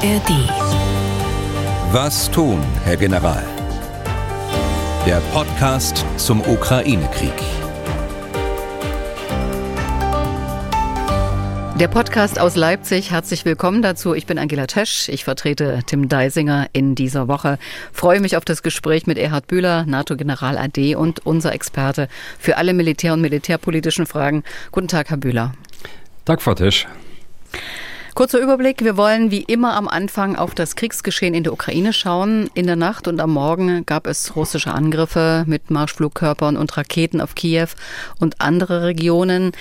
ARD. 0.00 0.30
Was 1.92 2.30
tun, 2.30 2.62
Herr 2.84 2.96
General? 2.96 3.42
Der 5.04 5.16
Podcast 5.32 6.04
zum 6.16 6.40
Ukraine-Krieg. 6.40 7.32
Der 11.80 11.88
Podcast 11.88 12.38
aus 12.38 12.54
Leipzig, 12.54 13.10
herzlich 13.10 13.44
willkommen 13.44 13.82
dazu. 13.82 14.14
Ich 14.14 14.26
bin 14.26 14.38
Angela 14.38 14.68
Tesch, 14.68 15.08
ich 15.08 15.24
vertrete 15.24 15.80
Tim 15.86 16.08
Deisinger 16.08 16.68
in 16.72 16.94
dieser 16.94 17.26
Woche. 17.26 17.58
Freue 17.92 18.20
mich 18.20 18.36
auf 18.36 18.44
das 18.44 18.62
Gespräch 18.62 19.08
mit 19.08 19.18
Erhard 19.18 19.48
Bühler, 19.48 19.84
NATO-General 19.84 20.58
AD 20.58 20.94
und 20.94 21.26
unser 21.26 21.52
Experte 21.52 22.06
für 22.38 22.56
alle 22.56 22.72
militär- 22.72 23.14
und 23.14 23.20
militärpolitischen 23.20 24.06
Fragen. 24.06 24.44
Guten 24.70 24.86
Tag, 24.86 25.10
Herr 25.10 25.16
Bühler. 25.16 25.54
Tag, 26.24 26.40
Frau 26.40 26.54
Tesch. 26.54 26.86
Kurzer 28.18 28.40
Überblick. 28.40 28.82
Wir 28.82 28.96
wollen 28.96 29.30
wie 29.30 29.44
immer 29.44 29.76
am 29.76 29.86
Anfang 29.86 30.34
auf 30.34 30.52
das 30.52 30.74
Kriegsgeschehen 30.74 31.34
in 31.34 31.44
der 31.44 31.52
Ukraine 31.52 31.92
schauen. 31.92 32.50
In 32.52 32.66
der 32.66 32.74
Nacht 32.74 33.06
und 33.06 33.20
am 33.20 33.32
Morgen 33.32 33.86
gab 33.86 34.08
es 34.08 34.34
russische 34.34 34.74
Angriffe 34.74 35.44
mit 35.46 35.70
Marschflugkörpern 35.70 36.56
und 36.56 36.76
Raketen 36.76 37.20
auf 37.20 37.36
Kiew 37.36 37.68
und 38.18 38.40
andere 38.40 38.82
Regionen. 38.82 39.52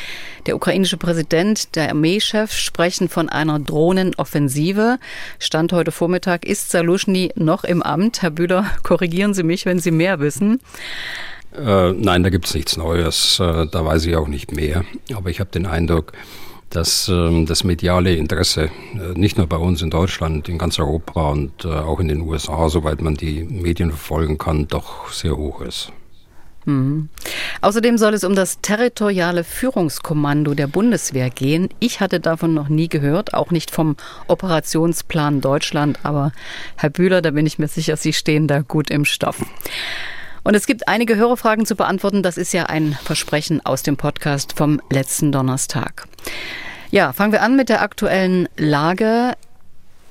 Der 0.48 0.56
ukrainische 0.56 0.98
Präsident, 0.98 1.76
der 1.76 1.90
Armeechef 1.90 2.52
sprechen 2.52 3.10
von 3.10 3.30
einer 3.30 3.60
Drohnenoffensive. 3.60 4.98
Stand 5.38 5.72
heute 5.72 5.92
Vormittag 5.92 6.44
ist 6.44 6.72
Saluschny 6.72 7.34
noch 7.36 7.64
im 7.64 7.84
Amt. 7.84 8.24
Herr 8.24 8.32
Bühler, 8.32 8.66
korrigieren 8.82 9.36
Sie 9.36 9.44
mich, 9.44 9.68
wenn 9.68 9.78
Sie 9.78 9.92
mehr 9.92 10.20
wissen. 10.20 10.62
Äh, 11.56 11.92
nein, 11.92 12.24
da 12.24 12.32
gibt 12.32 12.48
es 12.48 12.56
nichts 12.56 12.76
Neues. 12.76 13.40
Äh, 13.40 13.68
da 13.68 13.86
weiß 13.86 14.04
ich 14.08 14.16
auch 14.16 14.28
nicht 14.28 14.52
mehr. 14.52 14.84
Aber 15.16 15.30
ich 15.30 15.40
habe 15.40 15.52
den 15.52 15.68
Eindruck, 15.68 16.14
dass 16.70 17.08
ähm, 17.08 17.46
das 17.46 17.64
mediale 17.64 18.16
Interesse 18.16 18.70
äh, 18.96 19.18
nicht 19.18 19.38
nur 19.38 19.48
bei 19.48 19.58
uns 19.58 19.82
in 19.82 19.90
Deutschland, 19.90 20.50
in 20.50 20.58
ganz 20.58 20.80
Europa 20.80 21.32
und 21.32 21.66
äh, 21.66 21.70
auch 21.70 22.00
in 22.00 22.08
den 22.08 22.22
USA, 22.22 22.70
soweit 22.70 23.02
man 23.02 23.16
die 23.16 23.44
Medien 23.44 23.90
verfolgen 23.90 24.38
kann, 24.38 24.68
doch 24.68 25.12
sehr 25.12 25.38
hoch 25.38 25.62
ist. 25.62 25.92
Mhm. 26.68 27.08
Außerdem 27.62 27.98
soll 27.98 28.14
es 28.14 28.26
um 28.26 28.36
das 28.36 28.60
territoriale 28.62 29.46
Führungskommando 29.46 30.54
der 30.54 30.68
Bundeswehr 30.68 31.30
gehen. 31.30 31.70
Ich 31.80 32.02
hatte 32.02 32.20
davon 32.20 32.54
noch 32.54 32.68
nie 32.68 32.90
gehört, 32.90 33.34
auch 33.34 33.52
nicht 33.52 33.72
vom 33.72 33.96
Operationsplan 34.28 35.40
Deutschland. 35.40 36.00
Aber 36.04 36.34
Herr 36.76 36.90
Bühler, 36.90 37.22
da 37.22 37.32
bin 37.32 37.46
ich 37.46 37.58
mir 37.58 37.70
sicher, 37.70 37.96
Sie 37.96 38.12
stehen 38.12 38.48
da 38.48 38.60
gut 38.60 38.92
im 38.92 39.06
Stoff. 39.06 39.46
Und 40.48 40.56
es 40.56 40.66
gibt 40.66 40.88
einige 40.88 41.18
Hörerfragen 41.18 41.66
zu 41.66 41.76
beantworten. 41.76 42.24
Das 42.24 42.38
ist 42.38 42.54
ja 42.54 42.68
ein 42.68 42.94
Versprechen 43.04 43.66
aus 43.66 43.84
dem 43.84 43.98
Podcast 43.98 44.54
vom 44.54 44.82
letzten 44.90 45.34
Donnerstag. 45.34 46.08
Ja, 46.90 47.12
fangen 47.12 47.34
wir 47.34 47.42
an 47.42 47.58
mit 47.58 47.68
der 47.68 47.82
aktuellen 47.82 48.48
Lage. 48.56 49.34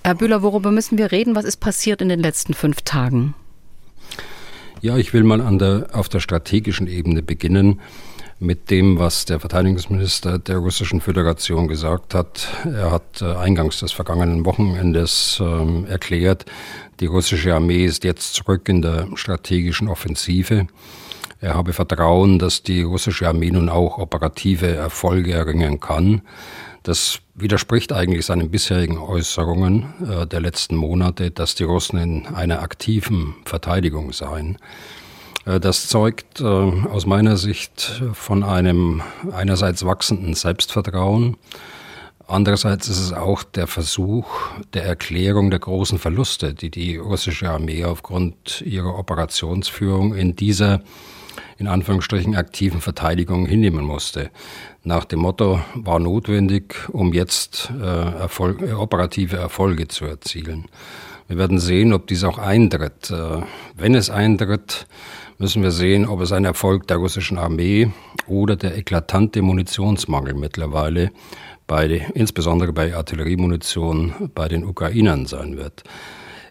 Herr 0.04 0.14
Bühler, 0.14 0.42
worüber 0.42 0.72
müssen 0.72 0.98
wir 0.98 1.10
reden? 1.10 1.36
Was 1.36 1.46
ist 1.46 1.56
passiert 1.56 2.02
in 2.02 2.10
den 2.10 2.20
letzten 2.20 2.52
fünf 2.52 2.82
Tagen? 2.82 3.34
Ja, 4.82 4.98
ich 4.98 5.14
will 5.14 5.24
mal 5.24 5.40
der, 5.56 5.86
auf 5.94 6.10
der 6.10 6.20
strategischen 6.20 6.86
Ebene 6.86 7.22
beginnen 7.22 7.80
mit 8.38 8.70
dem, 8.70 8.98
was 8.98 9.24
der 9.24 9.40
Verteidigungsminister 9.40 10.38
der 10.38 10.58
Russischen 10.58 11.00
Föderation 11.00 11.68
gesagt 11.68 12.14
hat. 12.14 12.48
Er 12.64 12.90
hat 12.90 13.22
äh, 13.22 13.34
eingangs 13.34 13.80
des 13.80 13.92
vergangenen 13.92 14.44
Wochenendes 14.44 15.40
äh, 15.40 15.90
erklärt, 15.90 16.44
die 17.00 17.06
russische 17.06 17.54
Armee 17.54 17.84
ist 17.84 18.04
jetzt 18.04 18.34
zurück 18.34 18.68
in 18.68 18.82
der 18.82 19.08
strategischen 19.14 19.88
Offensive. 19.88 20.66
Er 21.40 21.54
habe 21.54 21.74
Vertrauen, 21.74 22.38
dass 22.38 22.62
die 22.62 22.82
russische 22.82 23.28
Armee 23.28 23.50
nun 23.50 23.68
auch 23.68 23.98
operative 23.98 24.74
Erfolge 24.74 25.32
erringen 25.32 25.80
kann. 25.80 26.22
Das 26.82 27.20
widerspricht 27.34 27.92
eigentlich 27.92 28.24
seinen 28.24 28.50
bisherigen 28.50 28.98
Äußerungen 28.98 29.86
äh, 30.08 30.26
der 30.26 30.40
letzten 30.40 30.76
Monate, 30.76 31.30
dass 31.30 31.54
die 31.54 31.64
Russen 31.64 31.98
in 31.98 32.26
einer 32.26 32.60
aktiven 32.62 33.34
Verteidigung 33.44 34.12
seien. 34.12 34.58
Äh, 35.46 35.60
das 35.60 35.88
zeugt 35.88 36.40
äh, 36.40 36.44
aus 36.44 37.06
meiner 37.06 37.38
Sicht 37.38 38.02
von 38.12 38.42
einem 38.42 39.02
einerseits 39.32 39.86
wachsenden 39.86 40.34
Selbstvertrauen, 40.34 41.36
Andererseits 42.28 42.88
ist 42.88 42.98
es 42.98 43.12
auch 43.12 43.44
der 43.44 43.68
Versuch 43.68 44.26
der 44.74 44.84
Erklärung 44.84 45.50
der 45.50 45.60
großen 45.60 46.00
Verluste, 46.00 46.54
die 46.54 46.70
die 46.70 46.96
russische 46.96 47.50
Armee 47.50 47.84
aufgrund 47.84 48.62
ihrer 48.62 48.98
Operationsführung 48.98 50.14
in 50.14 50.34
dieser 50.34 50.80
in 51.58 51.68
Anführungsstrichen 51.68 52.34
aktiven 52.34 52.80
Verteidigung 52.80 53.46
hinnehmen 53.46 53.84
musste. 53.84 54.30
Nach 54.82 55.04
dem 55.04 55.20
Motto 55.20 55.60
war 55.74 56.00
notwendig, 56.00 56.74
um 56.88 57.12
jetzt 57.12 57.70
äh, 57.80 57.84
Erfolg, 57.84 58.60
äh, 58.60 58.72
operative 58.72 59.36
Erfolge 59.36 59.88
zu 59.88 60.04
erzielen. 60.04 60.66
Wir 61.28 61.38
werden 61.38 61.58
sehen, 61.58 61.92
ob 61.92 62.06
dies 62.08 62.24
auch 62.24 62.38
eintritt. 62.38 63.10
Äh, 63.10 63.42
wenn 63.74 63.94
es 63.94 64.10
eintritt, 64.10 64.86
müssen 65.38 65.62
wir 65.62 65.70
sehen, 65.70 66.06
ob 66.06 66.20
es 66.20 66.32
ein 66.32 66.44
Erfolg 66.44 66.86
der 66.86 66.98
russischen 66.98 67.38
Armee 67.38 67.90
oder 68.26 68.56
der 68.56 68.76
eklatante 68.76 69.42
Munitionsmangel 69.42 70.34
mittlerweile 70.34 71.10
bei, 71.66 72.06
insbesondere 72.14 72.72
bei 72.72 72.94
Artilleriemunition 72.94 74.30
bei 74.34 74.48
den 74.48 74.64
Ukrainern 74.64 75.26
sein 75.26 75.56
wird. 75.56 75.84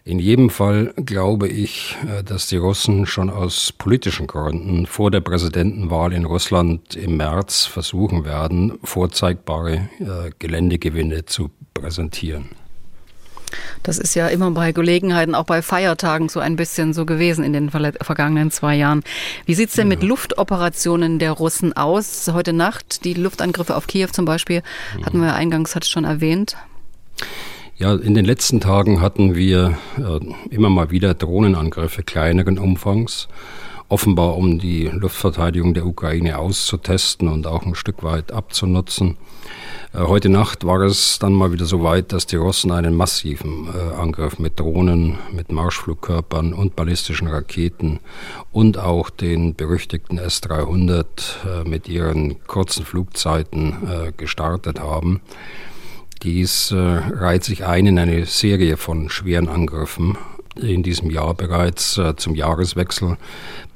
In 0.04 0.20
jedem 0.20 0.50
Fall 0.50 0.94
glaube 1.04 1.48
ich, 1.48 1.96
äh, 2.06 2.22
dass 2.22 2.46
die 2.46 2.58
Russen 2.58 3.06
schon 3.06 3.28
aus 3.28 3.72
politischen 3.72 4.28
Gründen 4.28 4.86
vor 4.86 5.10
der 5.10 5.20
Präsidentenwahl 5.20 6.12
in 6.12 6.24
Russland 6.24 6.94
im 6.94 7.16
März 7.16 7.64
versuchen 7.64 8.24
werden, 8.24 8.78
vorzeigbare 8.84 9.88
äh, 9.98 10.30
Geländegewinne 10.38 11.24
zu 11.24 11.50
präsentieren. 11.74 12.50
Das 13.82 13.98
ist 13.98 14.14
ja 14.14 14.28
immer 14.28 14.50
bei 14.50 14.72
Gelegenheiten, 14.72 15.34
auch 15.34 15.44
bei 15.44 15.62
Feiertagen 15.62 16.28
so 16.28 16.40
ein 16.40 16.56
bisschen 16.56 16.92
so 16.92 17.06
gewesen 17.06 17.44
in 17.44 17.52
den 17.52 17.70
vergangenen 17.70 18.50
zwei 18.50 18.76
Jahren. 18.76 19.02
Wie 19.44 19.54
sieht 19.54 19.70
es 19.70 19.74
denn 19.74 19.88
mit 19.88 20.02
Luftoperationen 20.02 21.18
der 21.18 21.32
Russen 21.32 21.74
aus? 21.74 22.30
Heute 22.32 22.52
Nacht, 22.52 23.04
die 23.04 23.14
Luftangriffe 23.14 23.76
auf 23.76 23.86
Kiew 23.86 24.08
zum 24.12 24.24
Beispiel, 24.24 24.62
hatten 25.04 25.20
wir 25.20 25.34
eingangs, 25.34 25.74
hat 25.74 25.86
schon 25.86 26.04
erwähnt. 26.04 26.56
Ja, 27.78 27.94
in 27.94 28.14
den 28.14 28.24
letzten 28.24 28.60
Tagen 28.60 29.02
hatten 29.02 29.34
wir 29.34 29.76
äh, 29.98 30.54
immer 30.54 30.70
mal 30.70 30.90
wieder 30.90 31.12
Drohnenangriffe 31.12 32.02
kleineren 32.02 32.58
Umfangs, 32.58 33.28
offenbar 33.88 34.36
um 34.38 34.58
die 34.58 34.84
Luftverteidigung 34.84 35.74
der 35.74 35.84
Ukraine 35.84 36.38
auszutesten 36.38 37.28
und 37.28 37.46
auch 37.46 37.66
ein 37.66 37.74
Stück 37.74 38.02
weit 38.02 38.32
abzunutzen. 38.32 39.18
Äh, 39.96 40.00
heute 40.00 40.28
Nacht 40.28 40.64
war 40.64 40.80
es 40.82 41.18
dann 41.18 41.32
mal 41.32 41.52
wieder 41.52 41.64
so 41.64 41.82
weit, 41.82 42.12
dass 42.12 42.26
die 42.26 42.36
Russen 42.36 42.70
einen 42.70 42.94
massiven 42.94 43.68
äh, 43.68 43.94
Angriff 43.94 44.38
mit 44.38 44.60
Drohnen, 44.60 45.18
mit 45.32 45.50
Marschflugkörpern 45.50 46.52
und 46.52 46.76
ballistischen 46.76 47.28
Raketen 47.28 48.00
und 48.52 48.78
auch 48.78 49.10
den 49.10 49.54
berüchtigten 49.54 50.18
S-300 50.18 51.04
äh, 51.64 51.68
mit 51.68 51.88
ihren 51.88 52.44
kurzen 52.46 52.84
Flugzeiten 52.84 54.12
gestartet 54.16 54.80
haben. 54.80 55.20
Dies 56.22 56.72
reiht 56.72 57.44
sich 57.44 57.64
ein 57.64 57.86
in 57.86 57.98
eine 57.98 58.24
Serie 58.24 58.76
von 58.76 59.10
schweren 59.10 59.48
Angriffen 59.48 60.16
in 60.58 60.82
diesem 60.82 61.10
Jahr 61.10 61.34
bereits 61.34 61.98
äh, 61.98 62.16
zum 62.16 62.34
Jahreswechsel 62.34 63.16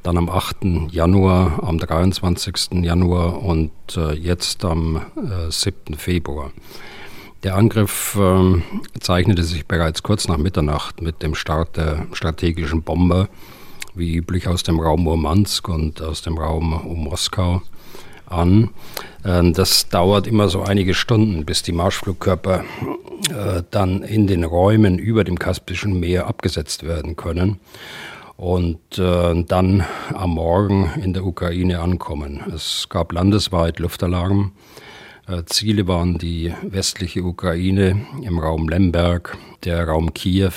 dann 0.03 0.17
am 0.17 0.29
8. 0.29 0.91
Januar, 0.91 1.63
am 1.63 1.79
23. 1.79 2.83
Januar 2.83 3.43
und 3.43 3.71
äh, 3.97 4.13
jetzt 4.15 4.65
am 4.65 4.97
äh, 4.97 5.51
7. 5.51 5.95
Februar. 5.97 6.53
Der 7.43 7.57
Angriff 7.57 8.19
äh, 8.21 8.63
zeichnete 8.99 9.43
sich 9.43 9.67
bereits 9.67 10.03
kurz 10.03 10.29
nach 10.29 10.39
Mitternacht 10.39 11.01
mit 11.01 11.23
dem 11.23 11.35
Start 11.35 11.77
der 11.77 12.07
strategischen 12.13 12.83
Bomber, 12.83 13.29
wie 13.95 14.17
üblich 14.17 14.47
aus 14.49 14.63
dem 14.63 14.79
Raum 14.79 15.05
Murmansk 15.05 15.69
und 15.69 16.03
aus 16.03 16.23
dem 16.23 16.39
Raum 16.39 16.73
um 16.73 17.05
Moskau 17.05 17.63
an. 18.31 18.71
Ähm, 19.25 19.53
das 19.53 19.89
dauert 19.89 20.27
immer 20.27 20.49
so 20.49 20.63
einige 20.63 20.95
Stunden, 20.95 21.45
bis 21.45 21.63
die 21.63 21.73
Marschflugkörper 21.73 22.65
äh, 23.31 23.63
dann 23.71 24.03
in 24.03 24.27
den 24.27 24.45
Räumen 24.45 24.99
über 24.99 25.25
dem 25.25 25.39
Kaspischen 25.39 26.01
Meer 26.01 26.27
abgesetzt 26.27 26.85
werden 26.85 27.17
können 27.17 27.61
und 28.37 28.99
äh, 28.99 29.45
dann 29.45 29.85
am 30.15 30.31
Morgen 30.31 30.91
in 31.03 31.13
der 31.13 31.25
Ukraine 31.25 31.81
ankommen. 31.81 32.41
Es 32.55 32.89
gab 32.89 33.13
landesweit 33.13 33.79
Luftalarm. 33.79 34.53
Äh, 35.29 35.43
Ziele 35.45 35.87
waren 35.87 36.17
die 36.17 36.55
westliche 36.63 37.23
Ukraine 37.23 38.07
im 38.23 38.39
Raum 38.39 38.69
Lemberg, 38.69 39.37
der 39.65 39.87
Raum 39.87 40.15
Kiew, 40.15 40.53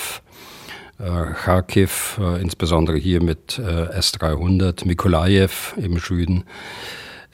Kharkiv, 0.99 2.21
insbesondere 2.39 2.95
hier 2.95 3.21
mit 3.21 3.59
äh, 3.59 3.89
S-300, 3.97 4.87
Mikolajew 4.87 5.49
im 5.75 5.97
Süden. 5.97 6.45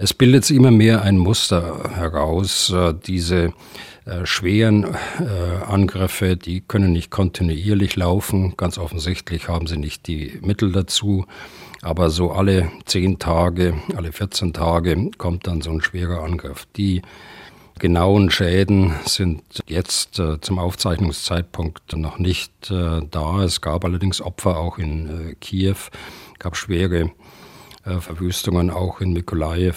Es 0.01 0.13
bildet 0.13 0.45
sich 0.45 0.55
immer 0.55 0.71
mehr 0.71 1.01
ein 1.01 1.17
Muster 1.17 1.91
heraus. 1.93 2.69
Äh, 2.69 2.93
diese 3.05 3.51
äh, 4.05 4.25
schweren 4.25 4.85
äh, 4.85 5.65
Angriffe, 5.67 6.37
die 6.37 6.61
können 6.61 6.93
nicht 6.93 7.11
kontinuierlich 7.11 7.97
laufen. 7.97 8.53
Ganz 8.55 8.77
offensichtlich 8.77 9.49
haben 9.49 9.67
sie 9.67 9.75
nicht 9.75 10.07
die 10.07 10.39
Mittel 10.41 10.71
dazu. 10.71 11.25
Aber 11.81 12.11
so 12.11 12.31
alle 12.31 12.71
zehn 12.85 13.19
Tage, 13.19 13.73
alle 13.93 14.13
14 14.13 14.53
Tage 14.53 15.11
kommt 15.17 15.47
dann 15.47 15.59
so 15.59 15.71
ein 15.71 15.81
schwerer 15.81 16.23
Angriff. 16.23 16.65
Die 16.77 17.01
genauen 17.77 18.31
Schäden 18.31 18.93
sind 19.05 19.43
jetzt 19.67 20.21
zum 20.41 20.59
Aufzeichnungszeitpunkt 20.59 21.95
noch 21.95 22.19
nicht 22.19 22.51
da. 22.69 23.43
Es 23.43 23.61
gab 23.61 23.85
allerdings 23.85 24.21
Opfer 24.21 24.57
auch 24.57 24.77
in 24.77 25.37
Kiew, 25.39 25.77
gab 26.37 26.57
schwere 26.57 27.11
Verwüstungen 27.83 28.69
auch 28.69 29.01
in 29.01 29.13
Mikolajew. 29.13 29.75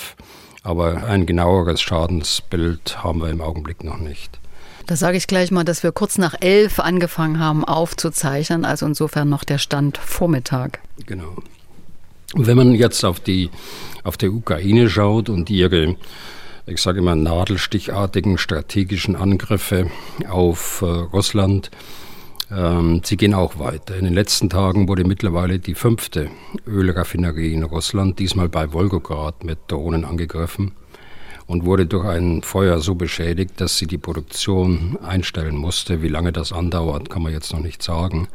Aber 0.62 1.04
ein 1.04 1.26
genaueres 1.26 1.81
Schadensbild 1.81 3.02
haben 3.02 3.20
wir 3.20 3.31
im 3.31 3.40
Augenblick 3.40 3.82
noch 3.82 3.99
nicht. 3.99 4.38
Da 4.87 4.96
sage 4.96 5.16
ich 5.16 5.26
gleich 5.26 5.50
mal, 5.50 5.64
dass 5.64 5.82
wir 5.82 5.93
kurz 5.93 6.19
nach 6.19 6.34
elf 6.40 6.81
angefangen 6.81 7.38
haben 7.38 7.64
aufzuzeichnen, 7.64 8.64
also 8.64 8.87
insofern 8.87 9.28
noch 9.28 9.44
der 9.44 9.58
Stand 9.58 9.99
Vormittag. 9.99 10.81
Genau. 11.06 11.37
Wenn 12.34 12.56
man 12.56 12.75
jetzt 12.75 13.04
auf 13.04 13.20
die, 13.20 13.50
auf 14.04 14.16
die 14.16 14.28
Ukraine 14.28 14.88
schaut 14.88 15.28
und 15.28 15.50
ihre, 15.50 15.96
ich 16.66 16.81
sage 16.81 16.99
immer, 16.99 17.14
nadelstichartigen 17.14 18.38
strategischen 18.38 19.16
Angriffe 19.16 19.90
auf 20.28 20.82
äh, 20.82 20.87
Russland, 20.87 21.70
sie 23.02 23.16
gehen 23.16 23.34
auch 23.34 23.58
weiter. 23.58 23.96
In 23.96 24.04
den 24.04 24.14
letzten 24.14 24.50
Tagen 24.50 24.88
wurde 24.88 25.04
mittlerweile 25.04 25.58
die 25.58 25.75
fünfte 25.75 26.31
Ölraffinerie 26.66 27.52
in 27.52 27.62
Russland, 27.62 28.19
diesmal 28.19 28.49
bei 28.49 28.72
Wolgograd, 28.72 29.44
mit 29.44 29.58
Drohnen 29.69 30.04
angegriffen 30.04 30.72
und 31.46 31.64
wurde 31.64 31.87
durch 31.87 32.06
ein 32.06 32.43
Feuer 32.43 32.78
so 32.81 32.94
beschädigt, 32.94 33.60
dass 33.60 33.76
sie 33.78 33.87
die 33.87 33.99
Produktion 33.99 34.99
einstellen 35.02 35.56
musste. 35.56 36.02
Wie 36.02 36.08
lange 36.08 36.32
das 36.32 36.52
andauert, 36.52 37.10
kann 37.10 37.22
man 37.22 37.32
jetzt 37.32 37.52
noch 37.52 37.60
nicht 37.60 37.82
sagen. 37.82 38.28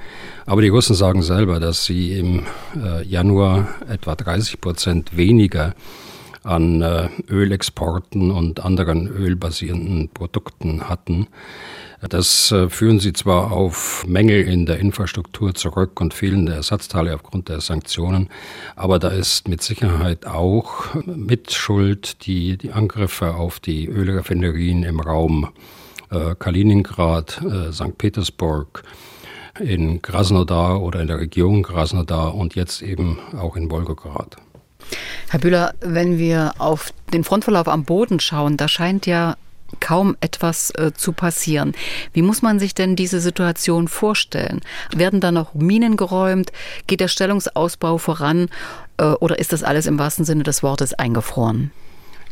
Aber 0.45 0.61
die 0.61 0.69
Russen 0.69 0.95
sagen 0.95 1.21
selber, 1.21 1.59
dass 1.59 1.85
sie 1.85 2.17
im 2.17 2.43
äh, 2.75 3.03
Januar 3.03 3.69
etwa 3.89 4.15
30 4.15 4.61
Prozent 4.61 5.17
weniger 5.17 5.73
an 6.43 6.81
äh, 6.81 7.09
Ölexporten 7.29 8.31
und 8.31 8.63
anderen 8.63 9.07
ölbasierenden 9.07 10.09
Produkten 10.09 10.87
hatten. 10.87 11.27
Das 12.01 12.51
äh, 12.51 12.69
führen 12.69 12.99
sie 12.99 13.11
zwar 13.13 13.51
auf 13.51 14.05
Mängel 14.07 14.43
in 14.43 14.67
der 14.67 14.77
Infrastruktur 14.77 15.55
zurück 15.55 15.99
und 15.99 16.13
fehlende 16.13 16.53
Ersatzteile 16.53 17.15
aufgrund 17.15 17.49
der 17.49 17.59
Sanktionen, 17.59 18.29
aber 18.75 18.99
da 18.99 19.07
ist 19.09 19.47
mit 19.47 19.63
Sicherheit 19.63 20.27
auch 20.27 20.93
mit 21.05 21.53
Schuld 21.53 22.25
die, 22.27 22.57
die 22.57 22.71
Angriffe 22.71 23.33
auf 23.33 23.59
die 23.59 23.87
Ölraffinerien 23.87 24.83
im 24.83 24.99
Raum 24.99 25.49
äh, 26.11 26.35
Kaliningrad, 26.35 27.41
äh, 27.43 27.71
St. 27.71 27.97
Petersburg, 27.97 28.83
in 29.59 30.03
Krasnodar 30.03 30.81
oder 30.81 31.01
in 31.01 31.07
der 31.07 31.19
Region 31.19 31.63
Krasnodar 31.63 32.35
und 32.35 32.53
jetzt 32.53 32.83
eben 32.83 33.17
auch 33.35 33.55
in 33.55 33.71
Wolgograd. 33.71 34.37
Herr 35.29 35.39
Bühler, 35.39 35.73
wenn 35.81 36.17
wir 36.17 36.53
auf 36.59 36.93
den 37.11 37.23
Frontverlauf 37.23 37.67
am 37.67 37.83
Boden 37.83 38.19
schauen, 38.19 38.55
da 38.55 38.67
scheint 38.67 39.05
ja 39.05 39.35
kaum 39.79 40.15
etwas 40.21 40.71
äh, 40.71 40.91
zu 40.93 41.11
passieren. 41.11 41.73
Wie 42.13 42.21
muss 42.21 42.41
man 42.41 42.59
sich 42.59 42.73
denn 42.73 42.95
diese 42.95 43.19
Situation 43.19 43.87
vorstellen? 43.87 44.61
Werden 44.95 45.19
da 45.19 45.31
noch 45.31 45.53
Minen 45.53 45.97
geräumt? 45.97 46.51
Geht 46.87 46.99
der 46.99 47.07
Stellungsausbau 47.07 47.97
voran? 47.97 48.49
Äh, 48.97 49.05
oder 49.05 49.39
ist 49.39 49.53
das 49.53 49.63
alles 49.63 49.85
im 49.85 49.99
wahrsten 49.99 50.25
Sinne 50.25 50.43
des 50.43 50.63
Wortes 50.63 50.93
eingefroren? 50.93 51.71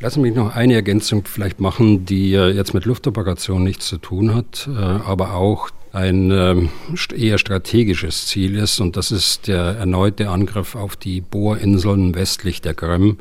Lassen 0.02 0.16
Sie 0.16 0.30
mich 0.30 0.36
noch 0.36 0.56
eine 0.56 0.74
Ergänzung 0.74 1.24
vielleicht 1.26 1.62
machen, 1.62 2.06
die 2.06 2.32
jetzt 2.32 2.74
mit 2.74 2.84
Luftoperationen 2.84 3.64
nichts 3.64 3.88
zu 3.88 3.98
tun 3.98 4.36
hat, 4.36 4.68
äh, 4.68 4.78
aber 4.78 5.36
auch 5.36 5.70
ein 5.94 6.30
ähm, 6.32 6.70
eher 7.16 7.38
strategisches 7.38 8.28
Ziel 8.28 8.58
ist. 8.58 8.82
Und 8.82 8.98
das 8.98 9.12
ist 9.12 9.48
der 9.48 9.78
erneute 9.78 10.30
Angriff 10.30 10.76
auf 10.76 10.98
die 10.98 11.22
Bohrinseln 11.22 12.14
westlich 12.14 12.62
der 12.62 12.74
Krim 12.74 13.18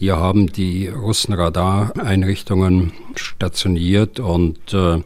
hier 0.00 0.16
haben 0.16 0.50
die 0.50 0.88
Russen 0.88 1.34
Radareinrichtungen 1.34 2.94
stationiert 3.16 4.18
und 4.18 4.72
äh, 4.72 5.02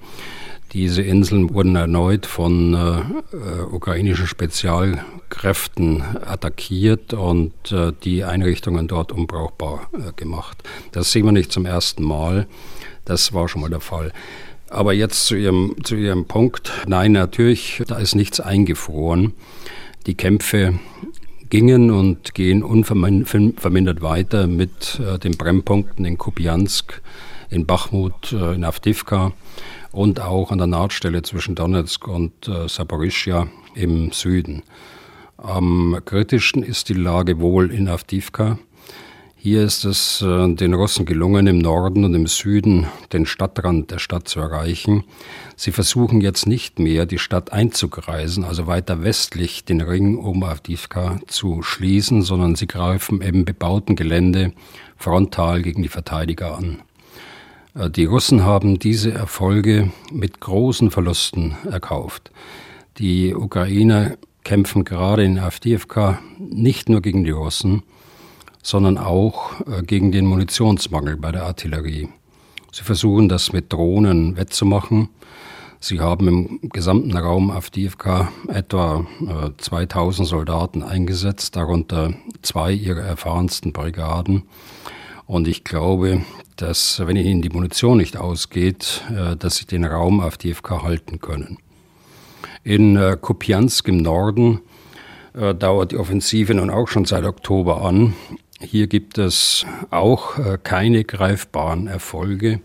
diese 0.73 1.03
Inseln 1.03 1.53
wurden 1.53 1.75
erneut 1.75 2.27
von 2.27 2.75
äh, 2.75 3.37
äh, 3.37 3.63
ukrainischen 3.73 4.29
Spezialkräften 4.29 6.01
attackiert 6.25 7.13
und 7.13 7.73
äh, 7.73 7.91
die 8.05 8.23
Einrichtungen 8.23 8.87
dort 8.87 9.11
unbrauchbar 9.11 9.91
äh, 9.95 10.13
gemacht. 10.15 10.63
Das 10.93 11.11
sehen 11.11 11.25
wir 11.25 11.33
nicht 11.33 11.51
zum 11.51 11.67
ersten 11.67 12.05
Mal. 12.05 12.47
Das 13.05 13.33
war 13.33 13.49
schon 13.49 13.63
mal 13.63 13.71
der 13.71 13.81
Fall. 13.81 14.13
Aber 14.71 14.93
jetzt 14.93 15.27
zu 15.27 15.35
Ihrem, 15.35 15.75
zu 15.83 15.97
Ihrem 15.97 16.27
Punkt. 16.27 16.71
Nein, 16.87 17.11
natürlich, 17.11 17.83
da 17.89 17.99
ist 17.99 18.15
nichts 18.15 18.39
eingefroren. 18.39 19.33
Die 20.07 20.15
Kämpfe 20.15 20.79
gingen 21.55 21.93
und 21.93 22.35
gehen 22.35 22.65
unvermindert 22.65 24.03
weiter 24.03 24.49
mit 24.49 24.99
äh, 24.99 25.21
den 25.21 25.37
Brennpunkten 25.37 26.05
in 26.05 26.19
Kupiansk, 26.19 27.01
in 27.49 27.65
Bachmut, 27.65 28.33
äh, 28.33 28.55
in 28.57 28.65
Avdivka 28.65 29.31
und 29.93 30.19
auch 30.19 30.51
an 30.51 30.59
der 30.59 30.67
Nahtstelle 30.67 31.23
zwischen 31.23 31.55
Donetsk 31.55 32.09
und 32.09 32.49
äh, 32.49 32.67
im 33.77 34.11
Süden. 34.11 34.65
Am 35.37 36.01
kritischsten 36.05 36.65
ist 36.65 36.89
die 36.89 36.95
Lage 36.95 37.39
wohl 37.39 37.71
in 37.71 37.87
Avdivka. 37.87 38.59
Hier 39.47 39.63
ist 39.63 39.85
es 39.85 40.23
äh, 40.23 40.55
den 40.55 40.73
Russen 40.73 41.05
gelungen, 41.05 41.47
im 41.47 41.59
Norden 41.59 42.07
und 42.07 42.15
im 42.15 42.27
Süden 42.27 42.87
den 43.13 43.27
Stadtrand 43.27 43.91
der 43.91 43.99
Stadt 43.99 44.27
zu 44.27 44.41
erreichen. 44.41 45.05
Sie 45.55 45.71
versuchen 45.71 46.23
jetzt 46.23 46.47
nicht 46.47 46.79
mehr, 46.79 47.05
die 47.05 47.19
Stadt 47.19 47.53
einzukreisen, 47.53 48.43
also 48.45 48.67
weiter 48.67 49.05
westlich 49.05 49.67
den 49.67 49.83
Ring 49.83 50.17
um 50.17 50.43
Avdivka 50.45 51.21
zu 51.27 51.61
schließen, 51.61 52.23
sondern 52.23 52.55
sie 52.55 52.67
greifen 52.67 53.21
im 53.21 53.45
bebauten 53.45 53.97
Gelände 53.97 54.55
frontal 54.97 55.61
gegen 55.61 55.83
die 55.83 55.91
Verteidiger 55.91 56.57
an. 56.57 56.79
Äh, 57.75 57.91
die 57.91 58.07
Russen 58.07 58.45
haben 58.45 58.79
diese 58.79 59.13
Erfolge 59.13 59.93
mit 60.11 60.41
großen 60.41 60.91
Verlusten 60.91 61.55
erkauft. 61.71 62.31
Die 62.97 63.35
Ukrainer 63.35 64.17
kämpfen 64.43 64.85
gerade 64.85 65.23
in 65.23 65.39
Avdivka 65.39 66.21
nicht 66.39 66.89
nur 66.89 67.03
gegen 67.03 67.25
die 67.25 67.31
Russen, 67.31 67.83
sondern 68.65 68.99
auch 68.99 69.61
äh, 69.67 69.83
gegen 69.83 70.11
den 70.11 70.27
Munitionsmangel 70.27 71.17
bei 71.19 71.31
der 71.31 71.45
Artillerie. 71.45 72.09
Sie 72.73 72.83
versuchen 72.83 73.29
das 73.29 73.53
mit 73.53 73.73
Drohnen 73.73 74.37
wettzumachen. 74.37 75.11
Sie 75.79 76.01
haben 76.01 76.27
im 76.27 76.71
gesamten 76.71 77.15
Raum 77.15 77.51
Avdiivka 77.51 78.33
etwa 78.49 79.07
2000 79.59 80.27
äh, 80.27 80.31
Soldaten 80.31 80.83
eingesetzt, 80.83 81.55
darunter 81.57 82.15
zwei 82.41 82.73
ihrer 82.73 83.03
erfahrensten 83.03 83.73
Brigaden. 83.73 84.45
Und 85.27 85.47
ich 85.47 85.63
glaube, 85.63 86.23
dass, 86.57 87.07
wenn 87.07 87.17
ihnen 87.17 87.43
die 87.43 87.51
Munition 87.51 87.99
nicht 87.99 88.17
ausgeht, 88.17 89.03
äh, 89.15 89.37
dass 89.37 89.57
sie 89.57 89.67
den 89.67 89.85
Raum 89.85 90.21
Avdiivka 90.21 90.83
halten 90.83 91.21
können. 91.21 91.59
In 92.63 92.99
Kupiansk 93.21 93.87
im 93.89 93.99
Norden 93.99 94.61
dauert 95.35 95.93
die 95.93 95.99
Offensive 95.99 96.55
nun 96.55 96.71
auch 96.71 96.89
schon 96.89 97.05
seit 97.05 97.25
Oktober 97.25 97.83
an 97.83 98.15
hier 98.65 98.87
gibt 98.87 99.19
es 99.19 99.65
auch 99.91 100.39
äh, 100.39 100.59
keine 100.63 101.05
greifbaren 101.05 101.87
Erfolge. 101.87 102.61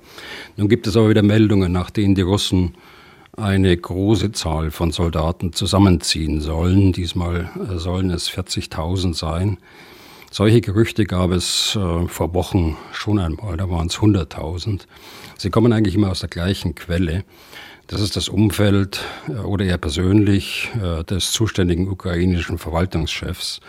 Nun 0.57 0.69
gibt 0.69 0.87
es 0.87 0.97
aber 0.97 1.09
wieder 1.09 1.21
Meldungen, 1.21 1.71
nach 1.71 1.89
denen 1.89 2.15
die 2.15 2.21
Russen 2.21 2.75
eine 3.37 3.75
große 3.75 4.31
Zahl 4.31 4.71
von 4.71 4.91
Soldaten 4.91 5.53
zusammenziehen 5.53 6.41
sollen. 6.41 6.93
Diesmal 6.93 7.49
äh, 7.69 7.77
sollen 7.77 8.09
es 8.09 8.29
40.000 8.29 9.13
sein. 9.13 9.57
Solche 10.31 10.61
Gerüchte 10.61 11.05
gab 11.05 11.31
es 11.31 11.75
äh, 11.75 12.07
vor 12.07 12.33
Wochen 12.33 12.77
schon 12.91 13.19
einmal, 13.19 13.57
da 13.57 13.69
waren 13.69 13.87
es 13.87 13.97
100.000. 13.97 14.81
Sie 15.37 15.49
kommen 15.49 15.73
eigentlich 15.73 15.95
immer 15.95 16.11
aus 16.11 16.21
der 16.21 16.29
gleichen 16.29 16.75
Quelle. 16.75 17.23
Das 17.87 18.01
ist 18.01 18.15
das 18.15 18.29
Umfeld 18.29 19.03
oder 19.45 19.65
eher 19.65 19.79
persönlich 19.79 20.69
des 21.09 21.31
zuständigen 21.31 21.87
ukrainischen 21.87 22.59
Verwaltungschefs. 22.59 23.61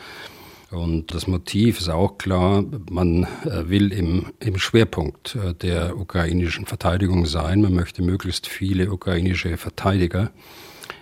Und 0.71 1.12
das 1.15 1.27
Motiv 1.27 1.81
ist 1.81 1.89
auch 1.89 2.17
klar, 2.17 2.65
man 2.91 3.25
äh, 3.45 3.69
will 3.69 3.93
im, 3.93 4.27
im 4.39 4.57
Schwerpunkt 4.57 5.35
äh, 5.35 5.53
der 5.53 5.99
ukrainischen 5.99 6.65
Verteidigung 6.65 7.27
sein. 7.27 7.61
Man 7.61 7.75
möchte 7.75 8.03
möglichst 8.03 8.47
viele 8.47 8.93
ukrainische 8.93 9.57
Verteidiger 9.57 10.31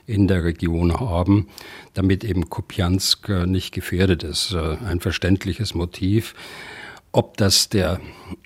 in 0.06 0.26
der 0.26 0.42
Region 0.42 0.98
haben, 0.98 1.48
damit 1.92 2.24
eben 2.24 2.48
Kupiansk 2.48 3.28
äh, 3.28 3.46
nicht 3.46 3.74
gefährdet 3.74 4.22
ist. 4.22 4.54
Ein 4.54 5.00
verständliches 5.00 5.74
Motiv. 5.74 6.34
Ob 7.12 7.36
das 7.36 7.68
der 7.68 8.00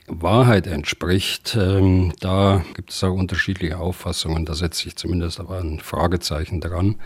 Wahrheit 0.08 0.66
entspricht, 0.66 1.56
ähm, 1.56 2.14
da 2.18 2.64
gibt 2.74 2.90
es 2.90 3.04
auch 3.04 3.14
unterschiedliche 3.14 3.78
Auffassungen. 3.78 4.44
Da 4.44 4.54
setze 4.54 4.88
ich 4.88 4.96
zumindest 4.96 5.38
aber 5.38 5.60
ein 5.60 5.78
Fragezeichen 5.78 6.60
dran. 6.60 6.96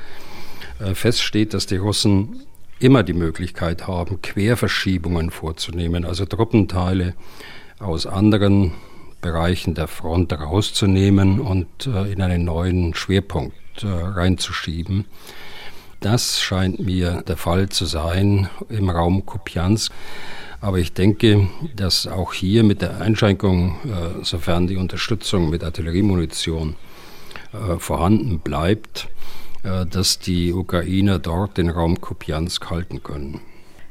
Fest 0.92 1.22
steht, 1.22 1.54
dass 1.54 1.64
die 1.64 1.78
Russen 1.78 2.46
immer 2.78 3.02
die 3.02 3.14
Möglichkeit 3.14 3.86
haben, 3.86 4.20
Querverschiebungen 4.22 5.30
vorzunehmen, 5.30 6.04
also 6.04 6.26
Truppenteile 6.26 7.14
aus 7.78 8.06
anderen 8.06 8.72
Bereichen 9.20 9.74
der 9.74 9.88
Front 9.88 10.32
rauszunehmen 10.32 11.40
und 11.40 11.86
äh, 11.86 12.12
in 12.12 12.22
einen 12.22 12.44
neuen 12.44 12.94
Schwerpunkt 12.94 13.54
äh, 13.82 13.86
reinzuschieben. 13.86 15.06
Das 16.00 16.40
scheint 16.40 16.78
mir 16.78 17.22
der 17.26 17.36
Fall 17.36 17.68
zu 17.70 17.86
sein 17.86 18.48
im 18.68 18.90
Raum 18.90 19.24
Kupiansk. 19.24 19.92
Aber 20.60 20.78
ich 20.78 20.92
denke, 20.92 21.48
dass 21.74 22.06
auch 22.06 22.32
hier 22.32 22.62
mit 22.62 22.82
der 22.82 23.00
Einschränkung, 23.00 23.76
äh, 23.84 24.24
sofern 24.24 24.66
die 24.66 24.76
Unterstützung 24.76 25.50
mit 25.50 25.64
Artilleriemunition 25.64 26.76
äh, 27.52 27.78
vorhanden 27.78 28.40
bleibt, 28.40 29.08
dass 29.66 30.18
die 30.20 30.52
Ukrainer 30.52 31.18
dort 31.18 31.58
den 31.58 31.70
Raum 31.70 32.00
Kupiansk 32.00 32.70
halten 32.70 33.02
können. 33.02 33.40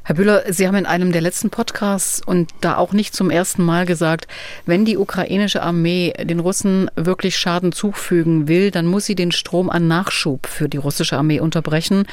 Herr 0.06 0.14
Bühler, 0.14 0.44
Sie 0.52 0.68
haben 0.68 0.76
in 0.76 0.86
einem 0.86 1.10
der 1.10 1.20
letzten 1.20 1.50
Podcasts 1.50 2.22
und 2.24 2.50
da 2.60 2.76
auch 2.76 2.92
nicht 2.92 3.12
zum 3.12 3.28
ersten 3.28 3.64
Mal 3.64 3.86
gesagt, 3.86 4.28
wenn 4.64 4.84
die 4.84 4.98
ukrainische 4.98 5.64
Armee 5.64 6.12
den 6.22 6.38
Russen 6.38 6.88
wirklich 6.94 7.36
Schaden 7.36 7.72
zufügen 7.72 8.46
will, 8.46 8.70
dann 8.70 8.86
muss 8.86 9.06
sie 9.06 9.16
den 9.16 9.32
Strom 9.32 9.68
an 9.68 9.88
Nachschub 9.88 10.46
für 10.46 10.68
die 10.68 10.76
russische 10.76 11.16
Armee 11.16 11.40
unterbrechen, 11.40 12.06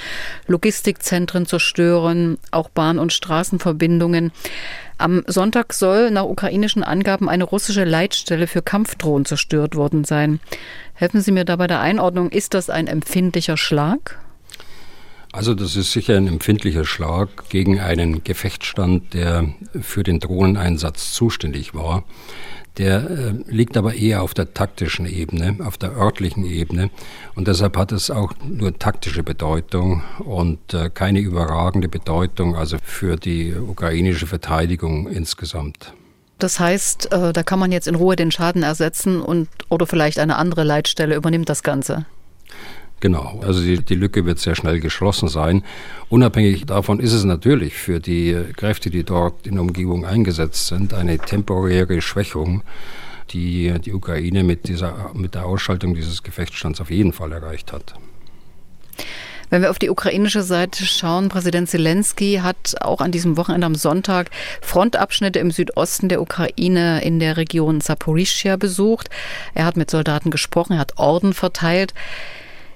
Logistikzentren 0.47 1.45
zerstören, 1.45 2.39
auch 2.50 2.69
Bahn- 2.69 2.97
und 2.97 3.13
Straßenverbindungen. 3.13 4.31
Am 4.97 5.21
Sonntag 5.27 5.71
soll 5.71 6.09
nach 6.09 6.25
ukrainischen 6.25 6.83
Angaben 6.83 7.29
eine 7.29 7.43
russische 7.43 7.83
Leitstelle 7.83 8.47
für 8.47 8.63
Kampfdrohnen 8.63 9.25
zerstört 9.25 9.75
worden 9.75 10.03
sein. 10.03 10.39
Helfen 10.95 11.21
Sie 11.21 11.31
mir 11.31 11.45
da 11.45 11.57
bei 11.57 11.67
der 11.67 11.81
Einordnung, 11.81 12.31
ist 12.31 12.55
das 12.55 12.71
ein 12.71 12.88
empfindlicher 12.88 13.55
Schlag? 13.55 14.17
Also 15.34 15.56
das 15.56 15.75
ist 15.75 15.92
sicher 15.92 16.16
ein 16.16 16.28
empfindlicher 16.28 16.86
Schlag 16.86 17.50
gegen 17.50 17.80
einen 17.80 18.24
Gefechtsstand, 18.24 19.16
der 19.16 19.50
für 19.82 20.04
den 20.04 20.20
Drohneneinsatz 20.20 21.12
zuständig 21.12 21.74
war. 21.74 22.04
Der 22.78 23.10
äh, 23.10 23.34
liegt 23.48 23.75
aber 23.75 23.96
eher 23.96 24.22
auf 24.22 24.36
der 24.36 24.54
taktischen 24.54 25.08
Ebene, 25.08 25.58
auf 25.66 25.78
der 25.78 25.96
örtlichen 25.98 26.46
Ebene. 26.46 26.92
Und 27.34 27.48
deshalb 27.48 27.78
hat 27.78 27.92
es 27.92 28.12
auch 28.12 28.34
nur 28.48 28.78
taktische 28.78 29.24
Bedeutung 29.24 30.04
und 30.20 30.74
äh, 30.74 30.92
keine 30.92 31.20
überragende 31.20 31.88
Bedeutung, 31.88 32.56
also 32.56 32.78
für 32.84 33.16
die 33.16 33.56
ukrainische 33.56 34.28
Verteidigung 34.28 35.08
insgesamt. 35.08 35.94
Das 36.38 36.60
heißt, 36.60 37.12
äh, 37.12 37.34
da 37.34 37.42
kann 37.42 37.60
man 37.60 37.72
jetzt 37.72 37.88
in 37.88 37.96
Ruhe 37.96 38.16
den 38.16 38.32
Schaden 38.32 38.62
ersetzen 38.62 39.20
und 39.20 39.50
oder 39.70 39.88
vielleicht 39.88 40.20
eine 40.20 40.36
andere 40.36 40.63
Leitstelle 40.63 41.16
übernimmt 41.16 41.50
das 41.50 41.63
Ganze. 41.63 42.06
Genau, 43.03 43.41
also 43.45 43.62
die, 43.62 43.83
die 43.83 43.95
Lücke 43.95 44.25
wird 44.25 44.39
sehr 44.39 44.55
schnell 44.55 44.79
geschlossen 44.79 45.27
sein. 45.27 45.65
Unabhängig 46.07 46.65
davon 46.65 47.01
ist 47.01 47.12
es 47.12 47.25
natürlich 47.25 47.74
für 47.74 48.00
die 48.00 48.33
Kräfte, 48.55 48.89
die 48.89 49.03
dort 49.03 49.45
in 49.45 49.55
der 49.55 49.62
Umgebung 49.62 50.05
eingesetzt 50.05 50.67
sind, 50.67 50.93
eine 50.93 51.17
temporäre 51.17 52.01
Schwächung, 52.01 52.63
die 53.31 53.74
die 53.83 53.91
Ukraine 53.91 54.45
mit, 54.45 54.69
dieser, 54.69 55.12
mit 55.13 55.36
der 55.36 55.45
Ausschaltung 55.45 55.95
dieses 55.95 56.24
Gefechtsstands 56.24 56.79
auf 56.79 56.89
jeden 56.89 57.12
Fall 57.12 57.33
erreicht 57.33 57.74
hat. 57.74 57.93
Wenn 59.50 59.62
wir 59.62 59.69
auf 59.69 59.79
die 59.79 59.89
ukrainische 59.89 60.41
Seite 60.41 60.86
schauen, 60.86 61.27
Präsident 61.27 61.67
Zelensky 61.67 62.39
hat 62.41 62.75
auch 62.79 63.01
an 63.01 63.12
diesem 63.12 63.36
Wochenende 63.36 63.67
am 63.67 63.75
Sonntag 63.75 64.29
Frontabschnitte 64.62 65.39
im 65.39 65.51
Südosten 65.51 66.07
der 66.07 66.22
Ukraine 66.22 67.03
in 67.03 67.19
der 67.19 67.36
Region 67.36 67.81
Saporischia 67.81 68.55
besucht. 68.55 69.10
Er 69.55 69.65
hat 69.65 69.75
mit 69.75 69.91
Soldaten 69.91 70.31
gesprochen, 70.31 70.72
er 70.72 70.79
hat 70.79 70.98
Orden 70.98 71.33
verteilt. 71.33 71.93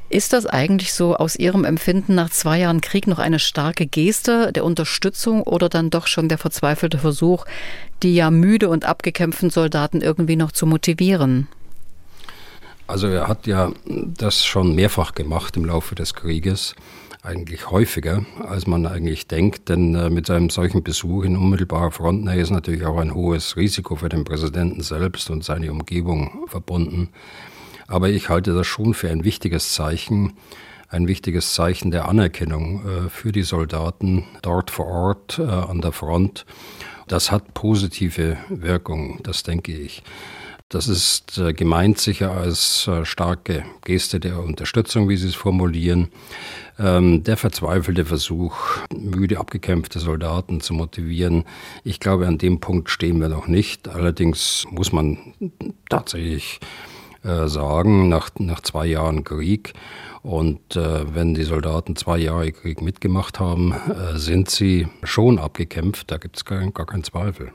Ist 0.09 0.31
das 0.31 0.45
eigentlich 0.45 0.93
so 0.93 1.17
aus 1.17 1.35
Ihrem 1.35 1.65
Empfinden 1.65 2.15
nach 2.15 2.29
zwei 2.29 2.59
Jahren 2.59 2.79
Krieg 2.79 3.07
noch 3.07 3.19
eine 3.19 3.39
starke 3.39 3.85
Geste 3.85 4.53
der 4.53 4.63
Unterstützung 4.63 5.43
oder 5.43 5.67
dann 5.67 5.89
doch 5.89 6.07
schon 6.07 6.29
der 6.29 6.37
verzweifelte 6.37 6.97
Versuch, 6.97 7.45
die 8.03 8.15
ja 8.15 8.31
müde 8.31 8.69
und 8.69 8.85
abgekämpften 8.85 9.49
Soldaten 9.49 10.01
irgendwie 10.01 10.37
noch 10.37 10.53
zu 10.53 10.65
motivieren? 10.65 11.47
Also 12.87 13.07
er 13.07 13.27
hat 13.27 13.47
ja 13.47 13.73
das 13.85 14.45
schon 14.45 14.75
mehrfach 14.75 15.13
gemacht 15.13 15.57
im 15.57 15.65
Laufe 15.65 15.93
des 15.93 16.13
Krieges, 16.13 16.73
eigentlich 17.21 17.69
häufiger, 17.69 18.25
als 18.47 18.65
man 18.65 18.85
eigentlich 18.85 19.27
denkt, 19.27 19.67
denn 19.67 19.93
äh, 19.95 20.09
mit 20.09 20.29
einem 20.29 20.49
solchen 20.49 20.83
Besuch 20.83 21.23
in 21.23 21.35
unmittelbarer 21.35 21.91
Frontnähe 21.91 22.39
ist 22.39 22.51
natürlich 22.51 22.85
auch 22.85 22.97
ein 22.97 23.13
hohes 23.13 23.57
Risiko 23.57 23.97
für 23.97 24.07
den 24.07 24.23
Präsidenten 24.23 24.81
selbst 24.81 25.29
und 25.29 25.43
seine 25.43 25.69
Umgebung 25.69 26.47
verbunden. 26.47 27.09
Aber 27.87 28.09
ich 28.09 28.29
halte 28.29 28.53
das 28.53 28.67
schon 28.67 28.93
für 28.93 29.09
ein 29.09 29.23
wichtiges 29.23 29.73
Zeichen, 29.73 30.33
ein 30.89 31.07
wichtiges 31.07 31.53
Zeichen 31.53 31.91
der 31.91 32.07
Anerkennung 32.07 32.85
äh, 32.85 33.09
für 33.09 33.31
die 33.31 33.43
Soldaten 33.43 34.25
dort 34.41 34.71
vor 34.71 34.87
Ort 34.87 35.39
äh, 35.39 35.43
an 35.43 35.81
der 35.81 35.91
Front. 35.91 36.45
Das 37.07 37.31
hat 37.31 37.53
positive 37.53 38.37
Wirkung, 38.49 39.19
das 39.23 39.43
denke 39.43 39.73
ich. 39.73 40.03
Das 40.69 40.89
ist 40.89 41.37
äh, 41.37 41.53
gemeint 41.53 41.97
sicher 41.97 42.31
als 42.31 42.89
starke 43.03 43.63
Geste 43.85 44.19
der 44.19 44.39
Unterstützung, 44.39 45.07
wie 45.07 45.15
Sie 45.15 45.29
es 45.29 45.35
formulieren. 45.35 46.09
Ähm, 46.77 47.23
der 47.23 47.37
verzweifelte 47.37 48.03
Versuch, 48.03 48.57
müde 48.93 49.39
abgekämpfte 49.39 49.99
Soldaten 49.99 50.59
zu 50.59 50.73
motivieren. 50.73 51.45
Ich 51.85 52.01
glaube, 52.01 52.27
an 52.27 52.37
dem 52.37 52.59
Punkt 52.59 52.89
stehen 52.89 53.19
wir 53.21 53.29
noch 53.29 53.47
nicht. 53.47 53.87
Allerdings 53.87 54.67
muss 54.69 54.91
man 54.91 55.33
tatsächlich 55.89 56.59
äh, 57.27 57.47
sagen, 57.47 58.09
nach, 58.09 58.29
nach 58.39 58.61
zwei 58.61 58.85
Jahren 58.85 59.23
Krieg. 59.23 59.73
Und 60.23 60.75
äh, 60.75 61.13
wenn 61.13 61.33
die 61.33 61.43
Soldaten 61.43 61.95
zwei 61.95 62.17
Jahre 62.17 62.51
Krieg 62.51 62.81
mitgemacht 62.81 63.39
haben, 63.39 63.73
äh, 63.73 64.17
sind 64.17 64.49
sie 64.49 64.87
schon 65.03 65.39
abgekämpft. 65.39 66.11
Da 66.11 66.17
gibt 66.17 66.37
es 66.37 66.45
gar, 66.45 66.59
gar 66.71 66.85
keinen 66.85 67.03
Zweifel. 67.03 67.51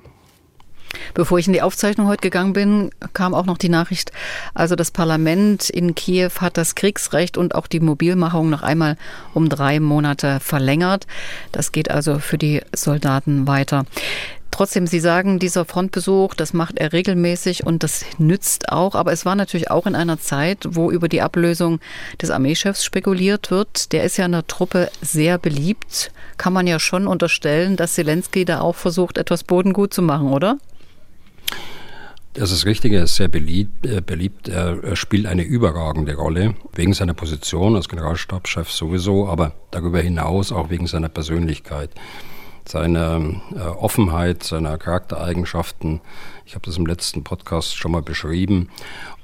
Bevor 1.15 1.39
ich 1.39 1.47
in 1.47 1.53
die 1.53 1.63
Aufzeichnung 1.63 2.07
heute 2.07 2.21
gegangen 2.21 2.53
bin, 2.53 2.91
kam 3.13 3.35
auch 3.35 3.47
noch 3.47 3.59
die 3.59 3.69
Nachricht, 3.69 4.13
also 4.55 4.77
das 4.77 4.91
Parlament 4.91 5.71
in 5.71 5.95
Kiew 5.95 6.31
hat 6.41 6.57
das 6.57 6.75
Kriegsrecht 6.75 7.37
und 7.37 7.55
auch 7.55 7.67
die 7.67 7.81
Mobilmachung 7.81 8.51
noch 8.51 8.63
einmal 8.63 8.97
um 9.35 9.49
drei 9.49 9.81
Monate 9.81 10.41
verlängert. 10.41 11.07
Das 11.51 11.73
geht 11.73 11.91
also 11.91 12.19
für 12.19 12.39
die 12.39 12.63
Soldaten 12.75 13.47
weiter. 13.47 13.85
Trotzdem, 14.53 14.87
Sie 14.87 15.01
sagen, 15.01 15.39
dieser 15.39 15.65
Frontbesuch, 15.65 16.35
das 16.35 16.53
macht 16.53 16.79
er 16.79 16.93
regelmäßig 16.93 17.65
und 17.65 17.83
das 17.83 18.05
nützt 18.19 18.69
auch. 18.69 18.95
Aber 18.95 19.11
es 19.11 19.25
war 19.25 19.35
natürlich 19.35 19.71
auch 19.71 19.87
in 19.87 19.95
einer 19.95 20.21
Zeit, 20.21 20.59
wo 20.69 20.91
über 20.91 21.09
die 21.09 21.23
Ablösung 21.23 21.81
des 22.21 22.31
Armeechefs 22.31 22.85
spekuliert 22.85 23.51
wird. 23.51 23.93
Der 23.93 24.05
ist 24.05 24.19
ja 24.19 24.27
in 24.27 24.33
der 24.33 24.47
Truppe 24.47 24.91
sehr 25.01 25.39
beliebt. 25.39 26.13
Kann 26.37 26.53
man 26.53 26.67
ja 26.67 26.79
schon 26.79 27.07
unterstellen, 27.07 27.77
dass 27.77 27.95
Zelensky 27.95 28.45
da 28.45 28.61
auch 28.61 28.77
versucht, 28.77 29.17
etwas 29.17 29.43
Bodengut 29.43 29.95
zu 29.95 30.03
machen, 30.03 30.29
oder? 30.29 30.59
Das 32.35 32.51
ist 32.53 32.67
richtig, 32.67 32.93
er 32.93 33.05
ist 33.05 33.17
sehr 33.17 33.29
beliebt. 33.29 33.87
Äh, 33.87 34.03
beliebt. 34.03 34.49
Er 34.49 34.97
spielt 34.97 35.25
eine 35.25 35.45
überragende 35.45 36.15
Rolle, 36.15 36.55
wegen 36.75 36.93
seiner 36.93 37.15
Position 37.15 37.75
als 37.75 37.89
Generalstabschef 37.89 38.71
sowieso, 38.71 39.29
aber 39.29 39.55
darüber 39.71 40.01
hinaus 40.01 40.53
auch 40.53 40.69
wegen 40.69 40.87
seiner 40.87 41.09
Persönlichkeit 41.09 41.91
seine 42.69 43.41
äh, 43.55 43.59
Offenheit, 43.59 44.43
seiner 44.43 44.79
Charaktereigenschaften. 44.79 46.01
Ich 46.47 46.55
habe 46.55 46.67
das 46.67 46.77
im 46.77 46.87
letzten 46.87 47.25
Podcast 47.25 47.77
schon 47.77 47.93
mal 47.93 48.03
beschrieben, 48.03 48.69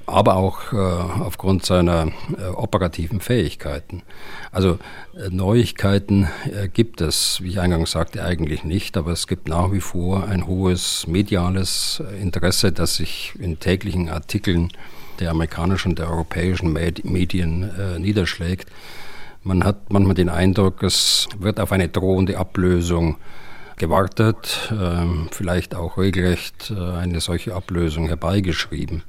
aber 0.08 0.36
auch 0.36 0.72
äh, 0.72 0.76
aufgrund 0.76 1.66
seiner 1.66 2.06
äh, 2.38 2.46
operativen 2.54 3.20
Fähigkeiten. 3.20 4.02
Also 4.50 4.78
äh, 5.14 5.28
Neuigkeiten 5.30 6.28
äh, 6.50 6.68
gibt 6.68 7.02
es, 7.02 7.42
wie 7.42 7.50
ich 7.50 7.60
eingangs 7.60 7.90
sagte, 7.90 8.24
eigentlich 8.24 8.64
nicht, 8.64 8.96
aber 8.96 9.12
es 9.12 9.26
gibt 9.26 9.48
nach 9.48 9.70
wie 9.70 9.82
vor 9.82 10.26
ein 10.26 10.46
hohes 10.46 11.06
mediales 11.06 12.02
äh, 12.02 12.20
Interesse, 12.22 12.72
das 12.72 12.96
sich 12.96 13.34
in 13.38 13.60
täglichen 13.60 14.08
Artikeln 14.08 14.72
der 15.20 15.30
amerikanischen 15.30 15.90
und 15.90 15.98
der 15.98 16.08
europäischen 16.08 16.72
Medien 16.72 17.72
niederschlägt. 17.98 18.70
Man 19.42 19.64
hat 19.64 19.92
manchmal 19.92 20.14
den 20.14 20.28
Eindruck, 20.28 20.82
es 20.82 21.28
wird 21.38 21.60
auf 21.60 21.72
eine 21.72 21.88
drohende 21.88 22.38
Ablösung 22.38 23.16
gewartet, 23.76 24.72
ähm, 24.72 25.28
vielleicht 25.30 25.74
auch 25.74 25.96
regelrecht 25.96 26.72
äh, 26.76 26.80
eine 26.80 27.20
solche 27.20 27.54
Ablösung 27.54 28.08
herbeigeschrieben. 28.08 29.04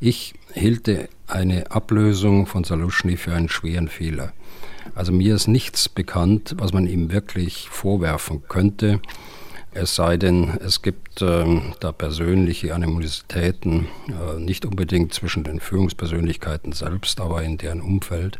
Ich 0.00 0.34
hielte 0.52 1.08
eine 1.26 1.70
Ablösung 1.70 2.46
von 2.46 2.64
Saluschny 2.64 3.16
für 3.16 3.32
einen 3.32 3.48
schweren 3.48 3.88
Fehler. 3.88 4.32
Also 4.94 5.12
mir 5.12 5.34
ist 5.34 5.48
nichts 5.48 5.88
bekannt, 5.88 6.54
was 6.58 6.72
man 6.72 6.86
ihm 6.86 7.10
wirklich 7.10 7.68
vorwerfen 7.70 8.42
könnte. 8.48 9.00
Es 9.74 9.94
sei 9.94 10.18
denn, 10.18 10.58
es 10.64 10.82
gibt 10.82 11.22
ähm, 11.22 11.72
da 11.80 11.92
persönliche 11.92 12.74
Animositäten, 12.74 13.88
äh, 14.08 14.38
nicht 14.38 14.66
unbedingt 14.66 15.14
zwischen 15.14 15.44
den 15.44 15.60
Führungspersönlichkeiten 15.60 16.72
selbst, 16.72 17.20
aber 17.20 17.42
in 17.42 17.56
deren 17.56 17.80
Umfeld 17.80 18.38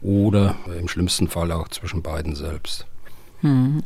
oder 0.00 0.56
im 0.78 0.88
schlimmsten 0.88 1.28
Fall 1.28 1.52
auch 1.52 1.68
zwischen 1.68 2.02
beiden 2.02 2.34
selbst. 2.34 2.86
Hm. 3.42 3.82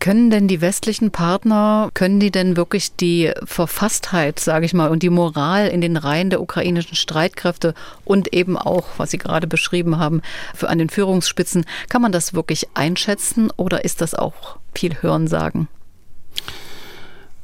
Können 0.00 0.30
denn 0.30 0.46
die 0.46 0.60
westlichen 0.60 1.10
Partner, 1.10 1.90
können 1.92 2.20
die 2.20 2.30
denn 2.30 2.56
wirklich 2.56 2.94
die 2.94 3.32
Verfasstheit, 3.44 4.38
sage 4.38 4.64
ich 4.64 4.72
mal, 4.72 4.90
und 4.90 5.02
die 5.02 5.10
Moral 5.10 5.66
in 5.68 5.80
den 5.80 5.96
Reihen 5.96 6.30
der 6.30 6.40
ukrainischen 6.40 6.94
Streitkräfte 6.94 7.74
und 8.04 8.32
eben 8.32 8.56
auch, 8.56 8.86
was 8.96 9.10
Sie 9.10 9.18
gerade 9.18 9.48
beschrieben 9.48 9.98
haben, 9.98 10.22
für 10.54 10.68
an 10.68 10.78
den 10.78 10.88
Führungsspitzen, 10.88 11.66
kann 11.88 12.00
man 12.00 12.12
das 12.12 12.32
wirklich 12.32 12.68
einschätzen 12.74 13.50
oder 13.56 13.84
ist 13.84 14.00
das 14.00 14.14
auch 14.14 14.58
viel 14.72 15.02
Hörensagen? 15.02 15.66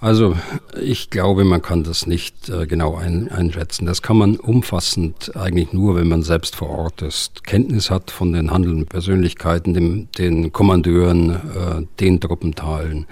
Also 0.05 0.37
ich 0.79 1.09
glaube, 1.09 1.45
man 1.45 1.63
kann 1.63 1.83
das 1.83 2.07
nicht 2.07 2.51
äh, 2.51 2.67
genau 2.67 2.95
ein, 2.95 3.31
einschätzen. 3.31 3.87
Das 3.87 4.03
kann 4.03 4.19
man 4.19 4.37
umfassend 4.37 5.35
eigentlich 5.35 5.73
nur, 5.73 5.97
wenn 5.97 6.09
man 6.09 6.23
selbst 6.23 6.57
vor 6.57 6.69
Ort 6.69 7.01
ist, 7.01 7.43
Kenntnis 7.45 7.91
hat 7.91 8.11
von 8.11 8.35
den 8.35 8.51
handelnden 8.51 8.85
Persönlichkeiten, 8.85 9.73
dem, 9.73 10.09
den 10.19 10.53
Kommandeuren, 10.53 11.31
äh, 11.31 11.87
den 12.01 12.21
Truppenteilen, 12.21 13.07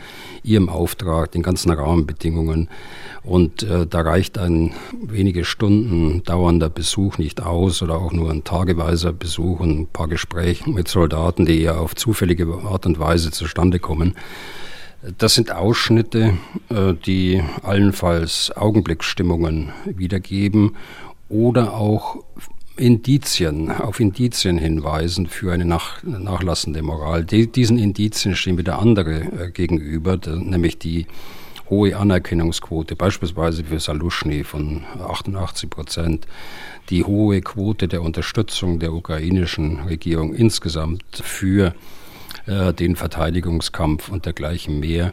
ihrem 0.45 0.69
Auftrag, 0.69 1.33
den 1.33 1.43
ganzen 1.43 1.71
Rahmenbedingungen. 1.71 2.69
Und 3.23 3.63
äh, 3.63 3.87
da 3.87 4.03
reicht 4.03 4.37
ein 4.37 4.75
wenige 5.03 5.47
Stunden 5.47 6.23
dauernder 6.25 6.69
Besuch 6.69 7.17
nicht 7.17 7.41
aus 7.41 7.81
oder 7.81 7.95
auch 7.95 8.13
nur 8.13 8.31
ein 8.31 8.45
tageweiser 8.45 9.15
Besuch 9.15 9.61
und 9.61 9.81
ein 9.81 9.87
paar 9.87 10.09
Gespräche 10.09 10.69
mit 10.69 10.89
Soldaten, 10.89 11.47
die 11.47 11.63
ja 11.63 11.77
auf 11.77 11.95
zufällige 11.95 12.47
Art 12.67 12.85
und 12.85 12.99
Weise 12.99 13.31
zustande 13.31 13.79
kommen 13.79 14.15
das 15.19 15.35
sind 15.35 15.51
Ausschnitte, 15.51 16.39
äh, 16.69 16.95
die 16.95 17.43
allenfalls 17.63 18.53
Augenblicksstimmungen 18.57 19.73
wiedergeben 19.85 20.77
oder 21.29 21.75
auch 21.75 22.23
Indizien, 22.77 23.71
auf 23.71 24.01
Indizien 24.01 24.59
hinweisen 24.59 25.27
für 25.27 25.53
eine 25.53 25.65
nach, 25.65 26.03
nachlassende 26.03 26.83
Moral. 26.83 27.25
Die, 27.25 27.51
diesen 27.51 27.79
Indizien 27.79 28.37
stehen 28.37 28.59
wieder 28.59 28.79
andere 28.79 29.21
äh, 29.21 29.51
gegenüber, 29.51 30.19
nämlich 30.27 30.79
die 30.79 31.07
hohe 31.69 31.97
Anerkennungsquote, 31.97 32.97
beispielsweise 32.97 33.65
für 33.65 33.81
Salushny 33.81 34.45
von 34.45 34.85
88 35.01 35.69
Prozent, 35.69 36.27
die 36.91 37.05
hohe 37.05 37.41
Quote 37.41 37.89
der 37.89 38.03
Unterstützung 38.03 38.79
der 38.79 38.93
ukrainischen 38.93 39.81
Regierung 39.81 40.35
insgesamt 40.35 41.05
für 41.23 41.69
äh, 41.69 41.73
den 42.47 42.97
Verteidigungskampf 42.97 44.09
und 44.09 44.27
dergleichen 44.27 44.81
mehr. 44.81 45.13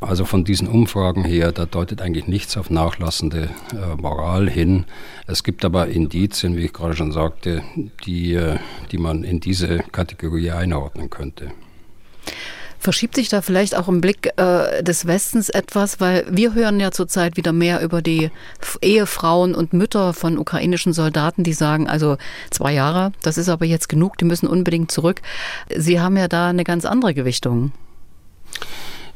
Also 0.00 0.24
von 0.24 0.44
diesen 0.44 0.68
Umfragen 0.68 1.24
her, 1.24 1.52
da 1.52 1.66
deutet 1.66 2.00
eigentlich 2.00 2.28
nichts 2.28 2.56
auf 2.56 2.70
nachlassende 2.70 3.50
äh, 3.72 4.00
Moral 4.00 4.48
hin. 4.48 4.84
Es 5.26 5.42
gibt 5.42 5.64
aber 5.64 5.88
Indizien, 5.88 6.56
wie 6.56 6.66
ich 6.66 6.72
gerade 6.72 6.94
schon 6.94 7.12
sagte, 7.12 7.62
die, 8.06 8.34
äh, 8.34 8.58
die 8.92 8.98
man 8.98 9.24
in 9.24 9.40
diese 9.40 9.78
Kategorie 9.90 10.52
einordnen 10.52 11.10
könnte. 11.10 11.50
Verschiebt 12.78 13.16
sich 13.16 13.28
da 13.28 13.42
vielleicht 13.42 13.76
auch 13.76 13.88
im 13.88 14.00
Blick 14.00 14.30
äh, 14.36 14.82
des 14.82 15.06
Westens 15.06 15.48
etwas, 15.48 16.00
weil 16.00 16.24
wir 16.30 16.54
hören 16.54 16.78
ja 16.78 16.90
zurzeit 16.90 17.36
wieder 17.36 17.52
mehr 17.52 17.82
über 17.82 18.02
die 18.02 18.30
Ehefrauen 18.80 19.54
und 19.54 19.72
Mütter 19.72 20.14
von 20.14 20.38
ukrainischen 20.38 20.92
Soldaten, 20.92 21.42
die 21.42 21.52
sagen, 21.52 21.88
also 21.88 22.16
zwei 22.50 22.72
Jahre, 22.72 23.12
das 23.22 23.38
ist 23.38 23.48
aber 23.48 23.64
jetzt 23.64 23.88
genug, 23.88 24.16
die 24.18 24.24
müssen 24.24 24.46
unbedingt 24.46 24.90
zurück. 24.92 25.22
Sie 25.74 26.00
haben 26.00 26.16
ja 26.16 26.28
da 26.28 26.48
eine 26.48 26.64
ganz 26.64 26.84
andere 26.84 27.14
Gewichtung. 27.14 27.72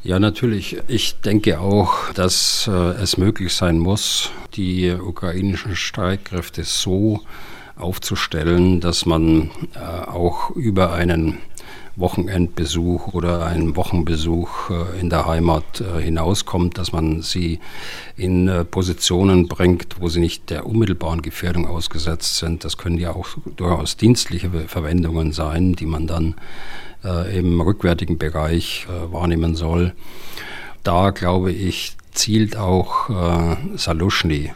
Ja, 0.04 0.18
natürlich. 0.18 0.78
Ich 0.88 1.20
denke 1.20 1.60
auch, 1.60 2.12
dass 2.14 2.68
äh, 2.68 2.72
es 2.72 3.18
möglich 3.18 3.54
sein 3.54 3.78
muss, 3.78 4.30
die 4.54 4.90
ukrainischen 4.90 5.76
Streitkräfte 5.76 6.64
so 6.64 7.20
aufzustellen, 7.76 8.80
dass 8.80 9.06
man 9.06 9.50
äh, 9.74 9.78
auch 9.78 10.50
über 10.50 10.92
einen 10.92 11.38
Wochenendbesuch 11.96 13.12
oder 13.12 13.44
einen 13.44 13.76
Wochenbesuch 13.76 14.70
äh, 14.70 15.00
in 15.00 15.10
der 15.10 15.26
Heimat 15.26 15.80
äh, 15.80 16.00
hinauskommt, 16.00 16.78
dass 16.78 16.92
man 16.92 17.22
sie 17.22 17.60
in 18.16 18.48
äh, 18.48 18.64
Positionen 18.64 19.48
bringt, 19.48 19.96
wo 20.00 20.08
sie 20.08 20.20
nicht 20.20 20.50
der 20.50 20.66
unmittelbaren 20.66 21.22
Gefährdung 21.22 21.66
ausgesetzt 21.66 22.36
sind. 22.36 22.64
Das 22.64 22.78
können 22.78 22.98
ja 22.98 23.14
auch 23.14 23.28
durchaus 23.56 23.96
dienstliche 23.96 24.50
Verwendungen 24.66 25.32
sein, 25.32 25.74
die 25.74 25.86
man 25.86 26.06
dann 26.06 26.34
im 27.34 27.60
rückwärtigen 27.60 28.16
Bereich 28.16 28.86
wahrnehmen 29.10 29.56
soll. 29.56 29.92
Da 30.84 31.10
glaube 31.10 31.50
ich, 31.50 31.96
zielt 32.12 32.56
auch 32.56 33.10
Saluschny 33.74 34.52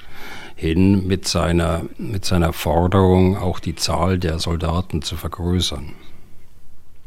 hin 0.54 1.08
mit 1.08 1.26
seiner, 1.26 1.82
mit 1.98 2.24
seiner 2.24 2.52
Forderung, 2.52 3.36
auch 3.36 3.58
die 3.58 3.74
Zahl 3.74 4.20
der 4.20 4.38
Soldaten 4.38 5.02
zu 5.02 5.16
vergrößern. 5.16 5.92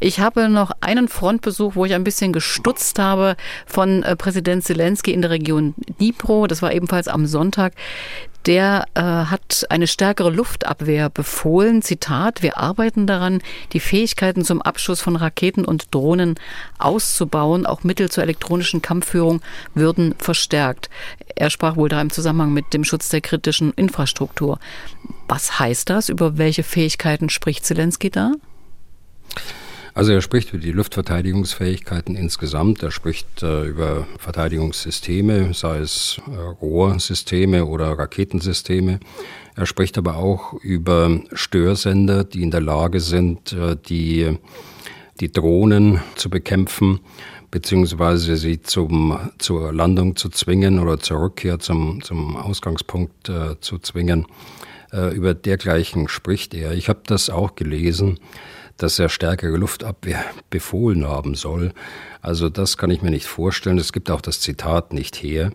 Ich 0.01 0.21
habe 0.21 0.47
noch 0.47 0.71
einen 0.79 1.09
Frontbesuch, 1.09 1.75
wo 1.75 1.83
ich 1.83 1.93
ein 1.93 2.05
bisschen 2.05 2.31
gestutzt 2.31 2.99
habe 2.99 3.35
von 3.65 4.01
äh, 4.03 4.15
Präsident 4.15 4.63
Zelensky 4.63 5.11
in 5.11 5.21
der 5.21 5.29
Region 5.29 5.75
Dnipro. 5.99 6.47
Das 6.47 6.61
war 6.61 6.71
ebenfalls 6.71 7.09
am 7.09 7.25
Sonntag. 7.25 7.73
Der 8.45 8.85
äh, 8.93 9.01
hat 9.01 9.65
eine 9.69 9.87
stärkere 9.87 10.29
Luftabwehr 10.29 11.09
befohlen. 11.09 11.81
Zitat, 11.81 12.41
wir 12.41 12.57
arbeiten 12.57 13.07
daran, 13.07 13.41
die 13.73 13.81
Fähigkeiten 13.81 14.45
zum 14.45 14.61
Abschuss 14.61 15.01
von 15.01 15.17
Raketen 15.17 15.65
und 15.65 15.93
Drohnen 15.93 16.35
auszubauen. 16.77 17.65
Auch 17.65 17.83
Mittel 17.83 18.09
zur 18.09 18.23
elektronischen 18.23 18.81
Kampfführung 18.81 19.41
würden 19.75 20.15
verstärkt. 20.17 20.89
Er 21.35 21.49
sprach 21.49 21.75
wohl 21.75 21.89
da 21.89 21.99
im 21.99 22.09
Zusammenhang 22.09 22.53
mit 22.53 22.73
dem 22.73 22.85
Schutz 22.85 23.09
der 23.09 23.19
kritischen 23.19 23.73
Infrastruktur. 23.73 24.59
Was 25.27 25.59
heißt 25.59 25.89
das? 25.89 26.07
Über 26.07 26.37
welche 26.37 26.63
Fähigkeiten 26.63 27.29
spricht 27.29 27.65
Zelensky 27.65 28.09
da? 28.09 28.31
Also 29.99 30.13
er 30.13 30.21
spricht 30.21 30.53
über 30.53 30.63
die 30.63 30.71
Luftverteidigungsfähigkeiten 30.71 32.15
insgesamt, 32.15 32.81
er 32.83 32.89
spricht 32.89 33.43
äh, 33.43 33.65
über 33.65 34.07
Verteidigungssysteme, 34.17 35.53
sei 35.53 35.79
es 35.79 36.21
äh, 36.25 36.37
Rohrsysteme 36.37 37.65
oder 37.65 37.99
Raketensysteme. 37.99 39.01
Er 39.57 39.65
spricht 39.65 39.97
aber 39.97 40.15
auch 40.15 40.53
über 40.53 41.19
Störsender, 41.33 42.23
die 42.23 42.43
in 42.43 42.49
der 42.49 42.61
Lage 42.61 43.01
sind, 43.01 43.51
äh, 43.51 43.75
die, 43.75 44.37
die 45.19 45.33
Drohnen 45.33 45.99
zu 46.15 46.29
bekämpfen 46.29 47.01
beziehungsweise 47.51 48.37
sie 48.37 48.61
zum, 48.61 49.19
zur 49.37 49.73
Landung 49.73 50.15
zu 50.15 50.29
zwingen 50.29 50.79
oder 50.79 50.99
zur 50.99 51.23
Rückkehr 51.23 51.59
zum, 51.59 52.01
zum 52.01 52.37
Ausgangspunkt 52.37 53.27
äh, 53.27 53.59
zu 53.59 53.79
zwingen. 53.79 54.27
Äh, 54.93 55.13
über 55.13 55.33
dergleichen 55.33 56.07
spricht 56.07 56.53
er. 56.53 56.71
Ich 56.71 56.87
habe 56.87 57.01
das 57.05 57.29
auch 57.29 57.55
gelesen 57.55 58.17
dass 58.79 58.99
er 58.99 59.09
stärkere 59.09 59.57
Luftabwehr 59.57 60.23
befohlen 60.49 61.07
haben 61.07 61.35
soll. 61.35 61.71
Also 62.21 62.49
das 62.49 62.77
kann 62.77 62.89
ich 62.89 63.01
mir 63.01 63.11
nicht 63.11 63.25
vorstellen. 63.25 63.77
Es 63.77 63.93
gibt 63.93 64.09
auch 64.09 64.21
das 64.21 64.39
Zitat 64.39 64.93
nicht 64.93 65.15
her. 65.17 65.51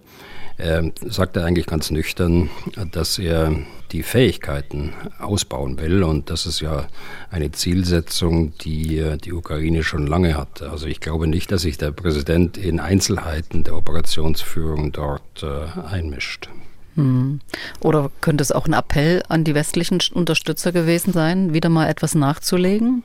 Er 0.57 0.93
sagt 1.07 1.37
er 1.37 1.45
eigentlich 1.45 1.67
ganz 1.67 1.91
nüchtern, 1.91 2.49
dass 2.93 3.19
er 3.19 3.57
die 3.91 4.05
Fähigkeiten 4.05 4.93
ausbauen 5.19 5.79
will. 5.79 6.05
Und 6.05 6.31
das 6.31 6.47
ist 6.47 6.61
ja 6.61 6.87
eine 7.31 7.51
Zielsetzung, 7.51 8.57
die 8.59 9.17
die 9.25 9.33
Ukraine 9.33 9.83
schon 9.83 10.07
lange 10.07 10.37
hat. 10.37 10.63
Also 10.63 10.87
ich 10.87 11.01
glaube 11.01 11.27
nicht, 11.27 11.51
dass 11.51 11.63
sich 11.63 11.77
der 11.77 11.91
Präsident 11.91 12.57
in 12.57 12.79
Einzelheiten 12.79 13.65
der 13.65 13.77
Operationsführung 13.77 14.93
dort 14.93 15.43
äh, 15.43 15.81
einmischt. 15.89 16.49
Hm. 16.95 17.41
Oder 17.81 18.11
könnte 18.21 18.43
es 18.43 18.53
auch 18.53 18.67
ein 18.67 18.73
Appell 18.73 19.23
an 19.29 19.43
die 19.43 19.55
westlichen 19.55 20.01
Unterstützer 20.13 20.71
gewesen 20.71 21.13
sein, 21.13 21.53
wieder 21.53 21.69
mal 21.69 21.89
etwas 21.89 22.15
nachzulegen? 22.15 23.03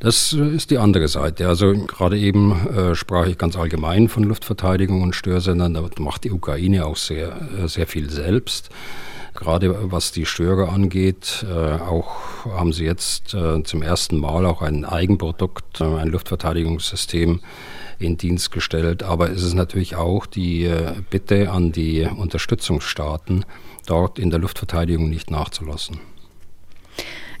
Das 0.00 0.32
äh, 0.32 0.54
ist 0.54 0.70
die 0.70 0.78
andere 0.78 1.08
Seite. 1.08 1.48
Also 1.48 1.72
gerade 1.72 2.18
eben 2.18 2.66
äh, 2.68 2.94
sprach 2.94 3.26
ich 3.26 3.38
ganz 3.38 3.56
allgemein 3.56 4.08
von 4.08 4.24
Luftverteidigung 4.24 5.02
und 5.02 5.14
Störsendern. 5.14 5.74
Da 5.74 5.82
macht 5.98 6.24
die 6.24 6.32
Ukraine 6.32 6.86
auch 6.86 6.96
sehr, 6.96 7.36
äh, 7.62 7.68
sehr 7.68 7.86
viel 7.86 8.10
selbst. 8.10 8.70
Gerade 9.34 9.90
was 9.90 10.12
die 10.12 10.26
Störer 10.26 10.70
angeht, 10.70 11.46
äh, 11.48 11.80
auch 11.80 12.44
haben 12.44 12.72
sie 12.72 12.84
jetzt 12.84 13.32
äh, 13.32 13.62
zum 13.62 13.80
ersten 13.80 14.18
Mal 14.18 14.44
auch 14.44 14.60
ein 14.60 14.84
Eigenprodukt, 14.84 15.80
äh, 15.80 15.84
ein 15.84 16.08
Luftverteidigungssystem 16.08 17.40
in 17.98 18.18
Dienst 18.18 18.50
gestellt. 18.50 19.02
Aber 19.02 19.30
es 19.30 19.42
ist 19.42 19.54
natürlich 19.54 19.96
auch 19.96 20.26
die 20.26 20.70
Bitte 21.08 21.50
an 21.50 21.72
die 21.72 22.02
Unterstützungsstaaten, 22.02 23.44
dort 23.86 24.18
in 24.18 24.30
der 24.30 24.40
Luftverteidigung 24.40 25.08
nicht 25.08 25.30
nachzulassen. 25.30 26.00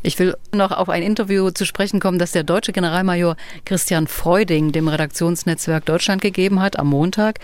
Ich 0.02 0.18
will 0.18 0.36
noch 0.52 0.72
auf 0.72 0.88
ein 0.88 1.02
Interview 1.02 1.50
zu 1.50 1.64
sprechen 1.64 2.00
kommen, 2.00 2.18
das 2.18 2.32
der 2.32 2.42
deutsche 2.42 2.72
Generalmajor 2.72 3.36
Christian 3.64 4.08
Freuding 4.08 4.72
dem 4.72 4.88
Redaktionsnetzwerk 4.88 5.84
Deutschland 5.84 6.20
gegeben 6.20 6.60
hat 6.60 6.78
am 6.78 6.88
Montag. 6.88 7.38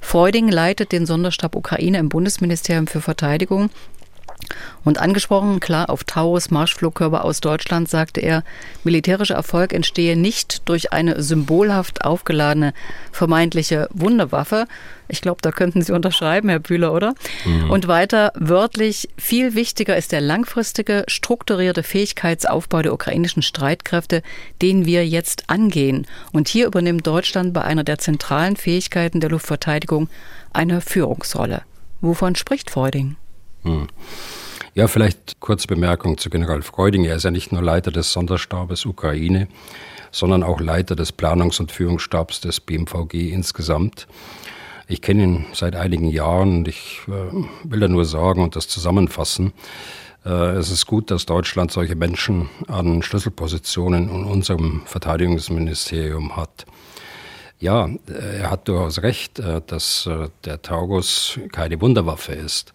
Freuding 0.00 0.48
leitet 0.48 0.90
den 0.90 1.06
Sonderstab 1.06 1.54
Ukraine 1.54 1.98
im 1.98 2.08
Bundesministerium 2.08 2.88
für 2.88 3.00
Verteidigung 3.00 3.70
und 4.84 4.98
angesprochen, 4.98 5.60
klar, 5.60 5.90
auf 5.90 6.04
Taurus 6.04 6.50
Marschflugkörper 6.50 7.24
aus 7.24 7.40
Deutschland, 7.40 7.88
sagte 7.88 8.20
er, 8.20 8.44
militärischer 8.84 9.34
Erfolg 9.34 9.72
entstehe 9.72 10.16
nicht 10.16 10.68
durch 10.68 10.92
eine 10.92 11.22
symbolhaft 11.22 12.04
aufgeladene 12.04 12.74
vermeintliche 13.12 13.88
Wunderwaffe. 13.92 14.66
Ich 15.08 15.20
glaube, 15.20 15.40
da 15.42 15.52
könnten 15.52 15.82
Sie 15.82 15.92
unterschreiben, 15.94 16.48
Herr 16.48 16.58
Bühler, 16.58 16.92
oder? 16.92 17.14
Mhm. 17.44 17.70
Und 17.70 17.88
weiter 17.88 18.32
wörtlich, 18.34 19.08
viel 19.16 19.54
wichtiger 19.54 19.96
ist 19.96 20.12
der 20.12 20.20
langfristige, 20.20 21.04
strukturierte 21.08 21.82
Fähigkeitsaufbau 21.82 22.82
der 22.82 22.92
ukrainischen 22.92 23.42
Streitkräfte, 23.42 24.22
den 24.60 24.86
wir 24.86 25.06
jetzt 25.06 25.48
angehen. 25.48 26.06
Und 26.32 26.48
hier 26.48 26.66
übernimmt 26.66 27.06
Deutschland 27.06 27.52
bei 27.52 27.62
einer 27.62 27.84
der 27.84 27.98
zentralen 27.98 28.56
Fähigkeiten 28.56 29.20
der 29.20 29.30
Luftverteidigung 29.30 30.08
eine 30.52 30.80
Führungsrolle. 30.80 31.62
Wovon 32.00 32.34
spricht 32.34 32.70
Freuding? 32.70 33.16
Hm. 33.62 33.88
Ja, 34.74 34.88
vielleicht 34.88 35.38
kurze 35.40 35.66
Bemerkung 35.66 36.16
zu 36.16 36.30
General 36.30 36.62
Freuding. 36.62 37.04
Er 37.04 37.16
ist 37.16 37.24
ja 37.24 37.30
nicht 37.30 37.52
nur 37.52 37.62
Leiter 37.62 37.90
des 37.90 38.12
Sonderstabes 38.12 38.86
Ukraine, 38.86 39.48
sondern 40.10 40.42
auch 40.42 40.60
Leiter 40.60 40.96
des 40.96 41.12
Planungs- 41.12 41.60
und 41.60 41.70
Führungsstabs 41.70 42.40
des 42.40 42.60
BMVG 42.60 43.30
insgesamt. 43.30 44.06
Ich 44.88 45.02
kenne 45.02 45.22
ihn 45.22 45.46
seit 45.52 45.76
einigen 45.76 46.08
Jahren 46.08 46.58
und 46.58 46.68
ich 46.68 47.00
äh, 47.06 47.10
will 47.64 47.80
da 47.80 47.88
nur 47.88 48.04
sagen 48.04 48.42
und 48.42 48.56
das 48.56 48.68
zusammenfassen. 48.68 49.52
Äh, 50.24 50.56
es 50.56 50.70
ist 50.70 50.86
gut, 50.86 51.10
dass 51.10 51.26
Deutschland 51.26 51.70
solche 51.70 51.94
Menschen 51.94 52.48
an 52.68 53.02
Schlüsselpositionen 53.02 54.08
in 54.08 54.24
unserem 54.24 54.82
Verteidigungsministerium 54.86 56.36
hat. 56.36 56.66
Ja, 57.58 57.86
äh, 58.08 58.40
er 58.40 58.50
hat 58.50 58.68
durchaus 58.68 59.02
recht, 59.02 59.38
äh, 59.38 59.60
dass 59.66 60.08
der 60.44 60.62
Taurus 60.62 61.38
keine 61.52 61.80
Wunderwaffe 61.80 62.32
ist. 62.32 62.72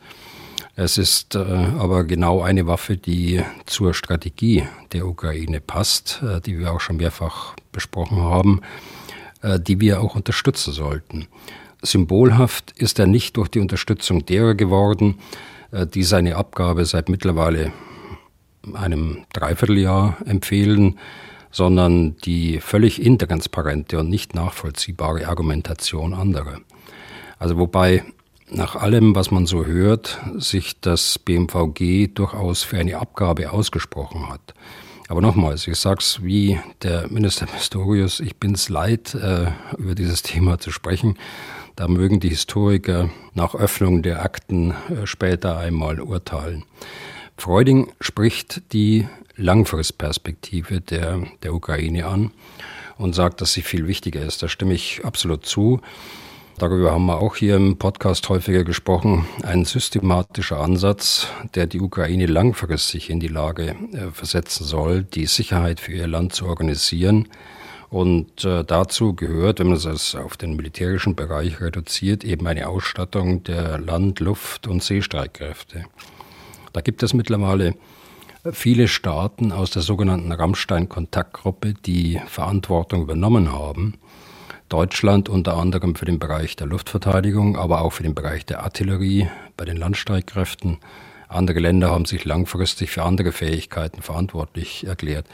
Es 0.80 1.00
ist 1.00 1.36
aber 1.36 2.04
genau 2.04 2.42
eine 2.44 2.68
Waffe, 2.68 2.98
die 2.98 3.44
zur 3.66 3.96
Strategie 3.96 4.64
der 4.94 5.08
Ukraine 5.08 5.60
passt, 5.60 6.22
die 6.46 6.60
wir 6.60 6.72
auch 6.72 6.80
schon 6.80 6.98
mehrfach 6.98 7.56
besprochen 7.72 8.20
haben, 8.20 8.62
die 9.44 9.80
wir 9.80 10.02
auch 10.02 10.16
unterstützen 10.16 10.72
sollten. 10.72 11.28
Symbolhaft 11.82 12.72
ist 12.78 13.00
er 13.00 13.08
nicht 13.08 13.38
durch 13.38 13.50
die 13.50 13.60
Unterstützung 13.60 14.26
derer 14.26 14.56
geworden, 14.56 15.20
äh, 15.72 15.86
die 15.86 16.04
seine 16.04 16.36
Abgabe 16.36 16.86
seit 16.86 17.10
mittlerweile 17.10 17.72
einem 18.74 19.26
Dreivierteljahr 19.34 20.18
empfehlen, 20.26 20.98
sondern 21.52 22.18
die 22.18 22.60
völlig 22.60 23.02
intransparente 23.02 24.00
und 24.00 24.10
nicht 24.10 24.36
nachvollziehbare 24.36 25.28
Argumentation 25.28 26.14
anderer. 26.14 26.60
Also 27.40 27.58
wobei 27.58 28.04
nach 28.50 28.76
allem, 28.76 29.16
was 29.16 29.32
man 29.32 29.46
so 29.46 29.66
hört, 29.66 30.20
sich 30.38 30.80
das 30.80 31.20
BMVG 31.20 32.08
durchaus 32.14 32.64
für 32.64 32.78
eine 32.78 32.98
Abgabe 32.98 33.52
ausgesprochen 33.52 34.30
hat. 34.30 34.54
Aber 35.10 35.22
nochmals, 35.22 35.68
ich 35.68 35.78
sag's 35.78 36.24
wie 36.24 36.60
der 36.84 37.08
Minister 37.10 37.46
Pistorius, 37.48 38.20
ich 38.20 38.36
bin's 38.38 38.70
leid, 38.70 39.16
äh, 39.16 39.52
über 39.78 39.96
dieses 39.96 40.22
Thema 40.22 40.60
zu 40.60 40.72
sprechen. 40.72 41.18
Da 41.76 41.88
mögen 41.88 42.20
die 42.20 42.30
Historiker 42.30 43.10
nach 43.34 43.54
Öffnung 43.54 44.02
der 44.02 44.24
Akten 44.24 44.72
äh, 44.72 45.06
später 45.06 45.58
einmal 45.58 46.00
urteilen. 46.02 46.64
Freuding 47.38 47.92
spricht 48.02 48.74
die 48.74 49.08
Langfristperspektive 49.36 50.82
der, 50.82 51.22
der 51.44 51.54
Ukraine 51.54 52.08
an 52.08 52.32
und 52.98 53.14
sagt, 53.14 53.42
dass 53.42 53.54
sie 53.54 53.62
viel 53.62 53.88
wichtiger 53.88 54.22
ist. 54.24 54.42
Da 54.42 54.50
stimme 54.50 54.74
ich 54.74 55.06
absolut 55.06 55.46
zu. 55.46 55.80
Darüber 56.60 56.92
haben 56.92 57.06
wir 57.06 57.22
auch 57.22 57.36
hier 57.36 57.56
im 57.56 57.78
Podcast 57.78 58.28
häufiger 58.30 58.64
gesprochen. 58.64 59.28
Ein 59.44 59.64
systematischer 59.64 60.60
Ansatz, 60.60 61.28
der 61.54 61.68
die 61.68 61.80
Ukraine 61.80 62.26
langfristig 62.26 63.12
in 63.12 63.20
die 63.20 63.28
Lage 63.28 63.76
äh, 63.94 64.12
versetzen 64.12 64.66
soll, 64.66 65.04
die 65.04 65.28
Sicherheit 65.28 65.80
für 65.80 65.94
ihr 65.94 66.08
Land 66.08 66.34
zu 66.34 66.48
organisieren, 66.48 67.28
und 67.90 68.44
äh, 68.44 68.66
dazu 68.66 69.14
gehört, 69.14 69.60
wenn 69.60 69.68
man 69.68 69.78
es 69.78 70.16
auf 70.16 70.36
den 70.36 70.56
militärischen 70.56 71.16
Bereich 71.16 71.62
reduziert, 71.62 72.24
eben 72.24 72.46
eine 72.48 72.68
Ausstattung 72.68 73.44
der 73.44 73.78
Land-, 73.78 74.20
Luft- 74.20 74.68
und 74.68 74.84
Seestreitkräfte. 74.84 75.86
Da 76.74 76.82
gibt 76.82 77.02
es 77.04 77.14
mittlerweile 77.14 77.76
viele 78.52 78.88
Staaten 78.88 79.52
aus 79.52 79.72
der 79.72 79.82
sogenannten 79.84 80.32
Rammstein-Kontaktgruppe, 80.32 81.76
die 81.76 82.20
Verantwortung 82.28 83.04
übernommen 83.04 83.52
haben. 83.54 84.00
Deutschland 84.70 85.30
unter 85.30 85.58
anderem 85.58 85.96
für 85.96 86.06
den 86.06 86.20
Bereich 86.20 86.56
der 86.56 86.68
Luftverteidigung, 86.68 87.58
aber 87.58 87.82
auch 87.82 87.92
für 87.92 88.04
den 88.04 88.16
Bereich 88.16 88.46
der 88.46 88.64
Artillerie 88.64 89.30
bei 89.56 89.66
den 89.66 89.78
Landstreitkräften. 89.78 90.78
Andere 91.30 91.60
Länder 91.60 91.90
haben 91.90 92.06
sich 92.06 92.26
langfristig 92.26 92.92
für 92.92 93.04
andere 93.04 93.32
Fähigkeiten 93.32 94.02
verantwortlich 94.02 94.86
erklärt. 94.86 95.26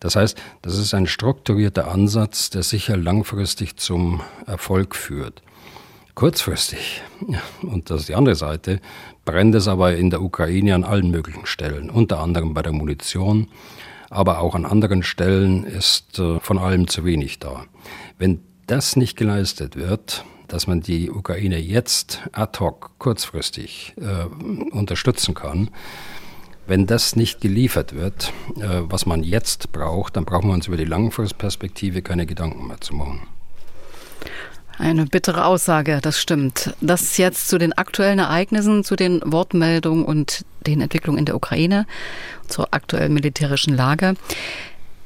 Das 0.00 0.16
heißt, 0.16 0.38
das 0.62 0.78
ist 0.78 0.92
ein 0.92 1.06
strukturierter 1.06 1.88
Ansatz, 1.88 2.50
der 2.50 2.62
sicher 2.62 2.96
langfristig 2.96 3.76
zum 3.76 4.20
Erfolg 4.46 4.94
führt. 4.94 5.42
Kurzfristig, 6.14 7.02
und 7.62 7.90
das 7.90 8.00
ist 8.00 8.08
die 8.08 8.14
andere 8.14 8.34
Seite, 8.34 8.80
brennt 9.24 9.54
es 9.54 9.68
aber 9.68 9.96
in 9.96 10.10
der 10.10 10.22
Ukraine 10.22 10.74
an 10.74 10.84
allen 10.84 11.10
möglichen 11.10 11.46
Stellen, 11.46 11.90
unter 11.90 12.20
anderem 12.20 12.54
bei 12.54 12.62
der 12.62 12.72
Munition, 12.72 13.48
aber 14.08 14.40
auch 14.40 14.54
an 14.54 14.64
anderen 14.64 15.02
Stellen 15.02 15.64
ist 15.64 16.18
äh, 16.18 16.40
von 16.40 16.58
allem 16.58 16.88
zu 16.88 17.04
wenig 17.04 17.38
da. 17.38 17.64
Wenn 18.18 18.40
das 18.66 18.96
nicht 18.96 19.16
geleistet 19.16 19.76
wird, 19.76 20.24
dass 20.48 20.66
man 20.66 20.80
die 20.80 21.10
Ukraine 21.10 21.58
jetzt 21.58 22.22
ad 22.32 22.58
hoc 22.60 22.92
kurzfristig 22.98 23.94
äh, 23.96 24.24
unterstützen 24.72 25.34
kann, 25.34 25.70
wenn 26.66 26.86
das 26.86 27.14
nicht 27.16 27.40
geliefert 27.40 27.94
wird, 27.94 28.32
äh, 28.56 28.82
was 28.82 29.06
man 29.06 29.22
jetzt 29.22 29.72
braucht, 29.72 30.16
dann 30.16 30.24
brauchen 30.24 30.48
wir 30.48 30.54
uns 30.54 30.66
über 30.66 30.76
die 30.76 30.84
Langfristperspektive 30.84 32.02
keine 32.02 32.26
Gedanken 32.26 32.66
mehr 32.66 32.80
zu 32.80 32.94
machen. 32.94 33.22
Eine 34.78 35.06
bittere 35.06 35.46
Aussage, 35.46 36.00
das 36.02 36.20
stimmt. 36.20 36.74
Das 36.82 37.16
jetzt 37.16 37.48
zu 37.48 37.56
den 37.56 37.72
aktuellen 37.72 38.18
Ereignissen, 38.18 38.84
zu 38.84 38.94
den 38.94 39.22
Wortmeldungen 39.24 40.04
und 40.04 40.44
den 40.66 40.82
Entwicklungen 40.82 41.18
in 41.18 41.24
der 41.24 41.36
Ukraine, 41.36 41.86
zur 42.46 42.74
aktuellen 42.74 43.14
militärischen 43.14 43.74
Lage. 43.74 44.16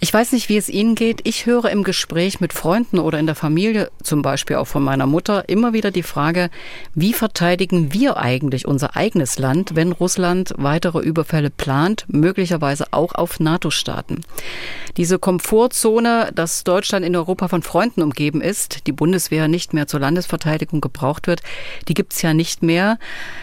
Ich 0.02 0.14
weiß 0.14 0.32
nicht, 0.32 0.48
wie 0.48 0.56
es 0.56 0.70
Ihnen 0.70 0.94
geht. 0.94 1.20
Ich 1.24 1.44
höre 1.44 1.66
im 1.66 1.84
Gespräch 1.84 2.40
mit 2.40 2.54
Freunden 2.54 2.98
oder 2.98 3.18
in 3.18 3.26
der 3.26 3.34
Familie, 3.34 3.90
zum 4.02 4.22
Beispiel 4.22 4.56
auch 4.56 4.64
von 4.64 4.82
meiner 4.82 5.04
Mutter, 5.04 5.50
immer 5.50 5.74
wieder 5.74 5.90
die 5.90 6.02
Frage, 6.02 6.48
wie 6.94 7.12
verteidigen 7.12 7.92
wir 7.92 8.16
eigentlich 8.16 8.66
unser 8.66 8.96
eigenes 8.96 9.38
Land, 9.38 9.76
wenn 9.76 9.92
Russland 9.92 10.54
weitere 10.56 11.00
Überfälle 11.00 11.50
plant, 11.50 12.06
möglicherweise 12.08 12.86
auch 12.92 13.14
auf 13.14 13.40
NATO-Staaten. 13.40 14.22
Diese 14.96 15.18
Komfortzone, 15.18 16.30
dass 16.34 16.64
Deutschland 16.64 17.04
in 17.04 17.14
Europa 17.14 17.48
von 17.48 17.62
Freunden 17.62 18.02
umgeben 18.02 18.40
ist, 18.40 18.86
die 18.86 18.92
Bundeswehr 18.92 19.48
nicht 19.48 19.74
mehr 19.74 19.86
zur 19.86 20.00
Landesverteidigung 20.00 20.80
gebraucht 20.80 21.26
wird, 21.26 21.42
die 21.88 21.94
gibt's 21.94 22.22
ja 22.22 22.32
nicht 22.32 22.62
mehr. 22.62 22.98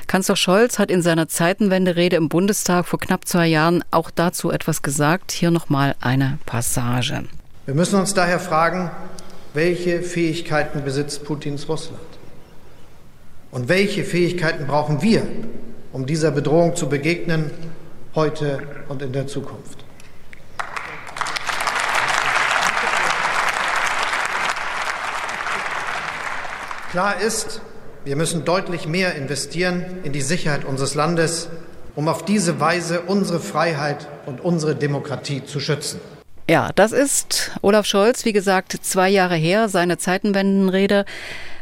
Kanzler 0.08 0.36
Scholz 0.36 0.80
hat 0.80 0.90
in 0.90 1.04
seiner 1.04 1.28
Zeitenwenderede 1.28 2.16
im 2.16 2.30
Bundestag 2.30 2.88
vor 2.88 3.00
knapp 3.00 3.26
zwei 3.26 3.46
Jahren 3.46 3.84
auch 3.92 4.10
dazu 4.10 4.50
etwas 4.50 4.82
gesagt. 4.82 5.32
Hier 5.32 5.52
nochmal 5.52 5.96
eine 6.02 6.40
Passage. 6.48 7.26
Wir 7.68 7.76
müssen 7.76 8.00
uns 8.00 8.16
daher 8.16 8.40
fragen, 8.40 8.90
welche 9.54 10.02
Fähigkeiten 10.02 10.84
besitzt 10.84 11.26
Putins 11.26 11.70
Russland? 11.70 12.00
Und 13.52 13.70
welche 13.70 14.04
Fähigkeiten 14.04 14.66
brauchen 14.66 15.02
wir, 15.02 15.24
um 15.92 16.06
dieser 16.06 16.32
Bedrohung 16.32 16.76
zu 16.76 16.90
begegnen, 16.90 17.52
heute 18.16 18.62
und 18.88 19.02
in 19.02 19.14
der 19.14 19.28
Zukunft? 19.28 19.84
Klar 26.92 27.20
ist, 27.20 27.62
wir 28.06 28.16
müssen 28.16 28.46
deutlich 28.46 28.88
mehr 28.88 29.16
investieren 29.16 29.84
in 30.04 30.14
die 30.14 30.22
Sicherheit 30.22 30.64
unseres 30.64 30.96
Landes, 30.96 31.50
um 31.96 32.08
auf 32.08 32.24
diese 32.24 32.60
Weise 32.60 33.02
unsere 33.02 33.40
Freiheit 33.40 34.08
und 34.26 34.40
unsere 34.40 34.76
Demokratie 34.76 35.44
zu 35.44 35.60
schützen. 35.60 36.00
Ja, 36.50 36.72
das 36.76 36.94
ist 36.94 37.52
Olaf 37.62 37.86
Scholz, 37.86 38.24
wie 38.24 38.32
gesagt, 38.32 38.72
zwei 38.82 39.10
Jahre 39.10 39.36
her, 39.36 39.68
seine 39.68 39.98
Zeitenwendenrede. 39.98 41.06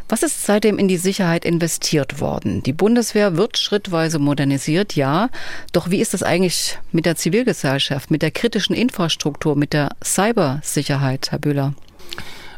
Was 0.08 0.21
ist 0.21 0.45
seitdem 0.45 0.78
in 0.78 0.88
die 0.88 0.98
Sicherheit 0.98 1.45
investiert 1.45 2.21
worden? 2.21 2.62
Die 2.62 2.74
Bundeswehr 2.74 3.36
wird 3.36 3.58
schrittweise 3.58 4.19
modernisiert, 4.19 4.95
ja. 4.95 5.30
Doch 5.71 5.89
wie 5.89 6.00
ist 6.00 6.13
es 6.13 6.21
eigentlich 6.21 6.78
mit 6.91 7.08
der 7.08 7.15
Zivilgesellschaft, 7.15 8.12
mit 8.12 8.21
der 8.21 8.30
kritischen 8.30 8.76
Infrastruktur, 8.76 9.56
mit 9.56 9.74
der 9.74 9.89
Cybersicherheit, 10.04 11.32
Herr 11.32 11.39
Bühler? 11.39 11.74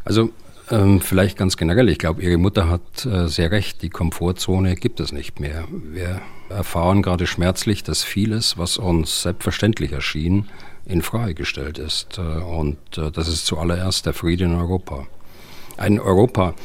Also 0.03 0.31
ähm, 0.69 0.99
vielleicht 0.99 1.37
ganz 1.37 1.55
generell. 1.55 1.87
Ich 1.87 1.99
glaube, 1.99 2.21
Ihre 2.21 2.37
Mutter 2.37 2.69
hat 2.69 3.05
äh, 3.05 3.29
sehr 3.29 3.51
recht. 3.51 3.81
Die 3.81 3.89
Komfortzone 3.89 4.75
gibt 4.75 4.99
es 4.99 5.13
nicht 5.13 5.39
mehr. 5.39 5.63
Wir 5.71 6.21
erfahren 6.49 7.01
gerade 7.01 7.27
schmerzlich, 7.27 7.83
dass 7.83 8.03
vieles, 8.03 8.57
was 8.57 8.77
uns 8.77 9.21
selbstverständlich 9.21 9.93
erschien, 9.93 10.49
in 10.88 11.02
Frage 11.02 11.34
gestellt 11.34 11.78
ist. 11.78 12.17
Äh, 12.17 12.21
und 12.21 12.78
äh, 12.97 13.12
das 13.12 13.28
ist 13.28 13.45
zuallererst 13.45 14.06
der 14.06 14.13
Friede 14.13 14.45
in 14.45 14.56
Europa. 14.56 15.08
Ein 15.76 16.00
Europa, 16.00 16.56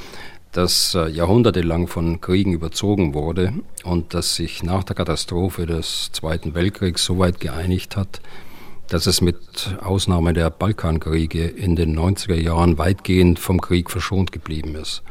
das 0.53 0.95
äh, 0.95 1.09
jahrhundertelang 1.09 1.89
von 1.89 2.21
Kriegen 2.21 2.53
überzogen 2.53 3.15
wurde 3.15 3.53
und 3.85 4.15
das 4.15 4.37
sich 4.37 4.63
nach 4.63 4.85
der 4.85 4.97
Katastrophe 4.97 5.67
des 5.67 6.11
Zweiten 6.13 6.55
Weltkriegs 6.55 7.05
so 7.05 7.19
weit 7.19 7.41
geeinigt 7.41 7.97
hat, 7.97 8.21
dass 8.89 9.07
es 9.07 9.21
mit 9.21 9.77
Ausnahme 9.83 10.35
der 10.35 10.51
Balkankriege 10.51 11.47
in 11.47 11.77
den 11.77 11.99
90er 11.99 12.35
Jahren 12.35 12.79
weitgehend 12.79 13.39
vom 13.39 13.61
Krieg 13.61 13.91
verschont 13.91 14.33
geblieben 14.33 14.75
ist. 14.75 15.03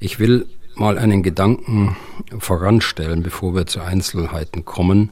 Ich 0.00 0.18
will 0.18 0.46
mal 0.78 0.98
einen 0.98 1.22
Gedanken 1.22 1.96
voranstellen, 2.38 3.22
bevor 3.22 3.54
wir 3.54 3.66
zu 3.66 3.80
Einzelheiten 3.80 4.64
kommen, 4.64 5.10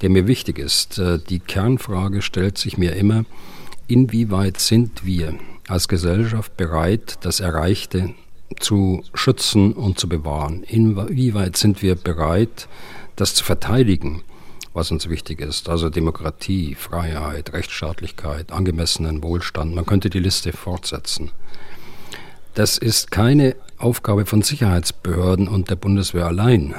der 0.00 0.10
mir 0.10 0.26
wichtig 0.26 0.58
ist. 0.58 0.98
Äh, 0.98 1.18
die 1.18 1.38
Kernfrage 1.38 2.22
stellt 2.22 2.58
sich 2.58 2.78
mir 2.78 2.94
immer, 2.96 3.24
inwieweit 3.88 4.60
sind 4.60 5.04
wir 5.04 5.34
als 5.68 5.88
Gesellschaft 5.88 6.56
bereit, 6.56 7.18
das 7.22 7.40
Erreichte 7.40 8.14
zu 8.60 9.02
schützen 9.14 9.72
und 9.72 9.98
zu 9.98 10.08
bewahren? 10.08 10.62
Inwieweit 10.62 11.56
sind 11.56 11.82
wir 11.82 11.94
bereit, 11.94 12.68
das 13.16 13.34
zu 13.34 13.44
verteidigen, 13.44 14.22
was 14.74 14.90
uns 14.90 15.08
wichtig 15.08 15.40
ist? 15.40 15.68
Also 15.68 15.88
Demokratie, 15.88 16.74
Freiheit, 16.74 17.52
Rechtsstaatlichkeit, 17.52 18.52
angemessenen 18.52 19.22
Wohlstand. 19.22 19.74
Man 19.74 19.86
könnte 19.86 20.10
die 20.10 20.20
Liste 20.20 20.52
fortsetzen. 20.52 21.30
Das 22.54 22.78
ist 22.78 23.10
keine 23.10 23.56
Aufgabe 23.78 24.26
von 24.26 24.42
Sicherheitsbehörden 24.42 25.48
und 25.48 25.70
der 25.70 25.76
Bundeswehr 25.76 26.26
allein. 26.26 26.74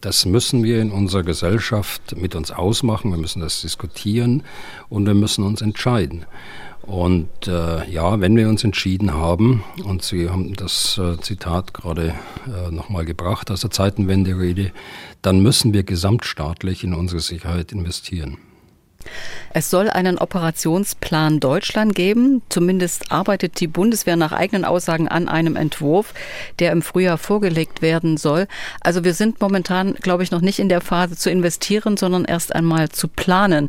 Das 0.00 0.24
müssen 0.24 0.62
wir 0.62 0.80
in 0.80 0.90
unserer 0.90 1.22
Gesellschaft 1.22 2.16
mit 2.16 2.34
uns 2.34 2.50
ausmachen, 2.50 3.10
wir 3.10 3.18
müssen 3.18 3.40
das 3.40 3.60
diskutieren 3.60 4.42
und 4.88 5.06
wir 5.06 5.14
müssen 5.14 5.44
uns 5.44 5.60
entscheiden. 5.60 6.24
Und 6.82 7.46
äh, 7.46 7.90
ja, 7.90 8.18
wenn 8.20 8.34
wir 8.34 8.48
uns 8.48 8.64
entschieden 8.64 9.12
haben, 9.12 9.62
und 9.84 10.02
Sie 10.02 10.30
haben 10.30 10.54
das 10.54 10.96
äh, 10.96 11.20
Zitat 11.20 11.74
gerade 11.74 12.14
äh, 12.46 12.70
nochmal 12.70 13.04
gebracht 13.04 13.50
aus 13.50 13.60
der 13.60 13.70
Zeitenwende-Rede, 13.70 14.72
dann 15.20 15.40
müssen 15.40 15.74
wir 15.74 15.82
gesamtstaatlich 15.82 16.84
in 16.84 16.94
unsere 16.94 17.20
Sicherheit 17.20 17.72
investieren. 17.72 18.38
Es 19.52 19.70
soll 19.70 19.90
einen 19.90 20.18
Operationsplan 20.18 21.40
Deutschland 21.40 21.94
geben. 21.94 22.42
Zumindest 22.48 23.10
arbeitet 23.10 23.60
die 23.60 23.66
Bundeswehr 23.66 24.16
nach 24.16 24.32
eigenen 24.32 24.64
Aussagen 24.64 25.08
an 25.08 25.28
einem 25.28 25.56
Entwurf, 25.56 26.14
der 26.58 26.72
im 26.72 26.82
Frühjahr 26.82 27.18
vorgelegt 27.18 27.82
werden 27.82 28.16
soll. 28.16 28.46
Also 28.80 29.04
wir 29.04 29.14
sind 29.14 29.40
momentan, 29.40 29.94
glaube 29.94 30.22
ich, 30.22 30.30
noch 30.30 30.40
nicht 30.40 30.58
in 30.58 30.68
der 30.68 30.80
Phase 30.80 31.16
zu 31.16 31.30
investieren, 31.30 31.96
sondern 31.96 32.24
erst 32.24 32.54
einmal 32.54 32.88
zu 32.90 33.08
planen. 33.08 33.68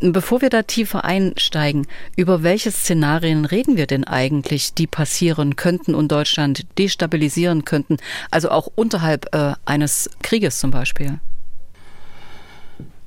Bevor 0.00 0.40
wir 0.40 0.48
da 0.48 0.62
tiefer 0.62 1.04
einsteigen, 1.04 1.86
über 2.16 2.42
welche 2.42 2.70
Szenarien 2.70 3.44
reden 3.44 3.76
wir 3.76 3.86
denn 3.86 4.04
eigentlich, 4.04 4.72
die 4.74 4.86
passieren 4.86 5.56
könnten 5.56 5.94
und 5.94 6.10
Deutschland 6.10 6.66
destabilisieren 6.78 7.64
könnten? 7.64 7.98
Also 8.30 8.50
auch 8.50 8.68
unterhalb 8.74 9.34
äh, 9.34 9.52
eines 9.66 10.08
Krieges 10.22 10.58
zum 10.58 10.70
Beispiel. 10.70 11.20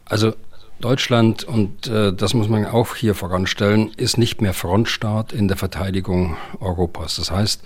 Also 0.06 0.34
Deutschland, 0.80 1.44
und 1.44 1.88
äh, 1.88 2.14
das 2.14 2.34
muss 2.34 2.50
man 2.50 2.66
auch 2.66 2.96
hier 2.96 3.16
voranstellen, 3.16 3.92
ist 3.96 4.18
nicht 4.18 4.42
mehr 4.42 4.54
Frontstaat 4.54 5.32
in 5.32 5.48
der 5.48 5.58
Verteidigung 5.58 6.36
Europas. 6.60 7.16
Das 7.16 7.32
heißt, 7.32 7.62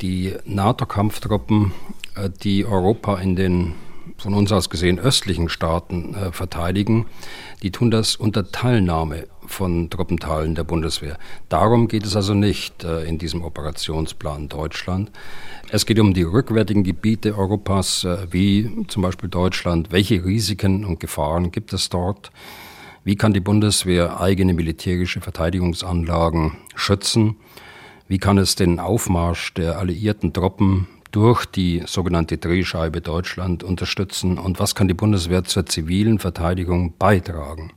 die 0.00 0.34
NATO-Kampftruppen, 0.44 1.72
äh, 2.16 2.30
die 2.42 2.64
Europa 2.64 3.18
in 3.18 3.36
den 3.36 3.74
von 4.16 4.34
uns 4.34 4.50
aus 4.50 4.68
gesehen 4.68 4.98
östlichen 4.98 5.48
Staaten 5.48 6.14
äh, 6.14 6.32
verteidigen, 6.32 7.06
die 7.62 7.70
tun 7.70 7.90
das 7.90 8.16
unter 8.16 8.50
Teilnahme 8.50 9.28
von 9.48 9.90
Truppenteilen 9.90 10.54
der 10.54 10.64
Bundeswehr. 10.64 11.18
Darum 11.48 11.88
geht 11.88 12.04
es 12.04 12.16
also 12.16 12.34
nicht 12.34 12.84
äh, 12.84 13.04
in 13.04 13.18
diesem 13.18 13.42
Operationsplan 13.42 14.48
Deutschland. 14.48 15.10
Es 15.70 15.86
geht 15.86 15.98
um 15.98 16.14
die 16.14 16.22
rückwärtigen 16.22 16.84
Gebiete 16.84 17.36
Europas, 17.36 18.04
äh, 18.04 18.26
wie 18.30 18.84
zum 18.88 19.02
Beispiel 19.02 19.28
Deutschland. 19.28 19.92
Welche 19.92 20.24
Risiken 20.24 20.84
und 20.84 21.00
Gefahren 21.00 21.50
gibt 21.50 21.72
es 21.72 21.88
dort? 21.88 22.30
Wie 23.04 23.16
kann 23.16 23.32
die 23.32 23.40
Bundeswehr 23.40 24.20
eigene 24.20 24.52
militärische 24.52 25.20
Verteidigungsanlagen 25.20 26.58
schützen? 26.74 27.36
Wie 28.06 28.18
kann 28.18 28.38
es 28.38 28.54
den 28.54 28.80
Aufmarsch 28.80 29.54
der 29.54 29.78
alliierten 29.78 30.32
Truppen 30.32 30.88
durch 31.10 31.46
die 31.46 31.82
sogenannte 31.86 32.38
Drehscheibe 32.38 33.00
Deutschland 33.00 33.62
unterstützen? 33.62 34.38
Und 34.38 34.60
was 34.60 34.74
kann 34.74 34.88
die 34.88 34.94
Bundeswehr 34.94 35.44
zur 35.44 35.66
zivilen 35.66 36.18
Verteidigung 36.18 36.94
beitragen? 36.98 37.72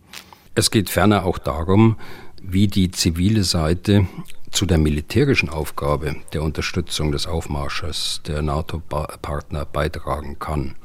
Es 0.54 0.70
geht 0.70 0.90
ferner 0.90 1.26
auch 1.26 1.38
darum, 1.38 1.96
wie 2.42 2.68
die 2.68 2.92
zivile 2.92 3.44
Seite 3.46 4.08
zu 4.52 4.66
der 4.66 4.78
militärischen 4.78 5.48
Aufgabe 5.48 6.18
der 6.34 6.44
Unterstützung 6.44 7.14
des 7.14 7.26
Aufmarsches 7.26 8.22
der 8.28 8.42
NATO-Partner 8.42 9.66
beitragen 9.66 10.40
kann. 10.40 10.76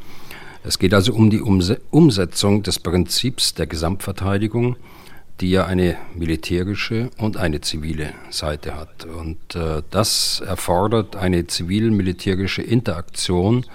Es 0.63 0.79
geht 0.79 0.95
also 0.95 1.13
um 1.15 1.31
die 1.31 1.41
Umsetzung 1.41 2.63
des 2.63 2.79
Prinzips 2.79 3.55
der 3.55 3.67
Gesamtverteidigung, 3.67 4.77
die 5.41 5.51
ja 5.51 5.67
eine 5.67 5.97
militärische 6.15 7.11
und 7.19 7.37
eine 7.37 7.61
zivile 7.61 8.13
Seite 8.31 8.77
hat. 8.77 9.05
Und 9.05 9.57
äh, 9.57 9.83
das 9.91 10.43
erfordert 10.47 11.17
eine 11.17 11.47
zivil-militärische 11.47 12.63
Interaktion 12.63 13.67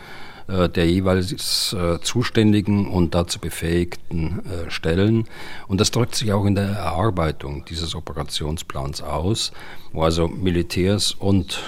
der 0.69 0.85
jeweils 0.85 1.73
äh, 1.73 1.99
zuständigen 2.01 2.87
und 2.87 3.15
dazu 3.15 3.39
befähigten 3.39 4.41
äh, 4.45 4.69
Stellen. 4.69 5.25
Und 5.67 5.79
das 5.79 5.91
drückt 5.91 6.15
sich 6.15 6.33
auch 6.33 6.45
in 6.45 6.55
der 6.55 6.69
Erarbeitung 6.69 7.65
dieses 7.65 7.95
Operationsplans 7.95 9.01
aus, 9.01 9.51
wo 9.93 10.03
also 10.03 10.27
Militärs 10.27 11.11
und 11.11 11.59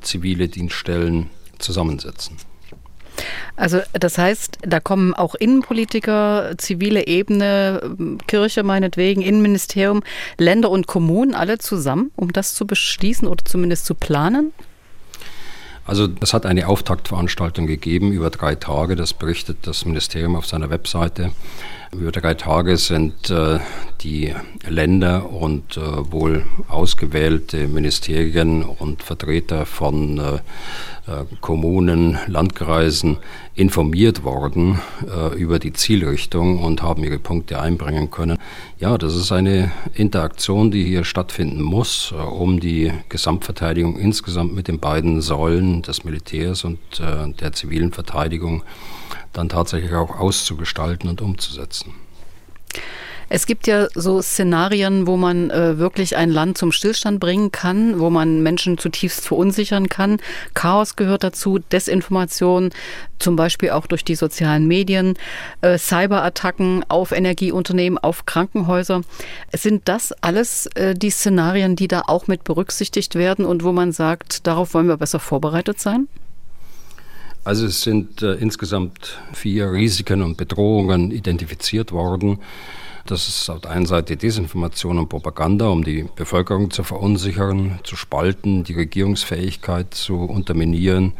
zivile 0.00 0.48
Dienststellen 0.48 1.30
zusammensetzen. 1.58 2.36
Also 3.56 3.80
das 3.92 4.18
heißt, 4.18 4.58
da 4.62 4.80
kommen 4.80 5.14
auch 5.14 5.34
Innenpolitiker, 5.34 6.54
zivile 6.58 7.06
Ebene, 7.06 8.18
Kirche 8.26 8.62
meinetwegen, 8.62 9.22
Innenministerium, 9.22 10.02
Länder 10.38 10.70
und 10.70 10.86
Kommunen 10.86 11.34
alle 11.34 11.58
zusammen, 11.58 12.10
um 12.16 12.32
das 12.32 12.54
zu 12.54 12.66
beschließen 12.66 13.28
oder 13.28 13.44
zumindest 13.44 13.86
zu 13.86 13.94
planen? 13.94 14.52
Also 15.84 16.08
es 16.20 16.32
hat 16.32 16.46
eine 16.46 16.68
Auftaktveranstaltung 16.68 17.66
gegeben 17.66 18.12
über 18.12 18.30
drei 18.30 18.54
Tage, 18.54 18.94
das 18.96 19.14
berichtet 19.14 19.58
das 19.62 19.84
Ministerium 19.84 20.36
auf 20.36 20.46
seiner 20.46 20.70
Webseite. 20.70 21.32
Über 21.94 22.10
drei 22.10 22.32
Tage 22.32 22.78
sind 22.78 23.28
äh, 23.28 23.58
die 24.00 24.34
Länder 24.66 25.30
und 25.30 25.76
äh, 25.76 25.80
wohl 26.10 26.46
ausgewählte 26.68 27.68
Ministerien 27.68 28.62
und 28.62 29.02
Vertreter 29.02 29.66
von 29.66 30.16
äh, 30.16 30.34
äh, 31.06 31.24
Kommunen, 31.42 32.18
Landkreisen 32.28 33.18
informiert 33.54 34.24
worden 34.24 34.80
äh, 35.06 35.36
über 35.36 35.58
die 35.58 35.74
Zielrichtung 35.74 36.62
und 36.62 36.80
haben 36.80 37.04
ihre 37.04 37.18
Punkte 37.18 37.60
einbringen 37.60 38.10
können. 38.10 38.38
Ja, 38.78 38.96
das 38.96 39.14
ist 39.14 39.30
eine 39.30 39.70
Interaktion, 39.92 40.70
die 40.70 40.84
hier 40.84 41.04
stattfinden 41.04 41.60
muss, 41.60 42.14
äh, 42.16 42.22
um 42.22 42.58
die 42.58 42.90
Gesamtverteidigung 43.10 43.98
insgesamt 43.98 44.54
mit 44.54 44.66
den 44.66 44.78
beiden 44.78 45.20
Säulen 45.20 45.82
des 45.82 46.04
Militärs 46.04 46.64
und 46.64 46.78
der 47.00 47.52
zivilen 47.52 47.92
Verteidigung 47.92 48.62
dann 49.32 49.48
tatsächlich 49.48 49.92
auch 49.94 50.18
auszugestalten 50.18 51.08
und 51.08 51.20
umzusetzen. 51.20 51.94
Es 53.34 53.46
gibt 53.46 53.66
ja 53.66 53.88
so 53.94 54.20
Szenarien, 54.20 55.06
wo 55.06 55.16
man 55.16 55.48
äh, 55.48 55.78
wirklich 55.78 56.18
ein 56.18 56.28
Land 56.28 56.58
zum 56.58 56.70
Stillstand 56.70 57.18
bringen 57.18 57.50
kann, 57.50 57.98
wo 57.98 58.10
man 58.10 58.42
Menschen 58.42 58.76
zutiefst 58.76 59.26
verunsichern 59.26 59.88
kann. 59.88 60.18
Chaos 60.52 60.96
gehört 60.96 61.24
dazu, 61.24 61.58
Desinformation, 61.58 62.68
zum 63.18 63.36
Beispiel 63.36 63.70
auch 63.70 63.86
durch 63.86 64.04
die 64.04 64.16
sozialen 64.16 64.68
Medien, 64.68 65.14
äh, 65.62 65.78
Cyberattacken 65.78 66.84
auf 66.88 67.10
Energieunternehmen, 67.10 67.96
auf 67.96 68.26
Krankenhäuser. 68.26 69.00
Sind 69.54 69.88
das 69.88 70.12
alles 70.20 70.66
äh, 70.74 70.94
die 70.94 71.08
Szenarien, 71.08 71.74
die 71.74 71.88
da 71.88 72.02
auch 72.08 72.26
mit 72.26 72.44
berücksichtigt 72.44 73.14
werden 73.14 73.46
und 73.46 73.64
wo 73.64 73.72
man 73.72 73.92
sagt, 73.92 74.46
darauf 74.46 74.74
wollen 74.74 74.88
wir 74.88 74.98
besser 74.98 75.20
vorbereitet 75.20 75.80
sein? 75.80 76.06
Also 77.44 77.66
es 77.66 77.82
sind 77.82 78.22
äh, 78.22 78.34
insgesamt 78.34 79.18
vier 79.32 79.72
Risiken 79.72 80.22
und 80.22 80.36
Bedrohungen 80.36 81.10
identifiziert 81.10 81.90
worden. 81.90 82.38
Das 83.04 83.26
ist 83.26 83.50
auf 83.50 83.60
der 83.60 83.72
einen 83.72 83.86
Seite 83.86 84.16
Desinformation 84.16 84.96
und 84.96 85.08
Propaganda, 85.08 85.66
um 85.66 85.82
die 85.82 86.06
Bevölkerung 86.14 86.70
zu 86.70 86.84
verunsichern, 86.84 87.80
zu 87.82 87.96
spalten, 87.96 88.62
die 88.62 88.74
Regierungsfähigkeit 88.74 89.92
zu 89.92 90.18
unterminieren, 90.18 91.14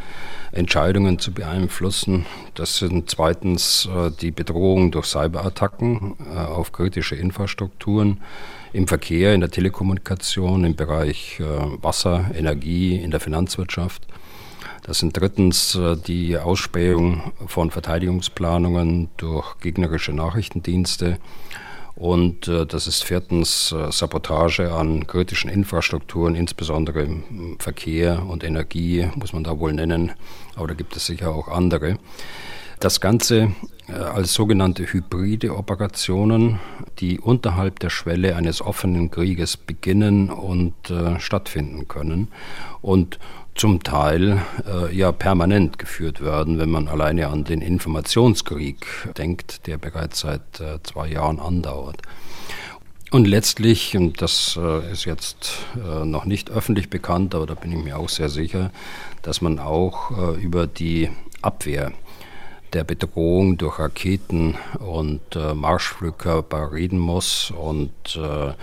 Entscheidungen 0.53 1.19
zu 1.19 1.33
beeinflussen. 1.33 2.25
Das 2.55 2.77
sind 2.77 3.11
zweitens 3.11 3.89
äh, 3.93 4.13
die 4.21 4.31
Bedrohung 4.31 4.93
durch 4.93 5.07
Cyberattacken 5.07 6.15
äh, 6.33 6.39
auf 6.39 6.71
kritische 6.71 7.17
Infrastrukturen 7.17 8.21
im 8.73 8.87
Verkehr, 8.87 9.35
in 9.35 9.41
der 9.41 9.51
Telekommunikation, 9.51 10.65
im 10.65 10.77
Bereich 10.77 11.41
äh, 11.41 11.45
Wasser, 11.83 12.31
Energie, 12.33 12.97
in 12.97 13.11
der 13.11 13.19
Finanzwirtschaft. 13.19 14.07
Das 14.83 14.99
sind 14.99 15.17
drittens 15.17 15.79
die 16.07 16.37
Ausspähung 16.37 17.33
von 17.47 17.71
Verteidigungsplanungen 17.71 19.11
durch 19.17 19.59
gegnerische 19.61 20.13
Nachrichtendienste. 20.13 21.19
Und 21.95 22.49
äh, 22.49 22.67
das 22.67 22.87
ist 22.87 23.05
viertens 23.05 23.73
äh, 23.73 23.93
Sabotage 23.93 24.73
an 24.73 25.07
kritischen 25.07 25.51
Infrastrukturen, 25.51 26.35
insbesondere 26.35 27.03
im 27.03 27.57
Verkehr 27.59 28.25
und 28.27 28.45
Energie, 28.45 29.09
muss 29.15 29.33
man 29.33 29.45
da 29.45 29.59
wohl 29.59 29.73
nennen, 29.73 30.13
aber 30.57 30.69
da 30.69 30.75
gibt 30.75 30.97
es 30.97 31.07
sicher 31.07 31.35
auch 31.35 31.49
andere. 31.49 31.99
Das 32.81 33.01
Ganze 33.01 33.53
äh, 33.89 33.93
als 33.93 34.35
sogenannte 34.35 34.85
hybride 34.85 35.55
Operationen, 35.57 36.59
die 36.99 37.21
unterhalb 37.21 37.79
der 37.79 37.91
Schwelle 37.91 38.37
eines 38.37 38.63
offenen 38.63 39.11
Krieges 39.11 39.57
beginnen 39.57 40.31
und 40.31 40.91
äh, 40.91 41.21
stattfinden 41.21 41.87
können. 41.89 42.29
Und 42.81 43.19
zum 43.55 43.83
Teil 43.83 44.43
äh, 44.67 44.95
ja 44.95 45.13
permanent 45.13 45.79
geführt 45.79 46.23
werden, 46.23 46.59
wenn 46.59 46.71
man 46.71 46.89
alleine 46.89 47.29
an 47.29 47.45
den 47.45 47.61
Informationskrieg 47.61 48.87
denkt, 49.17 49.67
der 49.67 49.79
bereits 49.79 50.21
seit 50.21 50.61
äh, 50.61 50.83
zwei 50.83 51.09
Jahren 51.09 51.39
andauert. 51.39 51.99
Und 53.11 53.27
letztlich, 53.27 53.95
und 53.95 54.23
das 54.23 54.59
äh, 54.61 54.91
ist 54.91 55.05
jetzt 55.05 55.67
äh, 55.77 56.07
noch 56.07 56.25
nicht 56.25 56.51
öffentlich 56.51 56.89
bekannt, 56.89 57.35
aber 57.35 57.45
da 57.45 57.55
bin 57.55 57.71
ich 57.73 57.85
mir 57.85 57.99
auch 57.99 58.09
sehr 58.09 58.31
sicher, 58.31 58.71
dass 59.21 59.43
man 59.43 59.59
auch 59.59 60.11
äh, 60.17 60.41
über 60.41 60.67
die 60.67 61.11
Abwehr 61.43 61.93
der 62.73 62.85
Bedrohung 62.85 63.59
durch 63.59 63.79
Raketen 63.79 64.57
und 64.79 65.21
äh, 65.37 65.55
Marschflugkörper 65.55 66.73
reden 66.73 66.99
muss 66.99 67.51
und 67.51 67.91
äh, 68.17 68.55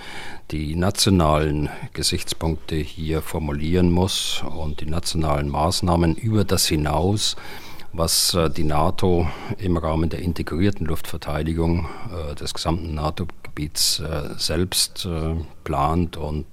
die 0.52 0.76
nationalen 0.76 1.70
Gesichtspunkte 1.94 2.76
hier 2.76 3.22
formulieren 3.22 3.92
muss 3.92 4.44
und 4.58 4.82
die 4.82 4.88
nationalen 4.88 5.50
Maßnahmen 5.50 6.16
über 6.16 6.44
das 6.44 6.68
hinaus, 6.68 7.36
was 7.94 8.34
äh, 8.34 8.50
die 8.50 8.64
NATO 8.64 9.28
im 9.58 9.78
Rahmen 9.78 10.10
der 10.10 10.20
integrierten 10.22 10.86
Luftverteidigung 10.86 11.88
äh, 12.12 12.36
des 12.36 12.54
gesamten 12.54 12.96
NATO-Gebiets 12.96 14.00
äh, 14.00 14.30
selbst 14.38 15.08
plant 15.64 16.18
und, 16.18 16.48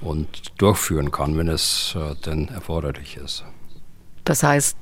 und 0.00 0.28
durchführen 0.58 1.12
kann, 1.12 1.36
wenn 1.36 1.48
es 1.48 1.96
denn 2.26 2.48
erforderlich 2.48 3.16
ist. 3.16 3.44
Das 4.24 4.42
heißt, 4.42 4.76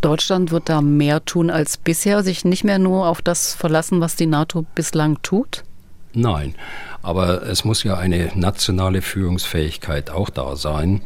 Deutschland 0.00 0.50
wird 0.50 0.68
da 0.68 0.80
mehr 0.80 1.24
tun 1.24 1.50
als 1.50 1.76
bisher, 1.76 2.22
sich 2.22 2.44
nicht 2.44 2.64
mehr 2.64 2.78
nur 2.78 3.06
auf 3.06 3.22
das 3.22 3.54
verlassen, 3.54 4.00
was 4.00 4.16
die 4.16 4.26
NATO 4.26 4.64
bislang 4.74 5.20
tut? 5.22 5.64
Nein, 6.12 6.54
aber 7.02 7.42
es 7.42 7.64
muss 7.64 7.82
ja 7.82 7.96
eine 7.96 8.30
nationale 8.34 9.02
Führungsfähigkeit 9.02 10.10
auch 10.10 10.30
da 10.30 10.56
sein. 10.56 11.02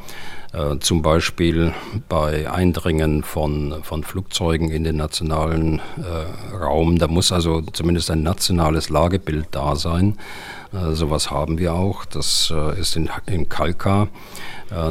Äh, 0.53 0.79
zum 0.81 1.03
Beispiel 1.03 1.72
bei 2.09 2.50
Eindringen 2.50 3.22
von, 3.22 3.83
von 3.83 4.03
Flugzeugen 4.03 4.70
in 4.70 4.83
den 4.83 4.96
nationalen 4.96 5.81
äh, 5.98 6.57
Raum. 6.57 6.98
Da 6.98 7.07
muss 7.07 7.31
also 7.31 7.61
zumindest 7.61 8.11
ein 8.11 8.24
nationales 8.24 8.88
Lagebild 8.88 9.46
da 9.53 9.76
sein. 9.76 10.18
Äh, 10.72 10.94
sowas 10.94 11.31
haben 11.31 11.59
wir 11.59 11.74
auch. 11.74 12.05
Das 12.05 12.53
äh, 12.55 12.81
ist 12.81 12.96
in, 12.96 13.09
in 13.26 13.48
Kalka, 13.48 14.05
äh, 14.05 14.07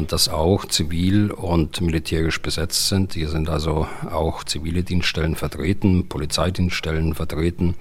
das 0.08 0.28
auch 0.28 0.66
zivil 0.66 1.30
und 1.30 1.80
militärisch 1.80 2.42
besetzt 2.42 2.88
sind. 2.88 3.14
Hier 3.14 3.28
sind 3.28 3.48
also 3.48 3.86
auch 4.10 4.44
zivile 4.44 4.82
Dienststellen 4.82 5.36
vertreten, 5.36 6.08
Polizeidienststellen 6.08 7.14
vertreten, 7.14 7.74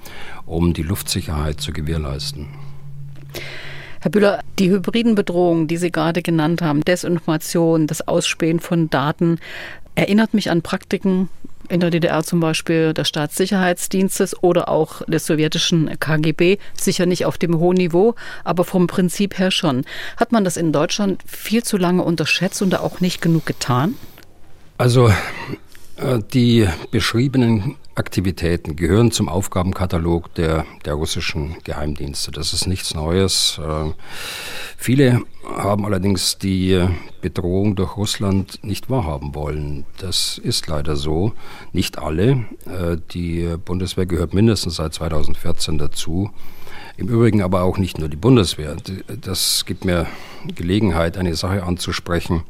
um 0.46 0.74
die 0.74 0.84
Luftsicherheit 0.84 1.60
zu 1.60 1.74
gewährleisten. 1.74 2.48
Herr 4.02 4.12
Bühler, 4.12 4.40
die 4.58 4.70
hybriden 4.70 5.16
Bedrohungen, 5.16 5.68
die 5.68 5.76
Sie 5.76 5.92
gerade 5.92 6.22
genannt 6.22 6.62
haben, 6.62 6.82
Desinformation, 6.82 7.86
das 7.86 8.08
Ausspähen 8.08 8.62
von 8.62 8.90
Daten, 8.90 9.40
erinnert 9.96 10.34
mich 10.34 10.50
an 10.50 10.62
Praktiken 10.62 11.28
in 11.70 11.80
der 11.80 11.90
DDR 11.90 12.24
zum 12.24 12.40
Beispiel 12.40 12.94
des 12.94 13.08
Staatssicherheitsdienstes 13.08 14.44
oder 14.44 14.70
auch 14.70 15.02
des 15.08 15.26
sowjetischen 15.26 15.98
KGB, 16.00 16.58
sicher 16.78 17.06
nicht 17.06 17.26
auf 17.26 17.38
dem 17.38 17.58
hohen 17.60 17.78
Niveau, 17.78 18.16
aber 18.44 18.64
vom 18.64 18.88
Prinzip 18.88 19.38
her 19.38 19.52
schon. 19.52 19.86
Hat 20.18 20.32
man 20.32 20.44
das 20.44 20.58
in 20.58 20.74
Deutschland 20.74 21.22
viel 21.26 21.64
zu 21.64 21.78
lange 21.78 22.04
unterschätzt 22.04 22.62
und 22.62 22.72
da 22.72 22.80
auch 22.80 23.00
nicht 23.00 23.22
genug 23.22 23.46
getan? 23.46 23.96
Also 24.78 25.12
die 26.34 26.68
beschriebenen 26.92 27.76
Aktivitäten 28.00 28.78
gehören 28.78 29.12
zum 29.12 29.28
Aufgabenkatalog 29.28 30.34
der, 30.36 30.66
der 30.86 30.94
russischen 30.94 31.58
Geheimdienste. 31.66 32.32
Das 32.32 32.54
ist 32.54 32.66
nichts 32.66 32.94
Neues. 32.94 33.60
Äh, 33.62 33.92
viele 34.78 35.22
haben 35.44 35.86
allerdings 35.86 36.38
die 36.38 36.88
Bedrohung 37.22 37.76
durch 37.76 37.98
Russland 37.98 38.64
nicht 38.64 38.90
wahrhaben 38.90 39.36
wollen. 39.36 39.86
Das 39.98 40.38
ist 40.38 40.68
leider 40.68 40.96
so. 40.96 41.34
Nicht 41.74 42.00
alle. 42.00 42.46
Äh, 42.66 42.98
die 43.12 43.58
Bundeswehr 43.66 44.06
gehört 44.06 44.34
mindestens 44.34 44.78
seit 44.78 44.94
2014 44.94 45.78
dazu. 45.78 46.32
Im 46.96 47.10
Übrigen 47.10 47.42
aber 47.42 47.64
auch 47.64 47.78
nicht 47.78 47.98
nur 47.98 48.08
die 48.08 48.18
Bundeswehr. 48.18 48.78
Das 49.22 49.66
gibt 49.66 49.84
mir 49.84 50.08
Gelegenheit, 50.56 51.18
eine 51.18 51.36
Sache 51.36 51.64
anzusprechen, 51.64 52.44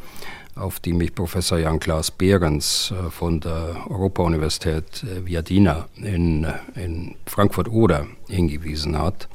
auf 0.60 0.80
die 0.80 0.93
mich 0.93 1.15
Professor 1.15 1.58
Jan-Klaas 1.58 2.12
Behrens 2.12 2.91
äh, 2.91 3.10
von 3.10 3.39
der 3.39 3.76
Europa-Universität 3.89 5.04
äh, 5.04 5.26
Viadina 5.26 5.88
in, 5.95 6.43
äh, 6.43 6.54
in 6.76 7.15
Frankfurt-Oder 7.26 8.08
hingewiesen 8.28 8.98
hat. 8.98 9.28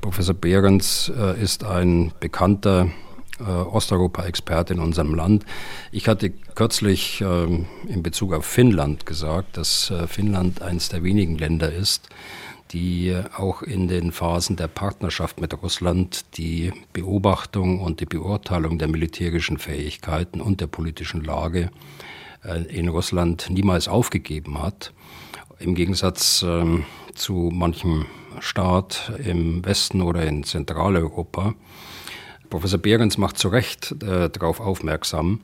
Professor 0.00 0.34
Behrens 0.34 1.12
ist 1.38 1.64
ein 1.64 2.12
bekannter 2.18 2.88
Osteuropa-Experte 3.38 4.72
in 4.72 4.80
unserem 4.80 5.14
Land. 5.14 5.44
Ich 5.90 6.08
hatte 6.08 6.30
kürzlich 6.30 7.20
ähm, 7.20 7.66
in 7.86 8.02
Bezug 8.02 8.32
auf 8.32 8.46
Finnland 8.46 9.04
gesagt, 9.04 9.58
dass 9.58 9.92
Finnland 10.06 10.62
eines 10.62 10.88
der 10.88 11.02
wenigen 11.02 11.36
Länder 11.36 11.70
ist, 11.70 12.08
die 12.72 13.14
auch 13.36 13.62
in 13.62 13.88
den 13.88 14.12
Phasen 14.12 14.56
der 14.56 14.68
Partnerschaft 14.68 15.40
mit 15.40 15.60
Russland 15.62 16.24
die 16.36 16.72
Beobachtung 16.92 17.80
und 17.80 18.00
die 18.00 18.06
Beurteilung 18.06 18.78
der 18.78 18.88
militärischen 18.88 19.58
Fähigkeiten 19.58 20.40
und 20.40 20.60
der 20.60 20.68
politischen 20.68 21.22
Lage 21.22 21.70
äh, 22.44 22.62
in 22.64 22.88
Russland 22.88 23.48
niemals 23.50 23.88
aufgegeben 23.88 24.62
hat. 24.62 24.92
Im 25.58 25.74
Gegensatz 25.74 26.42
ähm, 26.42 26.84
zu 27.14 27.50
manchem 27.52 28.06
Staat 28.40 29.12
im 29.22 29.64
Westen 29.64 30.00
oder 30.00 30.24
in 30.24 30.42
Zentraleuropa. 30.42 31.54
Professor 32.48 32.78
Behrens 32.78 33.18
macht 33.18 33.38
zu 33.38 33.48
Recht 33.48 33.92
äh, 34.02 34.28
darauf 34.28 34.60
aufmerksam, 34.60 35.40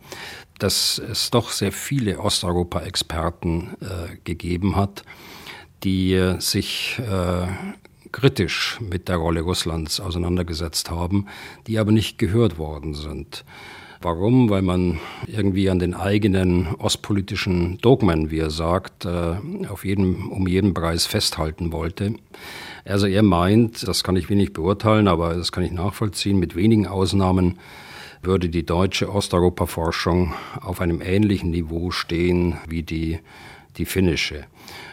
dass 0.59 0.99
es 0.99 1.31
doch 1.31 1.51
sehr 1.51 1.73
viele 1.73 2.19
Osteuropa-Experten 2.19 3.77
äh, 3.81 4.17
gegeben 4.25 4.77
hat, 4.77 5.05
die 5.85 6.15
äh, 6.15 6.41
sich 6.41 6.99
äh, 6.99 7.47
kritisch 8.13 8.79
mit 8.81 9.09
der 9.09 9.17
Rolle 9.17 9.43
Russlands 9.43 10.01
auseinandergesetzt 10.01 10.91
haben, 10.91 11.27
die 11.67 11.79
aber 11.79 11.93
nicht 11.93 12.19
gehört 12.19 12.59
worden 12.59 12.95
sind. 12.95 13.45
Warum? 14.01 14.49
Weil 14.49 14.63
man 14.63 15.01
irgendwie 15.27 15.71
an 15.71 15.81
den 15.81 15.95
eigenen 15.95 16.69
ostpolitischen 16.77 17.79
Dogmen, 17.79 18.31
wie 18.31 18.39
er 18.39 18.51
sagt, 18.51 19.05
äh, 19.05 19.37
auf 19.69 19.85
jeden, 19.85 20.29
um 20.29 20.47
jeden 20.47 20.73
Preis 20.73 21.07
festhalten 21.07 21.73
wollte. 21.73 22.15
Also 22.85 23.07
er 23.07 23.25
meint, 23.25 23.87
das 23.87 24.05
kann 24.05 24.17
ich 24.17 24.31
wenig 24.31 24.53
beurteilen, 24.53 25.09
aber 25.09 25.35
das 25.35 25.51
kann 25.51 25.65
ich 25.65 25.73
nachvollziehen, 25.73 26.39
mit 26.39 26.55
wenigen 26.55 26.87
Ausnahmen 26.87 27.59
würde 28.23 28.49
die 28.49 28.65
deutsche 28.65 29.13
Osteuropa-Forschung 29.13 30.33
auf 30.61 30.81
einem 30.81 31.01
ähnlichen 31.03 31.51
Niveau 31.51 31.91
stehen 31.91 32.57
wie 32.69 32.83
die, 32.83 33.19
die 33.77 33.85
finnische. 33.85 34.45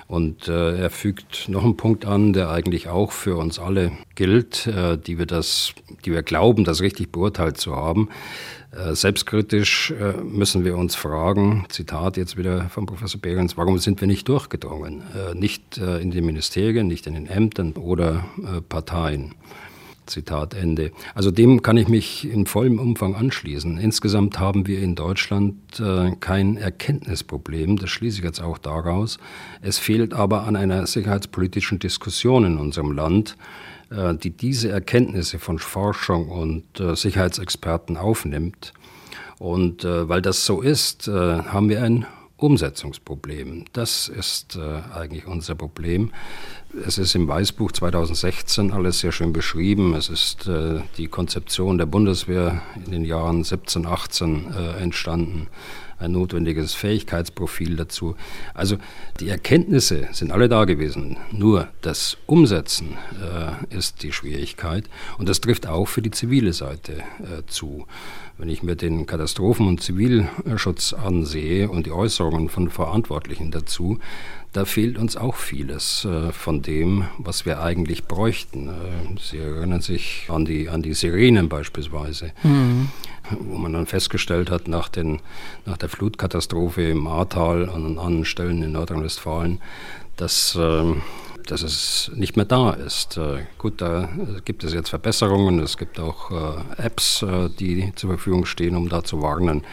Und 0.08 0.48
äh, 0.48 0.78
er 0.78 0.90
fügt 0.92 1.50
noch 1.50 1.64
einen 1.64 1.78
Punkt 1.78 2.06
an, 2.06 2.32
der 2.32 2.50
eigentlich 2.52 2.90
auch 2.90 3.12
für 3.12 3.38
uns 3.38 3.58
alle 3.58 3.92
gilt, 4.14 4.68
äh, 4.68 4.98
die 4.98 5.18
wir 5.18 5.26
das, 5.26 5.74
die 6.06 6.12
wir 6.12 6.22
glauben, 6.22 6.64
das 6.64 6.82
richtig 6.82 7.12
beurteilt 7.12 7.58
zu 7.58 7.76
haben. 7.76 8.10
Äh, 8.72 8.94
selbstkritisch 8.94 9.92
äh, 9.92 10.22
müssen 10.22 10.64
wir 10.64 10.78
uns 10.78 10.96
fragen, 10.96 11.66
Zitat 11.70 12.18
jetzt 12.18 12.38
wieder 12.38 12.70
von 12.70 12.86
Professor 12.86 13.20
Behrens, 13.20 13.58
warum 13.58 13.80
sind 13.80 14.00
wir 14.00 14.08
nicht 14.08 14.28
durchgedrungen? 14.28 15.02
Äh, 15.16 15.34
nicht 15.34 15.80
äh, 15.80 15.98
in 16.00 16.12
den 16.12 16.26
Ministerien, 16.26 16.88
nicht 16.88 17.08
in 17.08 17.14
den 17.14 17.28
Ämtern 17.28 17.74
oder 17.74 18.26
Parteien. 18.70 19.34
Zitat 20.06 20.54
Ende. 20.54 20.92
Also 21.14 21.32
dem 21.32 21.62
kann 21.62 21.78
ich 21.78 21.88
mich 21.88 22.30
in 22.30 22.46
vollem 22.46 22.80
Umfang 22.80 23.16
anschließen. 23.16 23.78
Insgesamt 23.78 24.40
haben 24.40 24.68
wir 24.68 24.80
in 24.80 24.96
Deutschland 24.96 25.80
äh, 25.80 26.12
kein 26.20 26.58
Erkenntnisproblem, 26.58 27.78
das 27.78 27.90
schließe 27.90 28.20
ich 28.20 28.24
jetzt 28.24 28.42
auch 28.42 28.58
daraus. 28.58 29.18
Es 29.62 29.78
fehlt 29.78 30.14
aber 30.14 30.44
an 30.44 30.56
einer 30.56 30.88
sicherheitspolitischen 30.88 31.80
Diskussion 31.80 32.46
in 32.46 32.58
unserem 32.58 32.92
Land, 32.92 33.38
äh, 33.90 34.16
die 34.16 34.32
diese 34.32 34.70
Erkenntnisse 34.70 35.40
von 35.40 35.60
Forschung 35.60 36.30
und 36.30 36.80
äh, 36.80 36.96
Sicherheitsexperten 36.96 37.98
aufnimmt. 37.98 38.74
Und 39.38 39.84
äh, 39.84 40.08
weil 40.08 40.22
das 40.22 40.46
so 40.46 40.62
ist, 40.62 41.08
äh, 41.08 41.12
haben 41.12 41.70
wir 41.70 41.84
ein 41.84 42.06
Umsetzungsproblem. 42.38 43.66
Das 43.74 44.08
ist 44.10 44.58
äh, 44.58 44.82
eigentlich 44.94 45.26
unser 45.26 45.56
Problem. 45.56 46.12
Es 46.86 46.98
ist 46.98 47.16
im 47.16 47.28
Weißbuch 47.28 47.72
2016 47.72 48.72
alles 48.72 49.00
sehr 49.00 49.12
schön 49.12 49.32
beschrieben. 49.32 49.94
Es 49.94 50.10
ist 50.10 50.48
äh, 50.48 50.82
die 50.98 51.08
Konzeption 51.08 51.78
der 51.78 51.86
Bundeswehr 51.86 52.62
in 52.86 52.92
den 52.92 53.06
Jahren 53.06 53.44
17, 53.44 53.86
18 53.86 54.54
äh, 54.54 54.82
entstanden 54.82 55.48
ein 56.00 56.12
notwendiges 56.12 56.74
Fähigkeitsprofil 56.74 57.76
dazu. 57.76 58.16
Also 58.54 58.78
die 59.20 59.30
Erkenntnisse 59.30 60.08
sind 60.12 60.32
alle 60.32 60.50
da 60.50 60.66
gewesen, 60.66 61.18
nur 61.32 61.70
das 61.82 62.18
Umsetzen 62.26 62.98
äh, 63.22 63.76
ist 63.76 64.04
die 64.04 64.12
Schwierigkeit 64.12 64.86
und 65.18 65.30
das 65.30 65.42
trifft 65.42 65.68
auch 65.68 65.88
für 65.88 66.02
die 66.02 66.12
zivile 66.12 66.54
Seite 66.54 66.94
äh, 66.94 67.44
zu. 67.48 67.86
Wenn 68.38 68.50
ich 68.50 68.64
mir 68.64 68.76
den 68.76 69.06
Katastrophen- 69.06 69.68
und 69.68 69.82
Zivilschutz 69.82 70.92
ansehe 70.92 71.70
und 71.70 71.86
die 71.86 71.92
Äußerungen 71.94 72.50
von 72.50 72.70
Verantwortlichen 72.70 73.50
dazu, 73.50 74.00
da 74.52 74.66
fehlt 74.66 74.98
uns 74.98 75.18
auch 75.18 75.36
vieles 75.36 76.06
äh, 76.06 76.32
von 76.32 76.62
dem, 76.62 77.06
was 77.18 77.46
wir 77.46 77.62
eigentlich 77.62 78.06
bräuchten. 78.06 78.70
Äh, 78.70 79.20
Sie 79.22 79.38
erinnern 79.38 79.82
sich 79.82 80.28
an 80.30 80.46
die, 80.46 80.70
an 80.70 80.82
die 80.82 80.94
Sirenen 80.94 81.50
beispielsweise, 81.50 82.32
mhm. 82.44 82.90
Wo 83.32 83.58
man 83.58 83.74
dann 83.74 83.86
festgestellt 83.86 84.50
hat, 84.50 84.68
nach, 84.68 84.90
den, 84.90 85.22
nach 85.66 85.78
der 85.78 85.90
Flutkatastrophe 85.90 86.90
im 86.90 87.08
Ahrtal 87.08 87.64
und 87.70 87.86
an 87.86 87.98
anderen 87.98 88.26
Stellen 88.26 88.64
in 88.64 88.74
Nordrhein-Westfalen, 88.74 89.62
dass, 90.18 90.56
äh, 90.56 90.94
dass 91.46 91.62
es 91.62 92.12
nicht 92.16 92.36
mehr 92.36 92.46
da 92.46 92.72
ist. 92.72 93.18
Äh, 93.18 93.46
gut, 93.58 93.82
da 93.82 94.10
gibt 94.46 94.64
es 94.64 94.74
jetzt 94.74 94.90
Verbesserungen, 94.90 95.60
es 95.60 95.78
gibt 95.78 96.00
auch 96.00 96.32
äh, 96.32 96.84
Apps, 96.84 97.22
äh, 97.22 97.50
die 97.50 97.92
zur 97.96 98.12
Verfügung 98.12 98.46
stehen, 98.46 98.76
um 98.76 98.90
da 98.90 99.04
zu 99.04 99.22
warnen. 99.22 99.64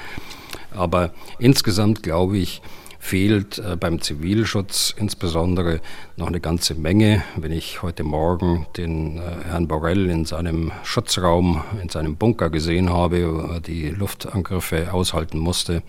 Aber 0.75 1.13
insgesamt 1.39 2.03
glaube 2.03 2.39
ich, 2.39 2.63
fehlt 3.03 3.59
äh, 3.59 3.77
beim 3.77 4.01
Zivilschutz 4.01 4.95
insbesondere 4.97 5.81
noch 6.17 6.29
eine 6.29 6.39
ganze 6.39 6.77
Menge. 6.77 7.25
Wenn 7.37 7.51
ich 7.51 7.83
heute 7.83 8.05
Morgen 8.05 8.67
den 8.77 9.19
äh, 9.19 9.23
Herrn 9.45 9.67
Borrell 9.67 10.09
in 10.09 10.25
seinem 10.25 10.71
Schutzraum, 10.85 11.65
in 11.83 11.89
seinem 11.89 12.15
Bunker 12.15 12.49
gesehen 12.49 12.91
habe, 12.91 13.27
wo 13.27 13.55
er 13.55 13.61
die 13.61 13.89
Luftangriffe 13.89 14.95
aushalten 14.95 15.39
musste, 15.39 15.83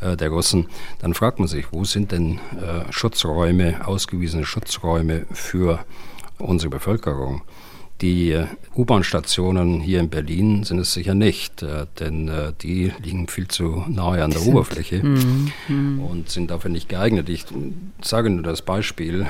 äh, 0.00 0.18
der 0.18 0.28
Russen, 0.28 0.66
dann 0.98 1.14
fragt 1.14 1.38
man 1.38 1.48
sich, 1.48 1.72
wo 1.72 1.84
sind 1.84 2.12
denn 2.12 2.38
Schutzräume, 2.90 3.86
ausgewiesene 3.86 4.44
Schutzräume 4.44 5.24
für 5.32 5.82
unsere 6.38 6.68
Bevölkerung? 6.68 7.40
Die 8.04 8.32
äh, 8.32 8.44
U-Bahn-Stationen 8.76 9.80
hier 9.80 9.98
in 9.98 10.10
Berlin 10.10 10.62
sind 10.64 10.78
es 10.78 10.92
sicher 10.92 11.14
nicht, 11.14 11.62
äh, 11.62 11.86
denn 11.98 12.28
äh, 12.28 12.52
die 12.60 12.92
liegen 13.02 13.28
viel 13.28 13.48
zu 13.48 13.82
nahe 13.88 14.22
an 14.22 14.30
der 14.30 14.40
sind. 14.40 14.52
Oberfläche 14.52 15.02
mm, 15.02 15.52
mm. 15.68 16.00
und 16.00 16.28
sind 16.28 16.50
dafür 16.50 16.70
nicht 16.70 16.90
geeignet. 16.90 17.30
Ich 17.30 17.46
sage 18.02 18.28
nur 18.28 18.42
das 18.42 18.60
Beispiel, 18.60 19.26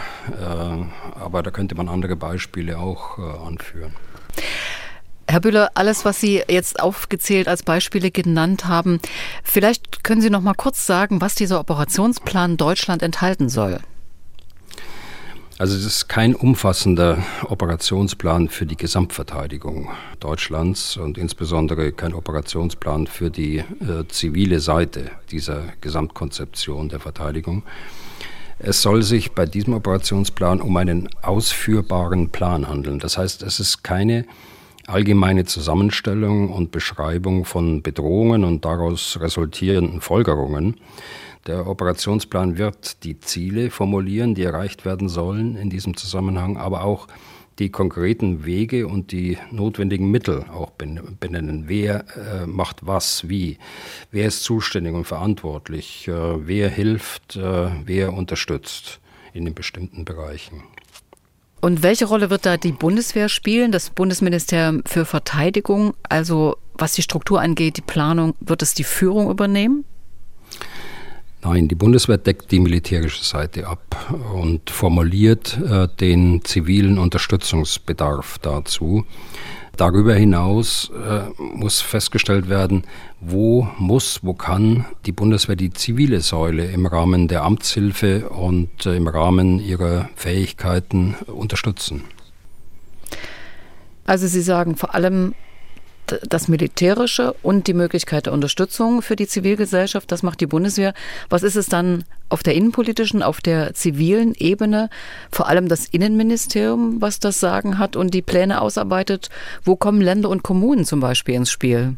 aber 1.14 1.44
da 1.44 1.52
könnte 1.52 1.76
man 1.76 1.88
andere 1.88 2.16
Beispiele 2.16 2.78
auch 2.78 3.18
anführen. 3.46 3.92
Herr 5.28 5.40
Bühler, 5.40 5.70
alles, 5.74 6.04
was 6.04 6.20
Sie 6.20 6.42
jetzt 6.48 6.80
aufgezählt 6.80 7.46
als 7.46 7.62
Beispiele 7.62 8.10
genannt 8.10 8.66
haben, 8.66 8.98
vielleicht 9.44 10.02
können 10.02 10.20
Sie 10.20 10.30
noch 10.30 10.40
mal 10.40 10.54
kurz 10.54 10.84
sagen, 10.84 11.20
was 11.20 11.36
dieser 11.36 11.60
Operationsplan 11.60 12.56
Deutschland 12.56 13.04
enthalten 13.04 13.48
soll. 13.48 13.78
Also 15.56 15.76
es 15.76 15.84
ist 15.84 16.08
kein 16.08 16.34
umfassender 16.34 17.18
Operationsplan 17.48 18.48
für 18.48 18.66
die 18.66 18.76
Gesamtverteidigung 18.76 19.88
Deutschlands 20.18 20.96
und 20.96 21.16
insbesondere 21.16 21.92
kein 21.92 22.12
Operationsplan 22.12 23.06
für 23.06 23.30
die 23.30 23.58
äh, 23.58 23.64
zivile 24.08 24.58
Seite 24.58 25.12
dieser 25.30 25.62
Gesamtkonzeption 25.80 26.88
der 26.88 26.98
Verteidigung. 26.98 27.62
Es 28.58 28.82
soll 28.82 29.04
sich 29.04 29.30
bei 29.32 29.46
diesem 29.46 29.74
Operationsplan 29.74 30.60
um 30.60 30.76
einen 30.76 31.08
ausführbaren 31.22 32.30
Plan 32.30 32.66
handeln. 32.68 32.98
Das 32.98 33.16
heißt, 33.16 33.42
es 33.42 33.60
ist 33.60 33.84
keine 33.84 34.26
allgemeine 34.88 35.44
Zusammenstellung 35.44 36.52
und 36.52 36.72
Beschreibung 36.72 37.44
von 37.44 37.80
Bedrohungen 37.80 38.42
und 38.42 38.64
daraus 38.64 39.20
resultierenden 39.20 40.00
Folgerungen. 40.00 40.80
Der 41.46 41.66
Operationsplan 41.66 42.56
wird 42.56 43.04
die 43.04 43.20
Ziele 43.20 43.70
formulieren, 43.70 44.34
die 44.34 44.44
erreicht 44.44 44.84
werden 44.84 45.08
sollen 45.08 45.56
in 45.56 45.68
diesem 45.68 45.96
Zusammenhang, 45.96 46.56
aber 46.56 46.84
auch 46.84 47.06
die 47.58 47.70
konkreten 47.70 48.44
Wege 48.44 48.88
und 48.88 49.12
die 49.12 49.38
notwendigen 49.50 50.10
Mittel 50.10 50.44
auch 50.52 50.70
benennen. 50.70 51.64
Wer 51.66 52.04
äh, 52.16 52.46
macht 52.46 52.86
was, 52.86 53.28
wie, 53.28 53.58
wer 54.10 54.26
ist 54.26 54.42
zuständig 54.42 54.94
und 54.94 55.04
verantwortlich, 55.04 56.08
äh, 56.08 56.12
wer 56.12 56.68
hilft, 56.68 57.36
äh, 57.36 57.70
wer 57.84 58.12
unterstützt 58.12 59.00
in 59.32 59.44
den 59.44 59.54
bestimmten 59.54 60.04
Bereichen. 60.04 60.62
Und 61.60 61.82
welche 61.82 62.06
Rolle 62.06 62.28
wird 62.28 62.44
da 62.44 62.56
die 62.56 62.72
Bundeswehr 62.72 63.28
spielen, 63.28 63.72
das 63.72 63.90
Bundesministerium 63.90 64.82
für 64.84 65.04
Verteidigung? 65.04 65.94
Also 66.02 66.56
was 66.74 66.94
die 66.94 67.02
Struktur 67.02 67.40
angeht, 67.40 67.76
die 67.76 67.82
Planung, 67.82 68.34
wird 68.40 68.62
es 68.62 68.74
die 68.74 68.84
Führung 68.84 69.30
übernehmen? 69.30 69.84
Nein, 71.44 71.68
die 71.68 71.74
Bundeswehr 71.74 72.16
deckt 72.16 72.50
die 72.52 72.58
militärische 72.58 73.22
Seite 73.22 73.66
ab 73.66 74.14
und 74.34 74.70
formuliert 74.70 75.58
äh, 75.60 75.88
den 76.00 76.42
zivilen 76.42 76.98
Unterstützungsbedarf 76.98 78.38
dazu. 78.38 79.04
Darüber 79.76 80.14
hinaus 80.14 80.90
äh, 80.90 81.24
muss 81.38 81.82
festgestellt 81.82 82.48
werden, 82.48 82.84
wo 83.20 83.68
muss, 83.76 84.20
wo 84.22 84.32
kann 84.32 84.86
die 85.04 85.12
Bundeswehr 85.12 85.56
die 85.56 85.70
zivile 85.70 86.20
Säule 86.20 86.64
im 86.66 86.86
Rahmen 86.86 87.28
der 87.28 87.42
Amtshilfe 87.42 88.30
und 88.30 88.86
äh, 88.86 88.96
im 88.96 89.06
Rahmen 89.06 89.58
ihrer 89.60 90.08
Fähigkeiten 90.16 91.14
unterstützen. 91.26 92.04
Also 94.06 94.28
Sie 94.28 94.42
sagen 94.42 94.76
vor 94.76 94.94
allem 94.94 95.34
das 96.06 96.48
Militärische 96.48 97.34
und 97.42 97.66
die 97.66 97.74
Möglichkeit 97.74 98.26
der 98.26 98.32
Unterstützung 98.32 99.02
für 99.02 99.16
die 99.16 99.26
Zivilgesellschaft, 99.26 100.10
das 100.12 100.22
macht 100.22 100.40
die 100.40 100.46
Bundeswehr. 100.46 100.94
Was 101.28 101.42
ist 101.42 101.56
es 101.56 101.66
dann 101.66 102.04
auf 102.28 102.42
der 102.42 102.54
innenpolitischen, 102.54 103.22
auf 103.22 103.40
der 103.40 103.74
zivilen 103.74 104.34
Ebene? 104.34 104.90
Vor 105.30 105.48
allem 105.48 105.68
das 105.68 105.86
Innenministerium, 105.86 107.00
was 107.00 107.20
das 107.20 107.40
Sagen 107.40 107.78
hat 107.78 107.96
und 107.96 108.12
die 108.12 108.22
Pläne 108.22 108.60
ausarbeitet. 108.60 109.30
Wo 109.64 109.76
kommen 109.76 110.00
Länder 110.00 110.28
und 110.28 110.42
Kommunen 110.42 110.84
zum 110.84 111.00
Beispiel 111.00 111.34
ins 111.34 111.50
Spiel? 111.50 111.96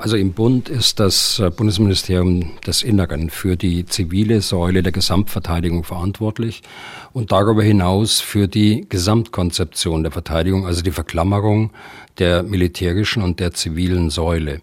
Also 0.00 0.16
im 0.16 0.32
Bund 0.32 0.70
ist 0.70 0.98
das 0.98 1.38
äh, 1.40 1.50
Bundesministerium 1.50 2.52
des 2.66 2.82
Inneren 2.82 3.28
für 3.28 3.58
die 3.58 3.84
zivile 3.84 4.40
Säule 4.40 4.82
der 4.82 4.92
Gesamtverteidigung 4.92 5.84
verantwortlich 5.84 6.62
und 7.12 7.32
darüber 7.32 7.62
hinaus 7.62 8.18
für 8.18 8.48
die 8.48 8.86
Gesamtkonzeption 8.88 10.02
der 10.02 10.10
Verteidigung, 10.10 10.66
also 10.66 10.80
die 10.80 10.90
Verklammerung 10.90 11.72
der 12.18 12.42
militärischen 12.42 13.22
und 13.22 13.40
der 13.40 13.52
zivilen 13.52 14.08
Säule. 14.08 14.62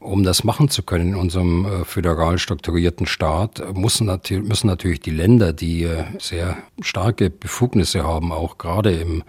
Um 0.00 0.22
das 0.22 0.44
machen 0.44 0.70
zu 0.70 0.82
können 0.82 1.10
in 1.10 1.14
unserem 1.14 1.66
äh, 1.66 1.84
föderal 1.84 2.38
strukturierten 2.38 3.06
Staat, 3.06 3.62
müssen, 3.76 4.06
müssen 4.46 4.66
natürlich 4.66 5.00
die 5.00 5.10
Länder, 5.10 5.52
die 5.52 5.82
äh, 5.82 6.04
sehr 6.18 6.56
starke 6.80 7.28
Befugnisse 7.28 8.02
haben, 8.02 8.32
auch 8.32 8.56
gerade 8.56 8.92
im 8.92 9.22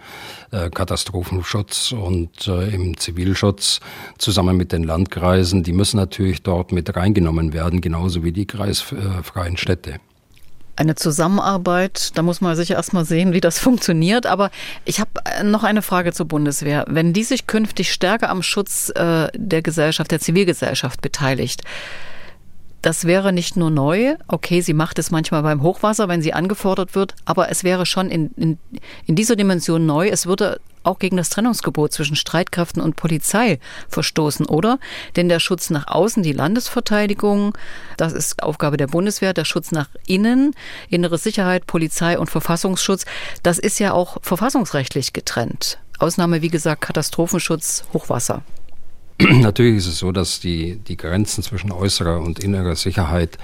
äh, 0.50 0.70
Katastrophenschutz 0.70 1.92
und 1.92 2.48
im 2.48 2.96
Zivilschutz, 2.96 3.80
zusammen 4.16 4.56
mit 4.56 4.72
den 4.72 4.82
Landkreisen, 4.82 5.62
die 5.62 5.72
müssen 5.72 5.98
natürlich 5.98 6.42
dort 6.42 6.72
mit 6.72 6.96
reingenommen 6.96 7.52
werden, 7.52 7.82
genauso 7.82 8.24
wie 8.24 8.32
die 8.32 8.46
kreisfreien 8.46 9.56
Städte 9.58 10.00
eine 10.76 10.94
Zusammenarbeit. 10.94 12.10
Da 12.14 12.22
muss 12.22 12.40
man 12.40 12.56
sicher 12.56 12.74
erstmal 12.74 13.04
sehen, 13.04 13.32
wie 13.32 13.40
das 13.40 13.58
funktioniert. 13.60 14.26
Aber 14.26 14.50
ich 14.84 15.00
habe 15.00 15.10
äh, 15.24 15.42
noch 15.42 15.64
eine 15.64 15.82
Frage 15.82 16.12
zur 16.12 16.26
Bundeswehr. 16.26 16.84
Wenn 16.88 17.12
die 17.12 17.24
sich 17.24 17.46
künftig 17.46 17.92
stärker 17.92 18.30
am 18.30 18.42
Schutz 18.42 18.90
äh, 18.90 19.28
der 19.34 19.62
Gesellschaft, 19.62 20.10
der 20.10 20.20
Zivilgesellschaft 20.20 21.00
beteiligt, 21.00 21.62
das 22.82 23.04
wäre 23.04 23.32
nicht 23.32 23.56
nur 23.56 23.70
neu, 23.70 24.16
okay, 24.26 24.60
sie 24.60 24.74
macht 24.74 24.98
es 24.98 25.10
manchmal 25.10 25.42
beim 25.42 25.62
Hochwasser, 25.62 26.08
wenn 26.08 26.20
sie 26.20 26.32
angefordert 26.32 26.94
wird, 26.94 27.14
aber 27.24 27.48
es 27.50 27.62
wäre 27.64 27.86
schon 27.86 28.10
in, 28.10 28.32
in, 28.36 28.58
in 29.06 29.14
dieser 29.14 29.36
Dimension 29.36 29.86
neu. 29.86 30.08
Es 30.08 30.26
würde 30.26 30.60
auch 30.82 30.98
gegen 30.98 31.16
das 31.16 31.30
Trennungsgebot 31.30 31.92
zwischen 31.92 32.16
Streitkräften 32.16 32.82
und 32.82 32.96
Polizei 32.96 33.60
verstoßen, 33.88 34.46
oder? 34.46 34.80
Denn 35.14 35.28
der 35.28 35.38
Schutz 35.38 35.70
nach 35.70 35.86
außen, 35.86 36.24
die 36.24 36.32
Landesverteidigung, 36.32 37.56
das 37.96 38.12
ist 38.12 38.42
Aufgabe 38.42 38.76
der 38.76 38.88
Bundeswehr, 38.88 39.32
der 39.32 39.44
Schutz 39.44 39.70
nach 39.70 39.88
innen, 40.06 40.54
innere 40.88 41.18
Sicherheit, 41.18 41.66
Polizei 41.66 42.18
und 42.18 42.30
Verfassungsschutz, 42.30 43.04
das 43.44 43.60
ist 43.60 43.78
ja 43.78 43.92
auch 43.92 44.18
verfassungsrechtlich 44.22 45.12
getrennt. 45.12 45.78
Ausnahme, 46.00 46.42
wie 46.42 46.48
gesagt, 46.48 46.80
Katastrophenschutz, 46.80 47.84
Hochwasser. 47.92 48.42
Natürlich 49.40 49.76
ist 49.76 49.86
es 49.86 49.98
so, 49.98 50.12
dass 50.12 50.40
die, 50.40 50.76
die 50.76 50.96
Grenzen 50.96 51.42
zwischen 51.42 51.72
äußerer 51.72 52.20
und 52.20 52.38
innerer 52.38 52.76
Sicherheit, 52.76 53.36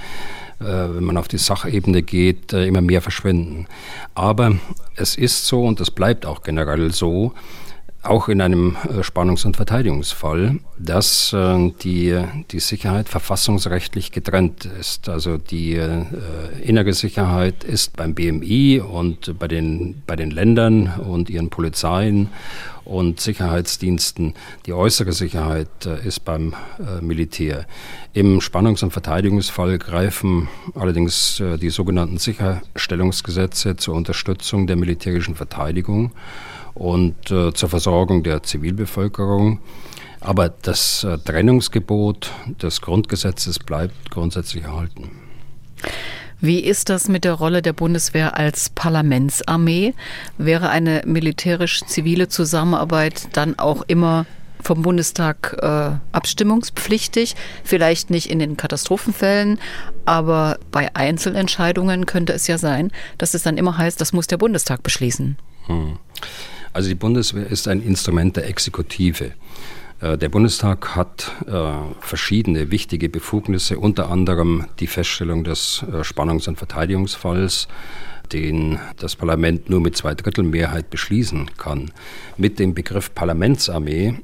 äh, 0.61 0.65
wenn 0.65 1.05
man 1.05 1.17
auf 1.17 1.29
die 1.29 1.39
Sachebene 1.39 2.03
geht, 2.03 2.53
äh, 2.53 2.67
immer 2.67 2.81
mehr 2.81 3.03
verschwinden. 3.03 3.67
Aber 4.15 4.57
es 4.97 5.17
ist 5.17 5.47
so 5.47 5.65
und 5.65 5.81
es 5.81 5.91
bleibt 5.91 6.27
auch 6.27 6.43
generell 6.43 6.93
so, 6.93 7.35
auch 8.03 8.29
in 8.29 8.41
einem 8.41 8.77
äh, 8.85 9.03
Spannungs- 9.03 9.45
und 9.45 9.57
Verteidigungsfall, 9.57 10.59
dass 10.79 11.33
äh, 11.33 11.73
die, 11.83 12.17
die 12.51 12.61
Sicherheit 12.61 13.09
verfassungsrechtlich 13.09 14.13
getrennt 14.13 14.65
ist. 14.65 15.09
Also 15.09 15.37
die 15.37 15.75
äh, 15.75 16.05
innere 16.63 16.93
Sicherheit 16.93 17.65
ist 17.65 17.97
beim 17.97 18.15
BMI 18.15 18.81
und 18.81 19.39
bei 19.39 19.49
den, 19.49 20.03
bei 20.07 20.17
den 20.17 20.31
Ländern 20.31 20.95
und 20.99 21.29
ihren 21.29 21.51
Polizeien 21.51 22.29
und 22.89 23.21
Sicherheitsdiensten. 23.21 24.35
Die 24.67 24.73
äußere 24.73 25.13
Sicherheit 25.13 25.69
äh, 25.85 26.07
ist 26.07 26.25
beim 26.25 26.55
äh, 26.79 27.03
Militär. 27.03 27.67
Im 28.15 28.41
Spannungs- 28.41 28.83
und 28.83 28.93
Verteidigungsfall 28.93 29.79
greifen 29.79 30.49
allerdings 30.75 31.39
äh, 31.39 31.59
die 31.59 31.69
sogenannten 31.71 32.17
Sicherstellungsgesetze 32.17 33.77
zur 33.77 33.95
Unterstützung 33.95 34.67
der 34.67 34.77
militärischen 34.77 35.35
Verteidigung 35.35 36.13
und 36.75 37.27
zur 37.27 37.69
Versorgung 37.69 38.23
der 38.23 38.45
Zivilbevölkerung. 38.45 39.59
Aber 40.21 40.49
das 40.49 41.05
Trennungsgebot 41.25 42.31
des 42.63 42.81
Grundgesetzes 42.81 43.59
bleibt 43.59 44.13
grundsätzlich 44.13 44.63
erhalten. 44.63 45.11
Wie 46.41 46.61
ist 46.61 46.89
das 46.89 47.09
mit 47.09 47.25
der 47.25 47.33
Rolle 47.35 47.63
der 47.63 47.73
Bundeswehr 47.73 48.37
als 48.37 48.71
Parlamentsarmee? 48.71 49.95
Wäre 50.37 50.69
eine 50.71 51.03
militärisch-zivile 51.05 52.29
Zusammenarbeit 52.29 53.29
dann 53.33 53.59
auch 53.59 53.83
immer 53.89 54.25
vom 54.63 54.83
Bundestag 54.83 55.57
äh, 55.61 55.91
abstimmungspflichtig? 56.13 57.35
Vielleicht 57.65 58.11
nicht 58.11 58.31
in 58.31 58.39
den 58.39 58.57
Katastrophenfällen, 58.57 59.59
aber 60.05 60.59
bei 60.71 60.95
Einzelentscheidungen 60.95 62.07
könnte 62.07 62.33
es 62.35 62.47
ja 62.47 62.57
sein, 62.57 62.93
dass 63.19 63.35
es 63.35 63.43
dann 63.43 63.57
immer 63.57 63.77
heißt, 63.77 64.01
das 64.01 64.13
muss 64.13 64.29
der 64.29 64.39
Bundestag 64.39 64.85
beschließen. 64.85 65.37
Hm. 65.67 65.99
Also 66.73 66.89
die 66.89 66.95
Bundeswehr 66.95 67.49
ist 67.49 67.67
ein 67.67 67.83
Instrument 67.83 68.37
der 68.37 68.47
Exekutive. 68.47 69.33
Äh, 70.01 70.19
der 70.19 70.29
Bundestag 70.29 70.95
hat 70.95 71.33
äh, 71.47 71.73
verschiedene 72.01 72.71
wichtige 72.71 73.09
Befugnisse, 73.09 73.79
unter 73.79 74.11
anderem 74.11 74.67
die 74.81 74.87
Feststellung 74.87 75.45
des 75.45 75.85
äh, 75.93 76.05
Spannungs- 76.05 76.49
und 76.49 76.57
Verteidigungsfalls, 76.57 77.69
den 78.33 78.79
das 78.99 79.17
Parlament 79.17 79.71
nur 79.71 79.81
mit 79.81 79.97
zwei 79.97 80.15
Drittel 80.15 80.45
Mehrheit 80.45 80.91
beschließen 80.91 81.51
kann. 81.57 81.91
Mit 82.37 82.59
dem 82.59 82.75
Begriff 82.75 83.15
Parlamentsarmee 83.15 84.17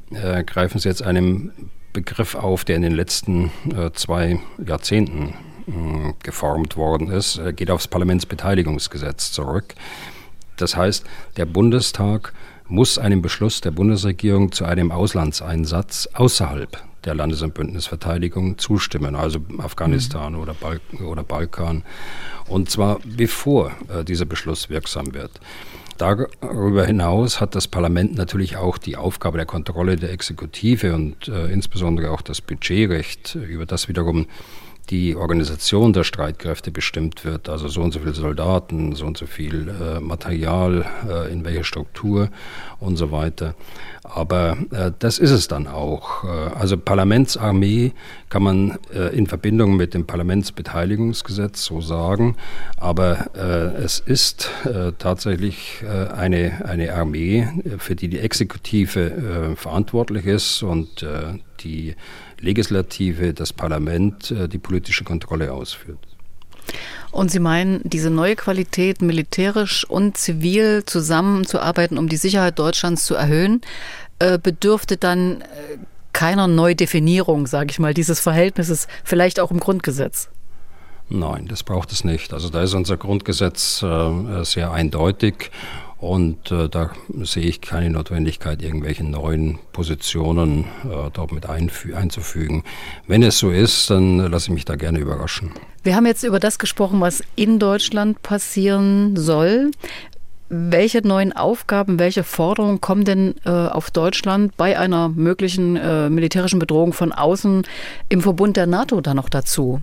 greifen 0.44 0.78
Sie 0.78 0.90
jetzt 0.90 1.02
einem 1.02 1.52
Begriff 1.94 2.34
auf, 2.34 2.66
der 2.66 2.76
in 2.76 2.82
den 2.82 2.92
letzten 2.92 3.50
zwei 3.94 4.38
Jahrzehnten 4.62 5.32
geformt 6.22 6.76
worden 6.76 7.08
ist, 7.08 7.40
geht 7.56 7.70
aufs 7.70 7.88
Parlamentsbeteiligungsgesetz 7.88 9.32
zurück. 9.32 9.74
Das 10.58 10.76
heißt, 10.76 11.06
der 11.38 11.46
Bundestag 11.46 12.34
muss 12.66 12.98
einem 12.98 13.22
Beschluss 13.22 13.60
der 13.60 13.70
Bundesregierung 13.70 14.52
zu 14.52 14.64
einem 14.64 14.90
Auslandseinsatz 14.90 16.08
außerhalb 16.14 16.82
der 17.04 17.14
Landes- 17.14 17.42
und 17.42 17.54
Bündnisverteidigung 17.54 18.58
zustimmen, 18.58 19.14
also 19.14 19.40
Afghanistan 19.58 20.32
mhm. 20.32 20.38
oder, 20.38 20.54
Balk 20.54 20.80
oder 21.06 21.22
Balkan. 21.22 21.82
Und 22.48 22.70
zwar 22.70 22.98
bevor 23.04 23.72
äh, 23.88 24.04
dieser 24.04 24.24
Beschluss 24.24 24.70
wirksam 24.70 25.12
wird. 25.14 25.32
Darüber 25.98 26.84
hinaus 26.84 27.40
hat 27.40 27.54
das 27.54 27.68
Parlament 27.68 28.16
natürlich 28.16 28.56
auch 28.56 28.78
die 28.78 28.96
Aufgabe 28.96 29.36
der 29.36 29.46
Kontrolle 29.46 29.96
der 29.96 30.10
Exekutive 30.10 30.92
und 30.92 31.28
äh, 31.28 31.46
insbesondere 31.52 32.10
auch 32.10 32.20
das 32.20 32.40
Budgetrecht, 32.40 33.36
über 33.36 33.64
das 33.64 33.88
wiederum 33.88 34.26
die 34.90 35.16
Organisation 35.16 35.92
der 35.92 36.04
Streitkräfte 36.04 36.70
bestimmt 36.70 37.24
wird, 37.24 37.48
also 37.48 37.68
so 37.68 37.80
und 37.80 37.92
so 37.92 38.00
viele 38.00 38.14
Soldaten, 38.14 38.94
so 38.94 39.06
und 39.06 39.16
so 39.16 39.26
viel 39.26 39.68
äh, 39.68 40.00
Material, 40.00 40.84
äh, 41.08 41.32
in 41.32 41.44
welcher 41.44 41.64
Struktur 41.64 42.28
und 42.80 42.96
so 42.96 43.10
weiter. 43.10 43.54
Aber 44.02 44.58
äh, 44.70 44.92
das 44.98 45.18
ist 45.18 45.30
es 45.30 45.48
dann 45.48 45.66
auch. 45.66 46.24
Äh, 46.24 46.26
also 46.26 46.76
Parlamentsarmee 46.76 47.92
kann 48.28 48.42
man 48.42 48.78
äh, 48.94 49.16
in 49.16 49.26
Verbindung 49.26 49.76
mit 49.76 49.94
dem 49.94 50.06
Parlamentsbeteiligungsgesetz 50.06 51.64
so 51.64 51.80
sagen, 51.80 52.36
aber 52.76 53.30
äh, 53.34 53.82
es 53.82 54.00
ist 54.00 54.50
tatsächlich 54.98 55.82
eine, 56.16 56.66
eine 56.66 56.94
Armee, 56.94 57.48
für 57.78 57.94
die 57.94 58.08
die 58.08 58.18
Exekutive 58.18 59.54
verantwortlich 59.56 60.26
ist 60.26 60.62
und 60.62 61.06
die 61.64 61.96
Legislative, 62.40 63.34
das 63.34 63.52
Parlament 63.52 64.30
äh, 64.30 64.48
die 64.48 64.58
politische 64.58 65.04
Kontrolle 65.04 65.52
ausführt. 65.52 65.98
Und 67.10 67.30
Sie 67.30 67.40
meinen, 67.40 67.80
diese 67.84 68.10
neue 68.10 68.36
Qualität, 68.36 69.02
militärisch 69.02 69.84
und 69.84 70.16
zivil 70.16 70.84
zusammenzuarbeiten, 70.84 71.98
um 71.98 72.08
die 72.08 72.16
Sicherheit 72.16 72.58
Deutschlands 72.58 73.04
zu 73.04 73.14
erhöhen, 73.14 73.60
äh, 74.18 74.38
bedürfte 74.38 74.96
dann 74.96 75.40
äh, 75.40 75.44
keiner 76.12 76.46
Neudefinierung, 76.46 77.46
sage 77.46 77.70
ich 77.70 77.78
mal, 77.78 77.94
dieses 77.94 78.20
Verhältnisses, 78.20 78.86
vielleicht 79.02 79.40
auch 79.40 79.50
im 79.50 79.60
Grundgesetz? 79.60 80.28
Nein, 81.08 81.48
das 81.48 81.62
braucht 81.62 81.92
es 81.92 82.04
nicht. 82.04 82.32
Also 82.32 82.48
da 82.48 82.62
ist 82.62 82.72
unser 82.72 82.96
Grundgesetz 82.96 83.80
sehr 83.80 84.70
eindeutig 84.72 85.50
und 86.04 86.50
äh, 86.50 86.68
da 86.68 86.90
sehe 87.22 87.44
ich 87.44 87.60
keine 87.60 87.90
Notwendigkeit, 87.90 88.62
irgendwelche 88.62 89.04
neuen 89.04 89.58
Positionen 89.72 90.64
äh, 90.84 91.10
dort 91.12 91.32
mit 91.32 91.46
einzufügen. 91.46 92.62
Wenn 93.06 93.22
es 93.22 93.38
so 93.38 93.50
ist, 93.50 93.90
dann 93.90 94.18
lasse 94.18 94.48
ich 94.48 94.54
mich 94.54 94.64
da 94.64 94.76
gerne 94.76 94.98
überraschen. 94.98 95.52
Wir 95.82 95.96
haben 95.96 96.06
jetzt 96.06 96.22
über 96.22 96.38
das 96.38 96.58
gesprochen, 96.58 97.00
was 97.00 97.22
in 97.36 97.58
Deutschland 97.58 98.22
passieren 98.22 99.16
soll. 99.16 99.70
Welche 100.50 101.06
neuen 101.06 101.32
Aufgaben, 101.32 101.98
welche 101.98 102.22
Forderungen 102.22 102.80
kommen 102.80 103.04
denn 103.04 103.34
äh, 103.44 103.50
auf 103.50 103.90
Deutschland 103.90 104.56
bei 104.56 104.78
einer 104.78 105.08
möglichen 105.08 105.76
äh, 105.76 106.10
militärischen 106.10 106.58
Bedrohung 106.58 106.92
von 106.92 107.12
außen 107.12 107.62
im 108.10 108.20
Verbund 108.20 108.56
der 108.56 108.66
NATO 108.66 109.00
da 109.00 109.14
noch 109.14 109.30
dazu? 109.30 109.80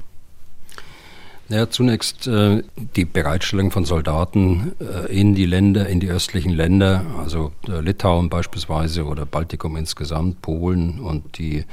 Ja, 1.52 1.70
zunächst 1.70 2.28
äh, 2.28 2.64
die 2.95 3.04
Bereitstellung 3.04 3.72
von 3.72 3.84
Soldaten 3.84 4.72
äh, 4.80 5.12
in 5.14 5.36
die 5.36 5.45
Länder, 5.45 5.86
in 5.89 5.99
die 5.99 6.10
östlichen 6.10 6.54
Länder, 6.54 7.04
also 7.20 7.52
äh, 7.68 7.82
Litauen 7.82 8.30
beispielsweise 8.30 9.04
oder 9.04 9.26
Baltikum 9.26 9.76
insgesamt, 9.76 10.41
Polen 10.41 11.02
und 11.02 11.38
die 11.38 11.66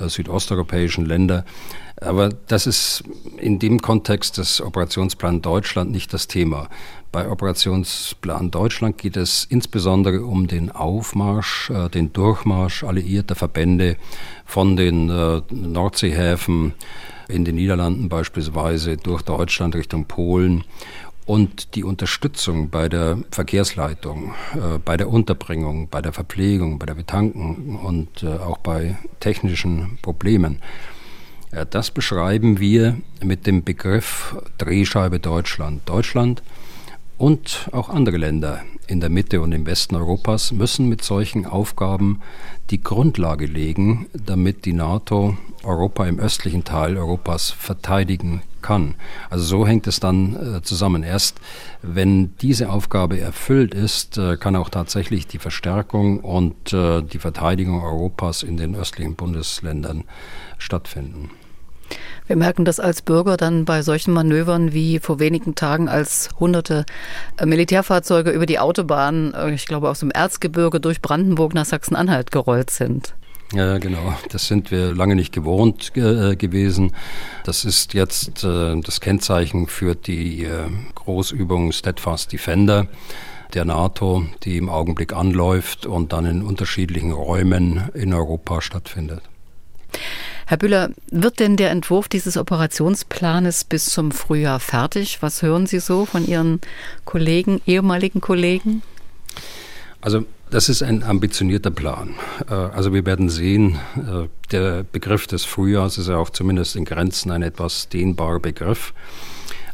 äh, 0.00 0.08
südosteuropäischen 0.08 1.06
Länder. 1.06 1.44
Aber 2.00 2.28
das 2.28 2.66
ist 2.66 3.04
in 3.38 3.60
dem 3.60 3.80
Kontext 3.80 4.38
des 4.38 4.60
Operationsplan 4.60 5.42
Deutschland 5.42 5.92
nicht 5.92 6.12
das 6.12 6.26
Thema. 6.26 6.68
Bei 7.12 7.30
Operationsplan 7.30 8.50
Deutschland 8.50 8.98
geht 8.98 9.16
es 9.16 9.44
insbesondere 9.44 10.24
um 10.24 10.48
den 10.48 10.72
Aufmarsch, 10.72 11.70
äh, 11.70 11.88
den 11.88 12.12
Durchmarsch 12.12 12.82
alliierter 12.82 13.36
Verbände 13.36 13.96
von 14.44 14.74
den 14.74 15.08
äh, 15.08 15.40
Nordseehäfen 15.52 16.74
in 17.28 17.44
den 17.44 17.56
Niederlanden 17.56 18.08
beispielsweise 18.08 18.96
durch 18.96 19.22
Deutschland 19.22 19.74
Richtung 19.74 20.06
Polen 20.06 20.64
und 21.26 21.74
die 21.74 21.84
Unterstützung 21.84 22.68
bei 22.68 22.88
der 22.88 23.18
Verkehrsleitung, 23.30 24.34
äh, 24.54 24.78
bei 24.84 24.96
der 24.96 25.08
Unterbringung, 25.08 25.88
bei 25.88 26.02
der 26.02 26.12
Verpflegung, 26.12 26.78
bei 26.78 26.86
der 26.86 26.94
Betanken 26.94 27.76
und 27.76 28.22
äh, 28.22 28.28
auch 28.28 28.58
bei 28.58 28.98
technischen 29.20 29.98
Problemen. 30.02 30.60
Äh, 31.50 31.66
das 31.68 31.90
beschreiben 31.90 32.60
wir 32.60 32.96
mit 33.22 33.46
dem 33.46 33.64
Begriff 33.64 34.36
Drehscheibe 34.58 35.18
Deutschland. 35.18 35.88
Deutschland 35.88 36.42
und 37.18 37.68
auch 37.72 37.88
andere 37.88 38.16
Länder 38.16 38.62
in 38.86 39.00
der 39.00 39.10
Mitte 39.10 39.40
und 39.40 39.52
im 39.52 39.66
Westen 39.66 39.96
Europas 39.96 40.52
müssen 40.52 40.88
mit 40.88 41.02
solchen 41.02 41.46
Aufgaben 41.46 42.20
die 42.70 42.82
Grundlage 42.82 43.46
legen, 43.46 44.06
damit 44.12 44.64
die 44.64 44.72
NATO 44.72 45.36
Europa 45.62 46.06
im 46.06 46.18
östlichen 46.18 46.64
Teil 46.64 46.96
Europas 46.98 47.50
verteidigen 47.50 48.42
kann. 48.60 48.94
Also 49.30 49.44
so 49.44 49.66
hängt 49.66 49.86
es 49.86 50.00
dann 50.00 50.56
äh, 50.56 50.62
zusammen. 50.62 51.02
Erst 51.02 51.40
wenn 51.82 52.36
diese 52.38 52.70
Aufgabe 52.70 53.20
erfüllt 53.20 53.74
ist, 53.74 54.18
äh, 54.18 54.36
kann 54.36 54.56
auch 54.56 54.70
tatsächlich 54.70 55.26
die 55.26 55.38
Verstärkung 55.38 56.20
und 56.20 56.72
äh, 56.72 57.02
die 57.02 57.18
Verteidigung 57.18 57.82
Europas 57.82 58.42
in 58.42 58.56
den 58.56 58.74
östlichen 58.74 59.14
Bundesländern 59.14 60.04
stattfinden. 60.58 61.30
Wir 62.26 62.36
merken 62.36 62.64
das 62.64 62.80
als 62.80 63.02
Bürger 63.02 63.36
dann 63.36 63.66
bei 63.66 63.82
solchen 63.82 64.12
Manövern 64.14 64.72
wie 64.72 64.98
vor 64.98 65.18
wenigen 65.18 65.54
Tagen, 65.54 65.90
als 65.90 66.30
hunderte 66.40 66.86
äh, 67.36 67.44
Militärfahrzeuge 67.44 68.30
über 68.30 68.46
die 68.46 68.58
Autobahn, 68.58 69.34
äh, 69.34 69.52
ich 69.52 69.66
glaube 69.66 69.90
aus 69.90 70.00
dem 70.00 70.10
Erzgebirge 70.10 70.80
durch 70.80 71.02
Brandenburg 71.02 71.52
nach 71.52 71.66
Sachsen-Anhalt 71.66 72.30
gerollt 72.30 72.70
sind. 72.70 73.14
Ja, 73.52 73.76
genau. 73.76 74.14
Das 74.30 74.48
sind 74.48 74.70
wir 74.70 74.94
lange 74.94 75.14
nicht 75.14 75.34
gewohnt 75.34 75.92
äh, 75.96 76.34
gewesen. 76.34 76.92
Das 77.44 77.66
ist 77.66 77.92
jetzt 77.92 78.42
äh, 78.42 78.80
das 78.80 79.00
Kennzeichen 79.00 79.66
für 79.66 79.94
die 79.94 80.44
äh, 80.44 80.68
Großübung 80.94 81.72
Steadfast 81.72 82.32
Defender 82.32 82.86
der 83.52 83.66
NATO, 83.66 84.24
die 84.44 84.56
im 84.56 84.70
Augenblick 84.70 85.12
anläuft 85.12 85.84
und 85.84 86.14
dann 86.14 86.24
in 86.24 86.42
unterschiedlichen 86.42 87.12
Räumen 87.12 87.90
in 87.92 88.14
Europa 88.14 88.62
stattfindet. 88.62 89.22
Herr 90.46 90.58
Bühler, 90.58 90.90
wird 91.10 91.40
denn 91.40 91.56
der 91.56 91.70
Entwurf 91.70 92.08
dieses 92.08 92.36
Operationsplanes 92.36 93.64
bis 93.64 93.86
zum 93.86 94.12
Frühjahr 94.12 94.60
fertig? 94.60 95.18
Was 95.22 95.42
hören 95.42 95.66
Sie 95.66 95.80
so 95.80 96.04
von 96.04 96.26
Ihren 96.26 96.60
Kollegen, 97.04 97.62
ehemaligen 97.66 98.20
Kollegen? 98.20 98.82
Also 100.02 100.24
das 100.50 100.68
ist 100.68 100.82
ein 100.82 101.02
ambitionierter 101.02 101.70
Plan. 101.70 102.14
Äh, 102.48 102.54
also 102.54 102.92
wir 102.92 103.06
werden 103.06 103.30
sehen, 103.30 103.80
äh, 103.96 104.28
der 104.52 104.84
Begriff 104.84 105.26
des 105.26 105.44
Frühjahrs 105.44 105.98
ist 105.98 106.08
ja 106.08 106.16
auch 106.16 106.30
zumindest 106.30 106.76
in 106.76 106.84
Grenzen 106.84 107.30
ein 107.30 107.42
etwas 107.42 107.88
dehnbarer 107.88 108.40
Begriff. 108.40 108.92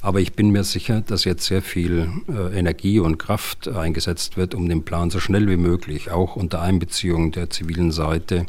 Aber 0.02 0.20
ich 0.20 0.32
bin 0.32 0.50
mir 0.50 0.64
sicher, 0.64 1.02
dass 1.02 1.24
jetzt 1.24 1.44
sehr 1.44 1.60
viel 1.60 2.08
äh, 2.28 2.58
Energie 2.58 3.00
und 3.00 3.18
Kraft 3.18 3.68
eingesetzt 3.68 4.38
wird, 4.38 4.54
um 4.54 4.68
den 4.68 4.84
Plan 4.84 5.10
so 5.10 5.20
schnell 5.20 5.48
wie 5.48 5.58
möglich, 5.58 6.10
auch 6.10 6.36
unter 6.36 6.62
Einbeziehung 6.62 7.32
der 7.32 7.50
zivilen 7.50 7.92
Seite, 7.92 8.46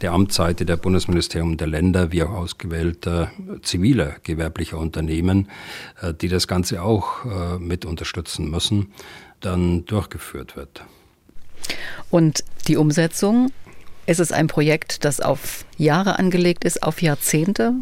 der 0.00 0.12
Amtsseite 0.12 0.64
der 0.64 0.76
Bundesministerium 0.76 1.56
der 1.56 1.68
Länder, 1.68 2.10
wie 2.10 2.24
auch 2.24 2.30
ausgewählter 2.30 3.30
ziviler 3.62 4.16
gewerblicher 4.24 4.78
Unternehmen, 4.78 5.48
äh, 6.02 6.12
die 6.12 6.28
das 6.28 6.48
Ganze 6.48 6.82
auch 6.82 7.24
äh, 7.24 7.58
mit 7.58 7.84
unterstützen 7.84 8.50
müssen, 8.50 8.92
dann 9.40 9.84
durchgeführt 9.86 10.56
wird. 10.56 10.82
Und 12.10 12.42
die 12.66 12.76
Umsetzung, 12.76 13.52
ist 14.06 14.18
es 14.18 14.32
ein 14.32 14.48
Projekt, 14.48 15.04
das 15.04 15.20
auf 15.20 15.64
Jahre 15.78 16.18
angelegt 16.18 16.64
ist, 16.64 16.82
auf 16.82 17.00
Jahrzehnte? 17.00 17.74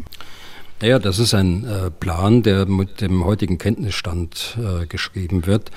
Naja, 0.81 0.97
das 0.97 1.19
ist 1.19 1.33
ein 1.33 1.65
äh, 1.65 1.91
Plan, 1.91 2.41
der 2.41 2.65
mit 2.65 3.01
dem 3.01 3.25
heutigen 3.25 3.57
Kenntnisstand 3.57 4.57
äh, 4.57 4.85
geschrieben 4.85 5.45
wird, 5.45 5.71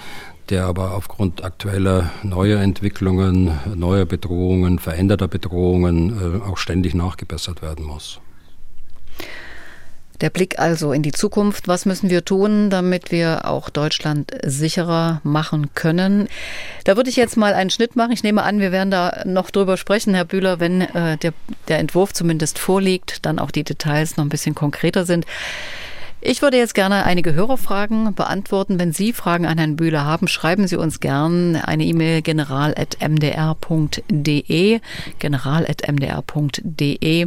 der 0.48 0.66
aber 0.66 0.94
aufgrund 0.94 1.42
aktueller 1.42 2.10
neuer 2.22 2.60
Entwicklungen, 2.60 3.58
neuer 3.74 4.04
Bedrohungen, 4.04 4.78
veränderter 4.78 5.26
Bedrohungen 5.26 6.40
äh, 6.40 6.48
auch 6.48 6.56
ständig 6.56 6.94
nachgebessert 6.94 7.62
werden 7.62 7.84
muss. 7.84 8.20
Der 10.22 10.30
Blick 10.30 10.60
also 10.60 10.92
in 10.92 11.02
die 11.02 11.10
Zukunft. 11.10 11.66
Was 11.66 11.84
müssen 11.84 12.08
wir 12.08 12.24
tun, 12.24 12.70
damit 12.70 13.10
wir 13.10 13.44
auch 13.44 13.68
Deutschland 13.68 14.30
sicherer 14.44 15.20
machen 15.24 15.74
können? 15.74 16.28
Da 16.84 16.96
würde 16.96 17.10
ich 17.10 17.16
jetzt 17.16 17.36
mal 17.36 17.54
einen 17.54 17.70
Schnitt 17.70 17.96
machen. 17.96 18.12
Ich 18.12 18.22
nehme 18.22 18.44
an, 18.44 18.60
wir 18.60 18.70
werden 18.70 18.92
da 18.92 19.24
noch 19.26 19.50
drüber 19.50 19.76
sprechen, 19.76 20.14
Herr 20.14 20.24
Bühler, 20.24 20.60
wenn 20.60 20.80
äh, 20.80 21.18
der, 21.18 21.34
der 21.66 21.80
Entwurf 21.80 22.12
zumindest 22.12 22.60
vorliegt, 22.60 23.26
dann 23.26 23.40
auch 23.40 23.50
die 23.50 23.64
Details 23.64 24.16
noch 24.16 24.24
ein 24.24 24.30
bisschen 24.30 24.54
konkreter 24.54 25.04
sind. 25.04 25.26
Ich 26.24 26.40
würde 26.40 26.56
jetzt 26.56 26.76
gerne 26.76 27.04
einige 27.04 27.34
Hörerfragen 27.34 28.14
beantworten. 28.14 28.78
Wenn 28.78 28.92
Sie 28.92 29.12
Fragen 29.12 29.44
an 29.44 29.58
Herrn 29.58 29.74
Bühler 29.74 30.04
haben, 30.04 30.28
schreiben 30.28 30.68
Sie 30.68 30.76
uns 30.76 31.00
gern 31.00 31.56
eine 31.56 31.84
E-Mail 31.84 32.22
general.mdr.de, 32.22 34.80
general.mdr.de. 35.18 37.26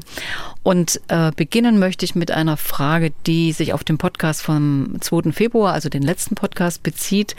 Und 0.63 1.01
äh, 1.09 1.31
beginnen 1.35 1.77
möchte 1.77 2.05
ich 2.05 2.15
mit 2.15 2.31
einer 2.31 2.55
Frage, 2.55 3.11
die 3.27 3.51
sich 3.51 3.73
auf 3.73 3.83
den 3.83 3.97
Podcast 3.97 4.41
vom 4.41 4.95
2. 5.01 5.33
Februar, 5.33 5.73
also 5.73 5.89
den 5.89 6.03
letzten 6.03 6.35
Podcast, 6.35 6.81
bezieht. 6.81 7.35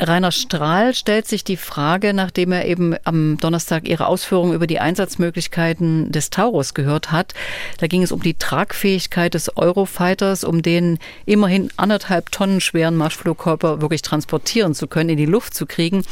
Rainer 0.00 0.30
Strahl 0.30 0.94
stellt 0.94 1.26
sich 1.26 1.42
die 1.42 1.56
Frage, 1.56 2.14
nachdem 2.14 2.52
er 2.52 2.66
eben 2.66 2.94
am 3.04 3.36
Donnerstag 3.38 3.88
Ihre 3.88 4.06
Ausführungen 4.06 4.52
über 4.52 4.66
die 4.66 4.78
Einsatzmöglichkeiten 4.78 6.12
des 6.12 6.30
Taurus 6.30 6.74
gehört 6.74 7.10
hat. 7.10 7.34
Da 7.78 7.88
ging 7.88 8.02
es 8.02 8.12
um 8.12 8.22
die 8.22 8.34
Tragfähigkeit 8.34 9.34
des 9.34 9.56
Eurofighters, 9.56 10.44
um 10.44 10.62
den 10.62 10.98
immerhin 11.26 11.70
anderthalb 11.76 12.30
Tonnen 12.30 12.60
schweren 12.60 12.96
Marschflugkörper 12.96 13.80
wirklich 13.80 14.02
transportieren 14.02 14.74
zu 14.74 14.86
können, 14.86 15.10
in 15.10 15.16
die 15.16 15.26
Luft 15.26 15.54
zu 15.54 15.66
kriegen. 15.66 16.04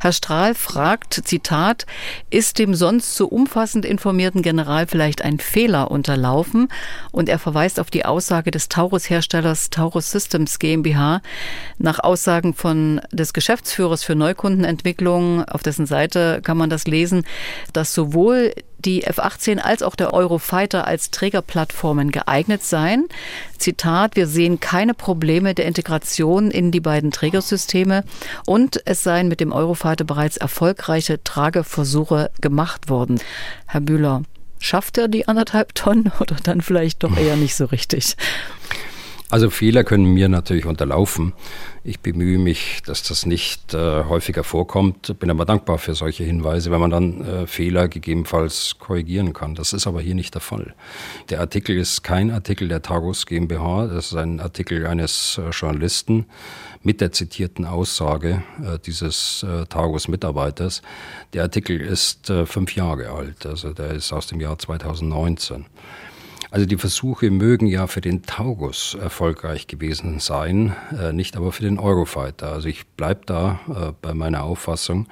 Herr 0.00 0.12
Strahl 0.12 0.54
fragt, 0.54 1.20
Zitat, 1.24 1.84
ist 2.30 2.58
dem 2.58 2.74
sonst 2.74 3.14
so 3.14 3.26
umfassend 3.26 3.84
informierten 3.84 4.40
General 4.40 4.86
vielleicht 4.86 5.22
ein 5.22 5.38
Fehler 5.38 5.90
unterlaufen? 5.90 6.68
Und 7.12 7.28
er 7.28 7.38
verweist 7.38 7.78
auf 7.78 7.90
die 7.90 8.06
Aussage 8.06 8.50
des 8.50 8.70
Taurus-Herstellers 8.70 9.68
Taurus 9.68 10.10
Systems 10.10 10.58
GmbH 10.58 11.20
nach 11.78 11.98
Aussagen 11.98 12.54
von 12.54 13.02
des 13.12 13.33
Geschäftsführers 13.34 14.02
für 14.02 14.14
Neukundenentwicklung, 14.14 15.44
auf 15.44 15.62
dessen 15.62 15.84
Seite 15.84 16.40
kann 16.42 16.56
man 16.56 16.70
das 16.70 16.86
lesen, 16.86 17.26
dass 17.74 17.92
sowohl 17.92 18.54
die 18.78 19.02
F-18 19.02 19.58
als 19.58 19.82
auch 19.82 19.96
der 19.96 20.12
Eurofighter 20.12 20.86
als 20.86 21.10
Trägerplattformen 21.10 22.10
geeignet 22.10 22.62
seien. 22.62 23.08
Zitat, 23.58 24.16
wir 24.16 24.26
sehen 24.26 24.60
keine 24.60 24.94
Probleme 24.94 25.54
der 25.54 25.66
Integration 25.66 26.50
in 26.50 26.70
die 26.70 26.80
beiden 26.80 27.10
Trägersysteme 27.10 28.04
und 28.46 28.80
es 28.86 29.02
seien 29.02 29.28
mit 29.28 29.40
dem 29.40 29.52
Eurofighter 29.52 30.04
bereits 30.04 30.36
erfolgreiche 30.36 31.22
Trageversuche 31.22 32.30
gemacht 32.40 32.88
worden. 32.88 33.20
Herr 33.66 33.80
Bühler, 33.80 34.22
schafft 34.58 34.98
er 34.98 35.08
die 35.08 35.28
anderthalb 35.28 35.74
Tonnen 35.74 36.12
oder 36.20 36.36
dann 36.42 36.60
vielleicht 36.60 37.02
doch 37.02 37.16
eher 37.16 37.36
nicht 37.36 37.54
so 37.54 37.66
richtig? 37.66 38.16
Also 39.34 39.50
Fehler 39.50 39.82
können 39.82 40.14
mir 40.14 40.28
natürlich 40.28 40.64
unterlaufen. 40.64 41.32
Ich 41.82 41.98
bemühe 41.98 42.38
mich, 42.38 42.84
dass 42.86 43.02
das 43.02 43.26
nicht 43.26 43.74
äh, 43.74 44.04
häufiger 44.04 44.44
vorkommt, 44.44 45.18
bin 45.18 45.28
aber 45.28 45.44
dankbar 45.44 45.78
für 45.78 45.96
solche 45.96 46.22
Hinweise, 46.22 46.70
wenn 46.70 46.78
man 46.78 46.92
dann 46.92 47.20
äh, 47.26 47.46
Fehler 47.48 47.88
gegebenenfalls 47.88 48.76
korrigieren 48.78 49.32
kann. 49.32 49.56
Das 49.56 49.72
ist 49.72 49.88
aber 49.88 50.00
hier 50.00 50.14
nicht 50.14 50.34
der 50.34 50.40
Fall. 50.40 50.76
Der 51.30 51.40
Artikel 51.40 51.76
ist 51.76 52.04
kein 52.04 52.30
Artikel 52.30 52.68
der 52.68 52.82
Tagus 52.82 53.26
GmbH, 53.26 53.88
das 53.88 54.12
ist 54.12 54.14
ein 54.16 54.38
Artikel 54.38 54.86
eines 54.86 55.36
äh, 55.38 55.50
Journalisten 55.50 56.26
mit 56.84 57.00
der 57.00 57.10
zitierten 57.10 57.64
Aussage 57.64 58.44
äh, 58.62 58.78
dieses 58.86 59.42
äh, 59.42 59.66
Tagus-Mitarbeiters. 59.66 60.80
Der 61.32 61.42
Artikel 61.42 61.80
ist 61.80 62.30
äh, 62.30 62.46
fünf 62.46 62.76
Jahre 62.76 63.08
alt, 63.08 63.46
also 63.46 63.72
der 63.72 63.94
ist 63.94 64.12
aus 64.12 64.28
dem 64.28 64.40
Jahr 64.40 64.60
2019. 64.60 65.66
Also 66.54 66.66
die 66.66 66.76
Versuche 66.76 67.32
mögen 67.32 67.66
ja 67.66 67.88
für 67.88 68.00
den 68.00 68.22
Taurus 68.22 68.94
erfolgreich 68.94 69.66
gewesen 69.66 70.20
sein, 70.20 70.76
äh, 70.96 71.12
nicht 71.12 71.36
aber 71.36 71.50
für 71.50 71.64
den 71.64 71.80
Eurofighter. 71.80 72.52
Also 72.52 72.68
ich 72.68 72.86
bleibe 72.86 73.22
da 73.26 73.58
äh, 73.68 73.92
bei 74.00 74.14
meiner 74.14 74.44
Auffassung, 74.44 75.08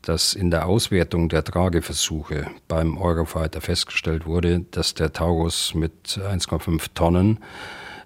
dass 0.00 0.32
in 0.32 0.50
der 0.50 0.64
Auswertung 0.64 1.28
der 1.28 1.44
Trageversuche 1.44 2.46
beim 2.66 2.96
Eurofighter 2.96 3.60
festgestellt 3.60 4.24
wurde, 4.24 4.64
dass 4.70 4.94
der 4.94 5.12
Taurus 5.12 5.74
mit 5.74 6.18
1,5 6.18 6.86
Tonnen 6.94 7.40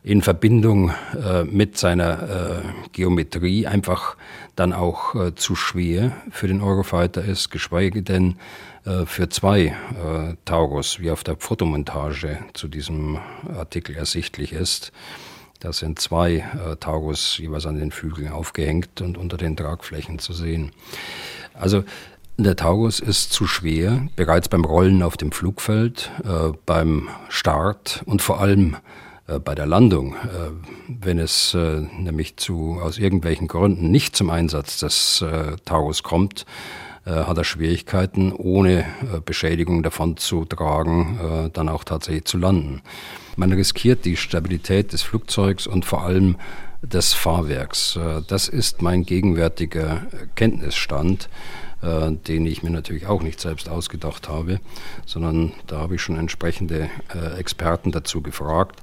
in 0.02 0.20
Verbindung 0.20 0.90
äh, 1.14 1.44
mit 1.44 1.78
seiner 1.78 2.22
äh, 2.22 2.62
Geometrie 2.90 3.68
einfach 3.68 4.16
dann 4.56 4.72
auch 4.72 5.14
äh, 5.14 5.34
zu 5.36 5.54
schwer 5.54 6.10
für 6.30 6.48
den 6.48 6.60
Eurofighter 6.60 7.24
ist, 7.24 7.52
geschweige 7.52 8.02
denn 8.02 8.34
äh, 8.84 9.06
für 9.06 9.28
zwei 9.28 9.66
äh, 9.66 10.36
Taurus, 10.44 11.00
wie 11.00 11.10
auf 11.10 11.24
der 11.24 11.36
Fotomontage 11.36 12.38
zu 12.52 12.68
diesem 12.68 13.18
Artikel 13.56 13.96
ersichtlich 13.96 14.52
ist. 14.52 14.92
Da 15.60 15.72
sind 15.72 15.98
zwei 15.98 16.36
äh, 16.36 16.76
Taurus 16.76 17.38
jeweils 17.38 17.64
an 17.64 17.78
den 17.78 17.90
Flügeln 17.90 18.30
aufgehängt 18.30 19.00
und 19.00 19.16
unter 19.16 19.38
den 19.38 19.56
Tragflächen 19.56 20.18
zu 20.18 20.34
sehen. 20.34 20.72
Also 21.54 21.84
der 22.36 22.56
Taurus 22.56 22.98
ist 22.98 23.32
zu 23.32 23.46
schwer, 23.46 24.08
bereits 24.16 24.48
beim 24.48 24.64
Rollen 24.64 25.02
auf 25.02 25.16
dem 25.16 25.30
Flugfeld, 25.30 26.10
äh, 26.24 26.52
beim 26.66 27.08
Start 27.28 28.02
und 28.06 28.22
vor 28.22 28.40
allem 28.40 28.76
äh, 29.28 29.38
bei 29.38 29.54
der 29.54 29.66
Landung. 29.66 30.14
Äh, 30.16 30.50
wenn 30.88 31.18
es 31.18 31.54
nämlich 31.54 32.36
zu, 32.36 32.78
aus 32.82 32.98
irgendwelchen 32.98 33.48
Gründen 33.48 33.90
nicht 33.90 34.16
zum 34.16 34.28
Einsatz 34.28 34.80
des 34.80 35.24
Taurus 35.64 36.02
kommt, 36.02 36.44
hat 37.10 37.36
er 37.36 37.44
Schwierigkeiten, 37.44 38.32
ohne 38.32 38.80
äh, 38.80 39.20
Beschädigung 39.24 39.82
davon 39.82 40.16
zu 40.16 40.44
tragen, 40.44 41.18
äh, 41.20 41.50
dann 41.50 41.68
auch 41.68 41.84
tatsächlich 41.84 42.24
zu 42.24 42.38
landen. 42.38 42.82
Man 43.36 43.52
riskiert 43.52 44.04
die 44.04 44.16
Stabilität 44.16 44.92
des 44.92 45.02
Flugzeugs 45.02 45.66
und 45.66 45.84
vor 45.84 46.02
allem 46.02 46.36
des 46.82 47.14
Fahrwerks. 47.14 47.98
Das 48.28 48.46
ist 48.46 48.82
mein 48.82 49.04
gegenwärtiger 49.04 50.02
Kenntnisstand, 50.34 51.30
den 51.80 52.44
ich 52.46 52.62
mir 52.62 52.68
natürlich 52.68 53.06
auch 53.06 53.22
nicht 53.22 53.40
selbst 53.40 53.70
ausgedacht 53.70 54.28
habe, 54.28 54.60
sondern 55.06 55.52
da 55.66 55.78
habe 55.78 55.94
ich 55.94 56.02
schon 56.02 56.18
entsprechende 56.18 56.90
Experten 57.38 57.90
dazu 57.90 58.20
gefragt. 58.20 58.82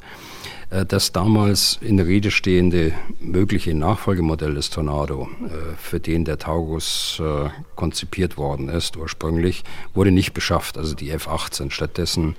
Äh, 0.72 0.86
das 0.86 1.12
damals 1.12 1.78
in 1.82 2.00
Rede 2.00 2.32
stehende 2.32 2.94
mögliche 3.20 3.76
Nachfolgemodell 3.76 4.56
des 4.56 4.70
Tornado, 4.70 5.30
äh, 5.46 5.76
für 5.78 6.00
den 6.00 6.26
der 6.26 6.40
Taurus 6.40 7.22
äh, 7.24 7.50
konzipiert 7.76 8.38
worden 8.38 8.70
ist 8.70 8.98
ursprünglich, 8.98 9.64
wurde 9.94 10.12
nicht 10.12 10.34
beschafft. 10.34 10.78
Also 10.78 10.96
die 10.96 11.12
F-18. 11.12 11.72
Stattdessen 11.72 12.36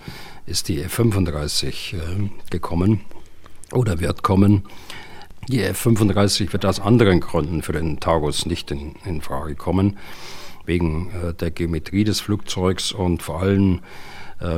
ist 0.46 0.68
die 0.68 0.80
F-35 0.80 2.30
gekommen 2.50 3.02
oder 3.72 4.00
wird 4.00 4.22
kommen. 4.22 4.64
Die 5.48 5.60
F-35 5.60 6.52
wird 6.52 6.66
aus 6.66 6.80
anderen 6.80 7.20
Gründen 7.20 7.62
für 7.62 7.72
den 7.72 8.00
Taurus 8.00 8.46
nicht 8.46 8.70
in, 8.70 8.96
in 9.04 9.20
Frage 9.20 9.54
kommen, 9.54 9.98
wegen 10.64 11.10
der 11.40 11.50
Geometrie 11.50 12.04
des 12.04 12.20
Flugzeugs 12.20 12.92
und 12.92 13.22
vor 13.22 13.40
allem 13.40 13.80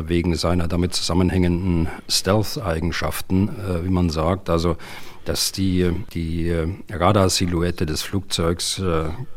wegen 0.07 0.35
seiner 0.37 0.69
damit 0.69 0.95
zusammenhängenden 0.95 1.89
Stealth-Eigenschaften, 2.09 3.49
äh, 3.49 3.85
wie 3.85 3.91
man 3.91 4.11
sagt. 4.11 4.51
Also 4.51 4.77
dass 5.25 5.53
die, 5.53 5.91
die 6.13 6.49
äh, 6.49 6.69
Radarsilhouette 6.91 7.87
des 7.87 8.03
Flugzeugs 8.03 8.83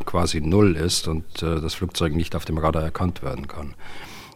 quasi 0.06 0.42
null 0.42 0.76
ist 0.76 1.08
und 1.08 1.24
das 1.42 1.76
Flugzeug 1.76 2.14
nicht 2.14 2.36
auf 2.36 2.44
dem 2.44 2.58
Radar 2.58 2.84
erkannt 2.84 3.24
werden 3.24 3.48
kann. 3.48 3.74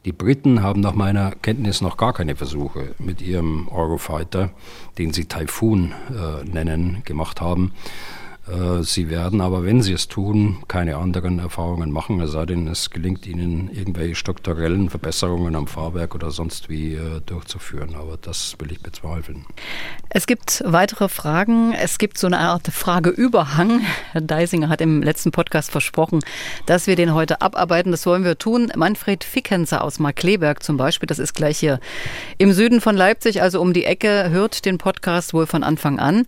Die 0.03 0.11
Briten 0.11 0.63
haben 0.63 0.81
nach 0.81 0.95
meiner 0.95 1.31
Kenntnis 1.31 1.81
noch 1.81 1.95
gar 1.95 2.13
keine 2.13 2.35
Versuche 2.35 2.95
mit 2.97 3.21
ihrem 3.21 3.67
Eurofighter, 3.67 4.49
den 4.97 5.13
sie 5.13 5.25
Typhoon 5.25 5.93
äh, 6.09 6.43
nennen, 6.43 7.03
gemacht 7.05 7.39
haben. 7.39 7.73
Äh, 8.47 8.83
sie 8.83 9.09
werden 9.09 9.39
aber, 9.39 9.63
wenn 9.63 9.81
Sie 9.81 9.93
es 9.93 10.07
tun, 10.07 10.63
keine 10.67 10.97
anderen 10.97 11.39
Erfahrungen 11.39 11.91
machen, 11.91 12.19
es 12.21 12.31
sei 12.31 12.45
denn, 12.45 12.67
es 12.67 12.89
gelingt 12.89 13.27
Ihnen, 13.27 13.69
irgendwelche 13.71 14.15
strukturellen 14.15 14.89
Verbesserungen 14.89 15.55
am 15.55 15.67
Fahrwerk 15.67 16.15
oder 16.15 16.31
sonst 16.31 16.69
wie 16.69 16.95
äh, 16.95 17.21
durchzuführen. 17.25 17.95
Aber 17.95 18.17
das 18.17 18.55
will 18.59 18.71
ich 18.71 18.81
bezweifeln. 18.81 19.45
Es 20.09 20.25
gibt 20.25 20.63
weitere 20.65 21.07
Fragen. 21.07 21.73
Es 21.73 21.97
gibt 21.97 22.17
so 22.17 22.27
eine 22.27 22.39
Art 22.39 22.67
Frageüberhang. 22.67 23.81
Herr 24.11 24.21
Deisinger 24.21 24.69
hat 24.69 24.81
im 24.81 25.03
letzten 25.03 25.31
Podcast 25.31 25.71
versprochen, 25.71 26.19
dass 26.65 26.87
wir 26.87 26.95
den 26.95 27.13
heute 27.13 27.41
abarbeiten. 27.41 27.91
Das 27.91 28.05
wollen 28.05 28.23
wir 28.23 28.37
tun. 28.37 28.71
Manfred 28.75 29.23
Fickenser 29.23 29.83
aus 29.83 29.99
Markleberg 29.99 30.63
zum 30.63 30.77
Beispiel, 30.77 31.07
das 31.07 31.19
ist 31.19 31.33
gleich 31.33 31.59
hier 31.59 31.79
im 32.37 32.53
Süden 32.53 32.81
von 32.81 32.95
Leipzig, 32.95 33.41
also 33.41 33.61
um 33.61 33.73
die 33.73 33.85
Ecke, 33.85 34.29
hört 34.29 34.65
den 34.65 34.77
Podcast 34.77 35.33
wohl 35.33 35.45
von 35.45 35.63
Anfang 35.63 35.99
an. 35.99 36.25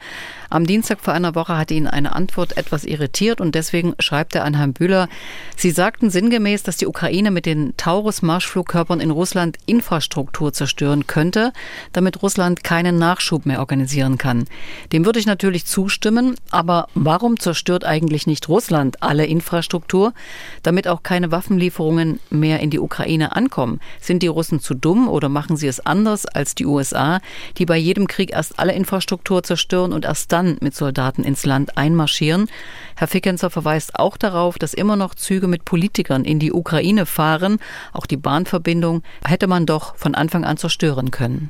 Am 0.54 0.68
Dienstag 0.68 1.00
vor 1.02 1.16
einer 1.16 1.34
Woche 1.34 1.58
hat 1.58 1.72
ihn 1.72 1.88
ein 1.88 2.04
meine 2.04 2.16
Antwort 2.18 2.58
etwas 2.58 2.84
irritiert 2.84 3.40
und 3.40 3.56
deswegen 3.56 3.94
schreibt 4.00 4.36
er 4.36 4.44
an 4.44 4.56
Herrn 4.56 4.74
Bühler, 4.74 5.08
Sie 5.56 5.72
sagten 5.72 6.10
sinngemäß, 6.10 6.64
dass 6.64 6.76
die 6.76 6.86
Ukraine 6.86 7.32
mit 7.32 7.46
den 7.46 7.78
Taurus-Marschflugkörpern 7.78 9.00
in 9.00 9.10
Russland 9.10 9.58
Infrastruktur 9.66 10.52
zerstören 10.52 11.08
könnte, 11.08 11.54
damit 11.94 12.22
Russland 12.22 12.62
keinen 12.62 12.98
Nachschub 12.98 13.46
mehr 13.46 13.60
organisieren 13.60 14.18
kann. 14.18 14.46
Dem 14.92 15.06
würde 15.06 15.20
ich 15.20 15.26
natürlich 15.26 15.66
zustimmen, 15.66 16.36
aber 16.52 16.90
warum 16.94 17.40
zerstört 17.40 17.86
eigentlich 17.86 18.28
nicht 18.28 18.50
Russland 18.50 19.02
alle 19.02 19.26
Infrastruktur, 19.26 20.14
damit 20.62 20.90
auch 20.90 21.04
keine 21.04 21.32
Waffenlieferungen 21.32 22.20
mehr 22.30 22.60
in 22.60 22.70
die 22.70 22.80
Ukraine 22.80 23.34
ankommen? 23.34 23.80
Sind 24.02 24.24
die 24.24 24.28
Russen 24.28 24.60
zu 24.60 24.74
dumm 24.74 25.08
oder 25.08 25.30
machen 25.30 25.56
sie 25.56 25.68
es 25.68 25.80
anders 25.80 26.26
als 26.26 26.54
die 26.54 26.66
USA, 26.66 27.22
die 27.58 27.66
bei 27.66 27.78
jedem 27.78 28.08
Krieg 28.08 28.34
erst 28.34 28.60
alle 28.60 28.74
Infrastruktur 28.74 29.42
zerstören 29.42 29.94
und 29.94 30.04
erst 30.04 30.34
dann 30.34 30.43
mit 30.62 30.76
Soldaten 30.76 31.24
ins 31.24 31.46
Land 31.46 31.78
einmarschieren? 31.78 32.48
Herr 32.96 33.08
Fickenzer 33.08 33.50
verweist 33.50 34.00
auch 34.00 34.18
darauf, 34.18 34.58
dass 34.58 34.74
immer 34.74 34.96
noch 34.96 35.16
Züge 35.16 35.48
mit 35.48 35.66
Politikern 35.66 36.24
in 36.26 36.40
die 36.40 36.52
Ukraine 36.52 37.06
fahren. 37.06 37.58
Auch 37.92 38.06
die 38.06 38.18
Bahnverbindung 38.18 39.04
hätte 39.26 39.48
man 39.48 39.66
doch 39.66 39.96
von 39.96 40.16
Anfang 40.16 40.46
an 40.46 40.58
zerstören 40.58 41.12
können. 41.12 41.50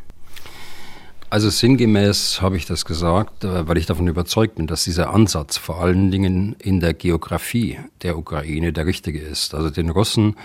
Also 1.34 1.50
sinngemäß 1.50 2.44
habe 2.44 2.58
ich 2.58 2.68
das 2.68 2.86
gesagt, 2.86 3.44
äh, 3.44 3.68
weil 3.68 3.80
ich 3.80 3.88
davon 3.88 4.08
überzeugt 4.08 4.54
bin, 4.54 4.68
dass 4.68 4.84
dieser 4.84 5.12
Ansatz 5.12 5.58
vor 5.58 5.82
allen 5.82 6.12
Dingen 6.12 6.56
in 6.60 6.80
der 6.80 6.94
Geografie 6.94 7.80
der 8.04 8.20
Ukraine 8.20 8.72
der 8.72 8.86
richtige 8.86 9.20
ist. 9.20 9.56
Also 9.56 9.72
den 9.72 9.90
Russen 9.90 10.36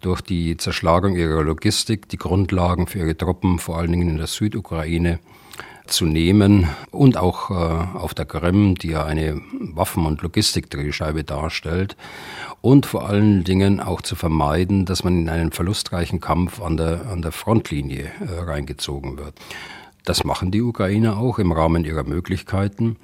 durch 0.00 0.20
die 0.20 0.56
Zerschlagung 0.56 1.16
ihrer 1.16 1.42
Logistik 1.42 2.08
die 2.08 2.18
Grundlagen 2.18 2.86
für 2.86 3.00
ihre 3.00 3.16
Truppen, 3.16 3.58
vor 3.58 3.78
allen 3.78 3.90
Dingen 3.90 4.10
in 4.10 4.16
der 4.16 4.28
Südukraine, 4.28 5.18
zu 5.88 6.06
nehmen 6.06 6.68
und 6.90 7.16
auch 7.16 7.50
äh, 7.50 7.54
auf 7.54 8.14
der 8.14 8.24
Krim, 8.24 8.76
die 8.76 8.88
ja 8.88 9.04
eine 9.04 9.40
Waffen- 9.60 10.06
und 10.06 10.22
Logistikdrehscheibe 10.22 11.24
darstellt, 11.24 11.96
und 12.60 12.86
vor 12.86 13.08
allen 13.08 13.44
Dingen 13.44 13.80
auch 13.80 14.02
zu 14.02 14.16
vermeiden, 14.16 14.84
dass 14.84 15.04
man 15.04 15.18
in 15.20 15.28
einen 15.28 15.52
verlustreichen 15.52 16.20
Kampf 16.20 16.60
an 16.60 16.76
der, 16.76 17.06
an 17.10 17.22
der 17.22 17.32
Frontlinie 17.32 18.10
äh, 18.20 18.40
reingezogen 18.40 19.16
wird. 19.16 19.34
Das 20.04 20.24
machen 20.24 20.50
die 20.50 20.62
Ukrainer 20.62 21.18
auch 21.18 21.38
im 21.38 21.52
Rahmen 21.52 21.84
ihrer 21.84 22.04
Möglichkeiten. 22.04 22.96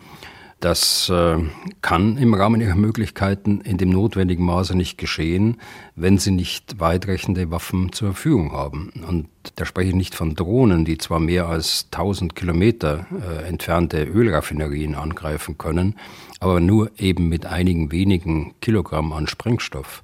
Das 0.61 1.11
äh, 1.11 1.37
kann 1.83 2.17
im 2.17 2.33
Rahmen 2.33 2.61
ihrer 2.61 2.75
Möglichkeiten 2.75 3.61
in 3.61 3.77
dem 3.77 3.91
notwendigen 3.91 4.45
Maße 4.45 4.77
nicht 4.77 4.97
geschehen, 4.97 5.59
wenn 5.95 6.19
sie 6.19 6.31
nicht 6.31 6.81
weitreichende 6.81 7.51
Waffen 7.51 7.93
zur 7.93 8.13
Verfügung 8.13 8.53
haben. 8.53 8.91
Und 9.07 9.29
da 9.57 9.67
spreche 9.67 9.91
ich 9.91 9.95
nicht 9.95 10.15
von 10.15 10.35
Drohnen, 10.35 10.85
die 10.85 10.97
zwar 10.97 11.21
mehr 11.21 11.49
als 11.49 11.89
1000 11.93 12.35
Kilometer 12.35 13.07
äh, 13.13 13.47
entfernte 13.47 14.05
Ölraffinerien 14.05 14.95
angreifen 14.95 15.59
können, 15.59 15.97
aber 16.41 16.61
nur 16.61 16.91
eben 16.99 17.29
mit 17.29 17.47
einigen 17.47 17.93
wenigen 17.93 18.55
Kilogramm 18.61 19.13
an 19.13 19.27
Sprengstoff. 19.27 20.03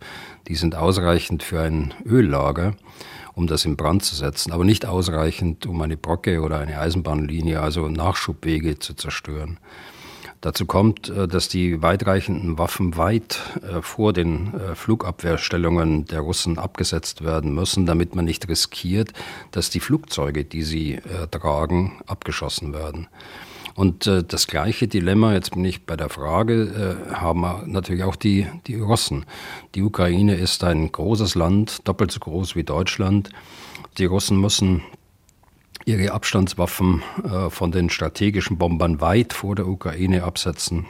Die 0.49 0.57
sind 0.57 0.75
ausreichend 0.75 1.43
für 1.43 1.61
ein 1.61 1.95
Öllager 2.05 2.75
um 3.35 3.47
das 3.47 3.65
in 3.65 3.77
Brand 3.77 4.05
zu 4.05 4.15
setzen, 4.15 4.53
aber 4.53 4.65
nicht 4.65 4.85
ausreichend, 4.85 5.65
um 5.65 5.81
eine 5.81 5.97
Brocke 5.97 6.43
oder 6.43 6.59
eine 6.59 6.79
Eisenbahnlinie, 6.79 7.61
also 7.61 7.89
Nachschubwege 7.89 8.79
zu 8.79 8.93
zerstören. 8.93 9.59
Dazu 10.41 10.65
kommt, 10.65 11.11
äh, 11.11 11.29
dass 11.29 11.49
die 11.49 11.83
weitreichenden 11.83 12.59
Waffen 12.59 12.97
weit 12.97 13.41
äh, 13.63 13.83
vor 13.83 14.13
den 14.13 14.55
äh, 14.55 14.75
Flugabwehrstellungen 14.75 16.07
der 16.07 16.21
Russen 16.21 16.59
abgesetzt 16.59 17.23
werden 17.23 17.55
müssen, 17.55 17.85
damit 17.85 18.15
man 18.15 18.25
nicht 18.25 18.49
riskiert, 18.49 19.13
dass 19.51 19.69
die 19.71 19.81
Flugzeuge, 19.81 20.45
die 20.45 20.63
sie 20.63 21.01
tragen, 21.31 22.01
abgeschossen 22.07 22.73
werden. 22.73 23.09
Und 23.75 24.07
das 24.07 24.47
gleiche 24.47 24.89
Dilemma, 24.89 25.33
jetzt 25.33 25.53
bin 25.53 25.65
ich 25.65 25.87
bei 25.87 25.97
der 25.97 26.09
Frage, 26.09 26.97
haben 27.13 27.45
natürlich 27.71 28.03
auch 28.03 28.17
die, 28.17 28.47
die 28.67 28.77
Russen. 28.77 29.25
Die 29.75 29.83
Ukraine 29.83 30.35
ist 30.35 30.65
ein 30.65 30.91
großes 30.91 31.35
Land, 31.35 31.87
doppelt 31.87 32.11
so 32.11 32.21
groß 32.21 32.57
wie 32.57 32.65
Deutschland. 32.65 33.31
Die 33.99 34.05
Russen 34.05 34.41
müssen 34.41 34.83
ihre 35.85 36.13
Abstandswaffen 36.13 37.03
äh, 37.25 37.51
von 37.51 37.73
den 37.73 37.91
strategischen 37.91 38.59
Bombern 38.59 39.01
weit 39.01 39.33
vor 39.33 39.55
der 39.55 39.67
Ukraine 39.67 40.25
absetzen, 40.25 40.87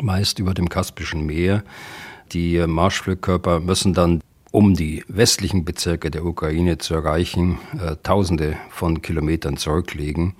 meist 0.00 0.38
über 0.38 0.54
dem 0.54 0.68
Kaspischen 0.68 1.26
Meer. 1.26 1.64
Die 2.32 2.56
äh, 2.56 2.66
Marschflugkörper 2.66 3.60
müssen 3.60 3.94
dann, 3.94 4.20
um 4.50 4.74
die 4.74 5.04
westlichen 5.08 5.64
Bezirke 5.64 6.10
der 6.10 6.24
Ukraine 6.24 6.78
zu 6.78 6.94
erreichen, 6.94 7.58
äh, 7.78 7.96
Tausende 8.02 8.56
von 8.70 9.02
Kilometern 9.02 9.56
zurücklegen. 9.56 10.34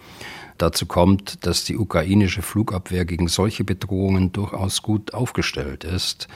Dazu 0.56 0.86
kommt, 0.86 1.46
dass 1.46 1.64
die 1.64 1.76
ukrainische 1.76 2.42
Flugabwehr 2.42 3.04
gegen 3.04 3.28
solche 3.28 3.62
Bedrohungen 3.62 4.32
durchaus 4.32 4.82
gut 4.82 5.14
aufgestellt 5.14 5.84
ist. 5.84 6.26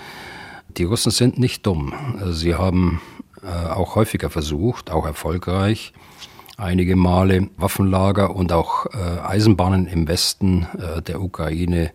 Die 0.76 0.84
Russen 0.84 1.10
sind 1.10 1.38
nicht 1.38 1.66
dumm. 1.66 1.92
Sie 2.30 2.54
haben 2.54 3.00
äh, 3.42 3.48
auch 3.48 3.96
häufiger 3.96 4.30
versucht, 4.30 4.90
auch 4.90 5.04
erfolgreich, 5.04 5.92
einige 6.62 6.96
Male 6.96 7.48
Waffenlager 7.56 8.34
und 8.34 8.52
auch 8.52 8.86
äh, 8.86 9.20
Eisenbahnen 9.20 9.86
im 9.86 10.08
Westen 10.08 10.66
äh, 10.78 11.02
der 11.02 11.20
Ukraine 11.20 11.90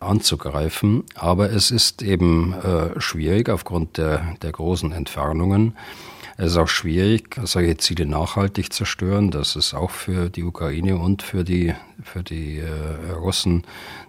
anzugreifen. 0.00 1.04
Aber 1.14 1.50
es 1.50 1.70
ist 1.70 2.02
eben 2.02 2.54
äh, 2.54 3.00
schwierig 3.00 3.48
aufgrund 3.48 3.96
der, 3.96 4.36
der 4.42 4.52
großen 4.52 4.92
Entfernungen. 4.92 5.76
Es 6.36 6.52
ist 6.52 6.56
auch 6.56 6.68
schwierig, 6.68 7.36
solche 7.44 7.76
Ziele 7.76 8.06
nachhaltig 8.06 8.72
zu 8.72 8.78
zerstören. 8.78 9.30
Das 9.30 9.54
ist 9.54 9.74
auch 9.74 9.90
für 9.90 10.28
die 10.30 10.42
Ukraine 10.42 10.96
und 10.96 11.22
für 11.22 11.44
die, 11.44 11.74
für 12.02 12.22
die 12.22 12.62
Russen 13.14 13.64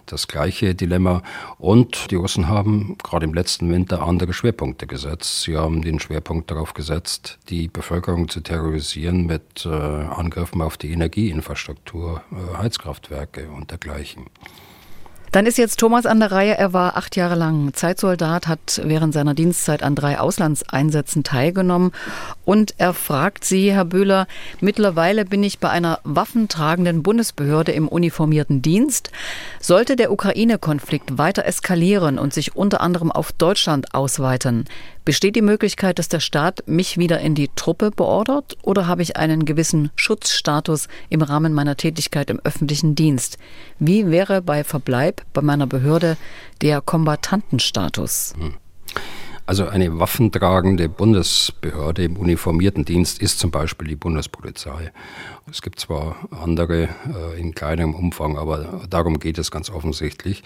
das 0.06 0.28
gleiche 0.28 0.74
Dilemma. 0.74 1.22
Und 1.58 2.10
die 2.10 2.16
Russen 2.16 2.48
haben 2.48 2.96
gerade 3.02 3.24
im 3.24 3.34
letzten 3.34 3.70
Winter 3.70 4.02
andere 4.02 4.32
Schwerpunkte 4.32 4.86
gesetzt. 4.86 5.42
Sie 5.42 5.56
haben 5.56 5.82
den 5.82 6.00
Schwerpunkt 6.00 6.50
darauf 6.50 6.74
gesetzt, 6.74 7.38
die 7.48 7.68
Bevölkerung 7.68 8.28
zu 8.28 8.40
terrorisieren 8.40 9.26
mit 9.26 9.66
äh, 9.66 9.68
Angriffen 9.68 10.62
auf 10.62 10.76
die 10.76 10.92
Energieinfrastruktur, 10.92 12.22
äh, 12.32 12.58
Heizkraftwerke 12.58 13.48
und 13.50 13.70
dergleichen. 13.70 14.26
Dann 15.34 15.46
ist 15.46 15.58
jetzt 15.58 15.80
Thomas 15.80 16.06
an 16.06 16.20
der 16.20 16.30
Reihe. 16.30 16.56
Er 16.56 16.72
war 16.72 16.96
acht 16.96 17.16
Jahre 17.16 17.34
lang 17.34 17.74
Zeitsoldat, 17.74 18.46
hat 18.46 18.80
während 18.84 19.12
seiner 19.12 19.34
Dienstzeit 19.34 19.82
an 19.82 19.96
drei 19.96 20.20
Auslandseinsätzen 20.20 21.24
teilgenommen. 21.24 21.90
Und 22.44 22.74
er 22.78 22.94
fragt 22.94 23.44
Sie, 23.44 23.72
Herr 23.72 23.84
Böhler, 23.84 24.28
mittlerweile 24.60 25.24
bin 25.24 25.42
ich 25.42 25.58
bei 25.58 25.70
einer 25.70 25.98
waffentragenden 26.04 27.02
Bundesbehörde 27.02 27.72
im 27.72 27.88
uniformierten 27.88 28.62
Dienst. 28.62 29.10
Sollte 29.58 29.96
der 29.96 30.12
Ukraine-Konflikt 30.12 31.18
weiter 31.18 31.44
eskalieren 31.46 32.20
und 32.20 32.32
sich 32.32 32.54
unter 32.54 32.80
anderem 32.80 33.10
auf 33.10 33.32
Deutschland 33.32 33.92
ausweiten, 33.92 34.66
Besteht 35.04 35.36
die 35.36 35.42
Möglichkeit, 35.42 35.98
dass 35.98 36.08
der 36.08 36.20
Staat 36.20 36.64
mich 36.66 36.96
wieder 36.96 37.20
in 37.20 37.34
die 37.34 37.50
Truppe 37.54 37.90
beordert 37.90 38.56
oder 38.62 38.86
habe 38.86 39.02
ich 39.02 39.16
einen 39.16 39.44
gewissen 39.44 39.90
Schutzstatus 39.96 40.88
im 41.10 41.20
Rahmen 41.20 41.52
meiner 41.52 41.76
Tätigkeit 41.76 42.30
im 42.30 42.40
öffentlichen 42.40 42.94
Dienst? 42.94 43.36
Wie 43.78 44.10
wäre 44.10 44.40
bei 44.40 44.64
Verbleib 44.64 45.20
bei 45.34 45.42
meiner 45.42 45.66
Behörde 45.66 46.16
der 46.62 46.80
Kombatantenstatus? 46.80 48.34
Also 49.44 49.66
eine 49.66 49.98
waffentragende 49.98 50.88
Bundesbehörde 50.88 52.04
im 52.04 52.16
uniformierten 52.16 52.86
Dienst 52.86 53.20
ist 53.20 53.38
zum 53.38 53.50
Beispiel 53.50 53.88
die 53.88 53.96
Bundespolizei. 53.96 54.90
Es 55.50 55.60
gibt 55.60 55.80
zwar 55.80 56.16
andere 56.30 56.84
äh, 56.84 57.38
in 57.38 57.54
kleinerem 57.54 57.94
Umfang, 57.94 58.38
aber 58.38 58.86
darum 58.88 59.18
geht 59.18 59.36
es 59.36 59.50
ganz 59.50 59.68
offensichtlich. 59.68 60.42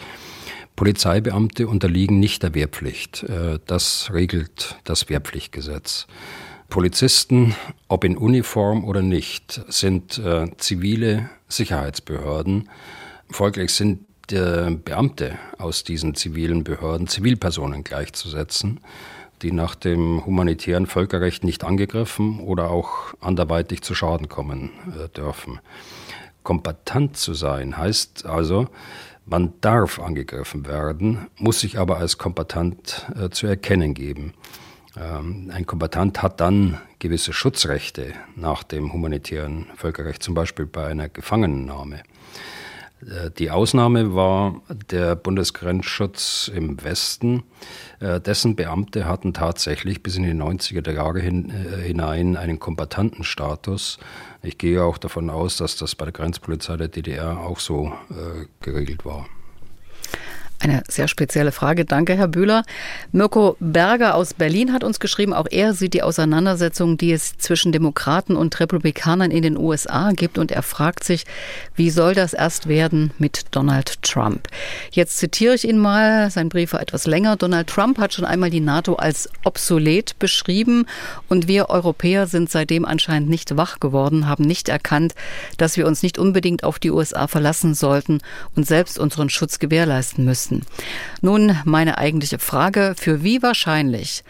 Polizeibeamte 0.79 1.67
unterliegen 1.67 2.21
nicht 2.21 2.45
der 2.45 2.55
Wehrpflicht. 2.55 3.25
Äh, 3.25 3.59
das 3.67 4.13
regelt 4.13 4.77
das 4.85 5.09
Wehrpflichtgesetz. 5.09 6.07
Polizisten, 6.69 7.57
ob 7.89 8.05
in 8.05 8.17
Uniform 8.17 8.85
oder 8.85 9.03
nicht, 9.03 9.61
sind 9.67 10.19
äh, 10.19 10.47
zivile 10.57 11.31
Sicherheitsbehörden. 11.49 12.69
Folglich 13.29 13.73
sind 13.75 14.05
äh, 14.31 14.71
Beamte 14.71 15.37
aus 15.59 15.83
diesen 15.83 16.15
zivilen 16.15 16.63
Behörden 16.63 17.09
Zivilpersonen 17.09 17.83
gleichzusetzen, 17.83 18.79
die 19.43 19.51
nach 19.51 19.75
dem 19.75 20.25
humanitären 20.25 20.87
Völkerrecht 20.87 21.43
nicht 21.43 21.65
angegriffen 21.65 22.39
oder 22.39 22.71
auch 22.71 23.15
anderweitig 23.21 23.83
zu 23.83 23.97
Schaden 23.97 24.29
kommen 24.29 24.71
dürfen. 25.17 25.59
Kompetent 26.45 27.17
zu 27.17 27.35
sein 27.35 27.77
heißt 27.77 28.27
also, 28.27 28.69
man 29.29 29.55
darf 29.61 29.99
angegriffen 29.99 30.67
werden, 30.67 31.29
muss 31.37 31.61
sich 31.61 31.79
aber 31.79 31.99
als 31.99 32.19
Kombatant 32.19 33.07
äh, 33.19 33.31
zu 33.31 33.47
erkennen 33.47 33.95
geben. 33.95 34.35
Ähm, 34.97 35.51
ein 35.53 35.67
Kombatant 35.67 36.23
hat 36.23 36.41
dann 36.41 36.79
gewisse 36.99 37.33
Schutzrechte 37.33 38.15
nach 38.37 38.63
dem 38.63 38.93
humanitären 38.93 39.67
Völkerrecht, 39.77 40.23
zum 40.23 40.35
Beispiel 40.35 40.67
bei 40.67 40.87
einer 40.87 41.09
Gefangennahme. 41.09 42.03
Äh, 43.03 43.31
die 43.31 43.51
Ausnahme 43.51 44.15
war 44.15 44.61
der 44.91 45.17
Bundesgrenzschutz 45.17 46.51
im 46.55 46.83
Westen. 46.83 47.45
Äh, 48.01 48.21
dessen 48.21 48.57
Beamte 48.57 49.07
hatten 49.07 49.35
tatsächlich 49.35 50.03
bis 50.03 50.17
in 50.17 50.25
die 50.25 50.33
90er 50.33 50.91
Jahre 50.93 51.21
hin, 51.21 51.51
äh, 51.51 51.83
hinein 51.83 52.37
einen 52.37 52.59
Kombatantenstatus. 52.59 53.99
Ich 54.43 54.59
gehe 54.59 54.83
auch 54.83 54.99
davon 54.99 55.31
aus, 55.31 55.57
dass 55.57 55.77
das 55.77 55.95
bei 55.95 56.05
der 56.05 56.13
Grenzpolizei 56.13 56.77
der 56.77 56.89
DDR 56.89 57.41
auch 57.41 57.61
so 57.61 57.93
äh, 58.11 58.47
geregelt 58.61 59.05
war. 59.05 59.27
Eine 60.61 60.83
sehr 60.89 61.07
spezielle 61.07 61.53
Frage. 61.53 61.85
Danke, 61.85 62.17
Herr 62.17 62.27
Bühler. 62.27 62.65
Mirko 63.13 63.57
Berger 63.61 64.17
aus 64.17 64.35
Berlin 64.35 64.73
hat 64.73 64.83
uns 64.83 64.99
geschrieben, 64.99 65.33
auch 65.33 65.47
er 65.49 65.73
sieht 65.73 65.95
die 65.95 66.03
Auseinandersetzung, 66.03 66.99
die 66.99 67.13
es 67.13 67.39
zwischen 67.39 67.71
Demokraten 67.71 68.35
und 68.35 68.59
Republikanern 68.59 69.31
in 69.31 69.43
den 69.43 69.57
USA 69.57 70.11
gibt 70.11 70.37
und 70.37 70.51
er 70.51 70.65
fragt 70.65 71.05
sich, 71.05 71.27
wie 71.77 71.91
soll 71.91 72.15
das 72.15 72.33
erst 72.33 72.67
werden 72.67 73.13
mit 73.19 73.47
Donald 73.53 74.03
Trump? 74.03 74.49
Jetzt 74.91 75.19
zitiere 75.19 75.55
ich 75.55 75.67
ihn 75.67 75.79
mal, 75.79 76.29
sein 76.33 76.49
Brief 76.49 76.73
war 76.73 76.81
etwas 76.81 77.07
länger. 77.07 77.37
Donald 77.37 77.69
Trump 77.69 77.99
hat 77.99 78.13
schon 78.13 78.25
einmal 78.25 78.51
die 78.51 78.59
NATO 78.59 78.95
als 78.95 79.31
obsolet 79.45 80.19
beschrieben 80.19 80.87
und 81.29 81.47
wir 81.47 81.71
Europäer 81.71 82.27
sind 82.27 82.51
seitdem 82.51 82.85
anscheinend 82.85 83.29
nicht 83.29 83.57
wach 83.57 83.79
geworden, 83.79 84.27
haben 84.27 84.43
nicht 84.43 84.69
erkannt, 84.69 85.15
dass 85.57 85.77
wir 85.77 85.87
uns 85.87 86.03
nicht 86.03 86.19
unbedingt 86.19 86.65
auf 86.65 86.81
die 86.81 86.91
USA 86.91 87.29
verlassen 87.29 87.75
sollten 87.75 88.19
und 88.57 88.67
selbst 88.67 88.99
unseren 88.99 89.31
Schutz 89.31 89.61
gewährleisten 89.61 90.25
müssen 90.25 90.48
müssen. 90.49 90.67
Nun 91.21 91.57
meine 91.65 91.99
eigentliche 91.99 92.39
Frage, 92.39 92.95
für 92.97 93.23
wie 93.23 93.43
wahrscheinlich 93.43 94.25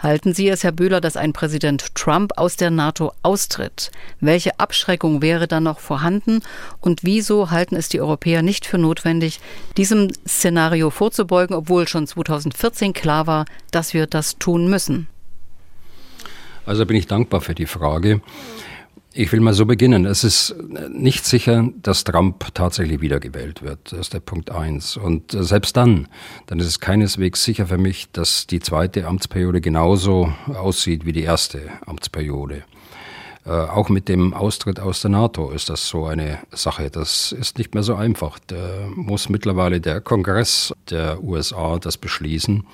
Halten 0.00 0.32
Sie 0.32 0.48
es, 0.48 0.62
Herr 0.62 0.70
Bühler, 0.70 1.00
dass 1.00 1.16
ein 1.16 1.32
Präsident 1.32 1.92
Trump 1.96 2.30
aus 2.36 2.54
der 2.54 2.70
NATO 2.70 3.10
austritt? 3.24 3.90
Welche 4.20 4.60
Abschreckung 4.60 5.22
wäre 5.22 5.48
dann 5.48 5.64
noch 5.64 5.80
vorhanden? 5.80 6.40
Und 6.80 7.02
wieso 7.02 7.50
halten 7.50 7.74
es 7.74 7.88
die 7.88 8.00
Europäer 8.00 8.42
nicht 8.42 8.64
für 8.64 8.78
notwendig, 8.78 9.40
diesem 9.76 10.12
Szenario 10.24 10.90
vorzubeugen, 10.90 11.56
obwohl 11.56 11.88
schon 11.88 12.06
2014 12.06 12.92
klar 12.92 13.26
war, 13.26 13.44
dass 13.72 13.92
wir 13.92 14.06
das 14.06 14.38
tun 14.38 14.70
müssen? 14.70 15.08
Also 16.64 16.86
bin 16.86 16.96
ich 16.96 17.08
dankbar 17.08 17.40
für 17.40 17.56
die 17.56 17.66
Frage. 17.66 18.20
Ich 19.20 19.32
will 19.32 19.40
mal 19.40 19.52
so 19.52 19.66
beginnen. 19.66 20.06
Es 20.06 20.22
ist 20.22 20.54
nicht 20.90 21.26
sicher, 21.26 21.68
dass 21.82 22.04
Trump 22.04 22.54
tatsächlich 22.54 23.00
wiedergewählt 23.00 23.62
wird. 23.62 23.90
Das 23.90 23.98
ist 23.98 24.14
der 24.14 24.20
Punkt 24.20 24.52
eins. 24.52 24.96
Und 24.96 25.32
selbst 25.32 25.76
dann, 25.76 26.06
dann 26.46 26.60
ist 26.60 26.66
es 26.68 26.78
keineswegs 26.78 27.42
sicher 27.42 27.66
für 27.66 27.78
mich, 27.78 28.12
dass 28.12 28.46
die 28.46 28.60
zweite 28.60 29.08
Amtsperiode 29.08 29.60
genauso 29.60 30.32
aussieht 30.46 31.04
wie 31.04 31.10
die 31.10 31.24
erste 31.24 31.62
Amtsperiode. 31.84 32.62
Äh, 33.44 33.50
auch 33.50 33.88
mit 33.88 34.08
dem 34.08 34.34
Austritt 34.34 34.78
aus 34.78 35.00
der 35.00 35.10
NATO 35.10 35.50
ist 35.50 35.68
das 35.68 35.88
so 35.88 36.06
eine 36.06 36.38
Sache. 36.52 36.88
Das 36.88 37.32
ist 37.32 37.58
nicht 37.58 37.74
mehr 37.74 37.82
so 37.82 37.96
einfach. 37.96 38.38
Da 38.46 38.86
muss 38.94 39.28
mittlerweile 39.28 39.80
der 39.80 40.00
Kongress 40.00 40.72
der 40.90 41.24
USA 41.24 41.80
das 41.80 41.98
beschließen. 41.98 42.64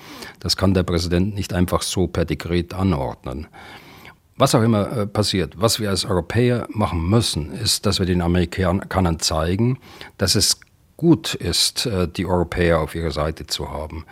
Das 0.41 0.55
kann 0.55 0.75
der 0.75 0.83
Präsident 0.83 1.33
nicht 1.33 1.53
einfach 1.53 1.81
so 1.81 2.05
per 2.05 2.23
Dekret 2.23 2.75
anordnen 2.75 3.47
was 4.37 4.53
auch 4.53 4.61
immer 4.61 4.91
äh, 4.91 5.07
passiert, 5.07 5.53
was 5.57 5.79
wir 5.79 5.89
als 5.89 6.05
Europäer 6.05 6.67
machen 6.69 7.07
müssen, 7.09 7.51
ist, 7.53 7.85
dass 7.85 7.99
wir 7.99 8.05
den 8.05 8.21
Amerikanern 8.21 9.19
zeigen, 9.19 9.79
dass 10.17 10.35
es 10.35 10.59
gut 10.97 11.33
ist, 11.33 11.85
äh, 11.85 12.07
die 12.07 12.25
Europäer 12.25 12.79
auf 12.79 12.95
ihrer 12.95 13.11
Seite 13.11 13.47
zu 13.47 13.71
haben, 13.71 14.05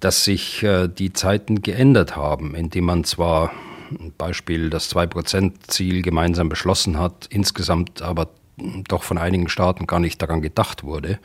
dass 0.00 0.24
sich 0.24 0.62
äh, 0.62 0.88
die 0.88 1.12
Zeiten 1.12 1.62
geändert 1.62 2.14
haben, 2.14 2.54
indem 2.54 2.84
man 2.84 3.04
zwar 3.04 3.52
Beispiel 4.18 4.70
das 4.70 4.94
2-Prozent-Ziel 4.94 6.02
gemeinsam 6.02 6.48
beschlossen 6.48 6.98
hat, 6.98 7.26
insgesamt 7.30 8.02
aber 8.02 8.28
doch 8.88 9.02
von 9.02 9.18
einigen 9.18 9.48
Staaten 9.48 9.86
gar 9.86 10.00
nicht 10.00 10.20
daran 10.20 10.42
gedacht 10.42 10.84
wurde, 10.84 11.18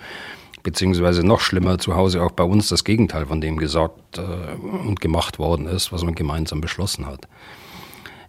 beziehungsweise 0.63 1.25
noch 1.25 1.39
schlimmer 1.39 1.77
zu 1.77 1.95
Hause 1.95 2.21
auch 2.21 2.31
bei 2.31 2.43
uns 2.43 2.69
das 2.69 2.83
Gegenteil 2.83 3.25
von 3.27 3.39
dem 3.39 3.57
gesagt 3.57 4.19
und 4.19 4.99
gemacht 4.99 5.39
worden 5.39 5.67
ist, 5.67 5.91
was 5.91 6.03
man 6.03 6.15
gemeinsam 6.15 6.59
beschlossen 6.59 7.05
hat. 7.05 7.27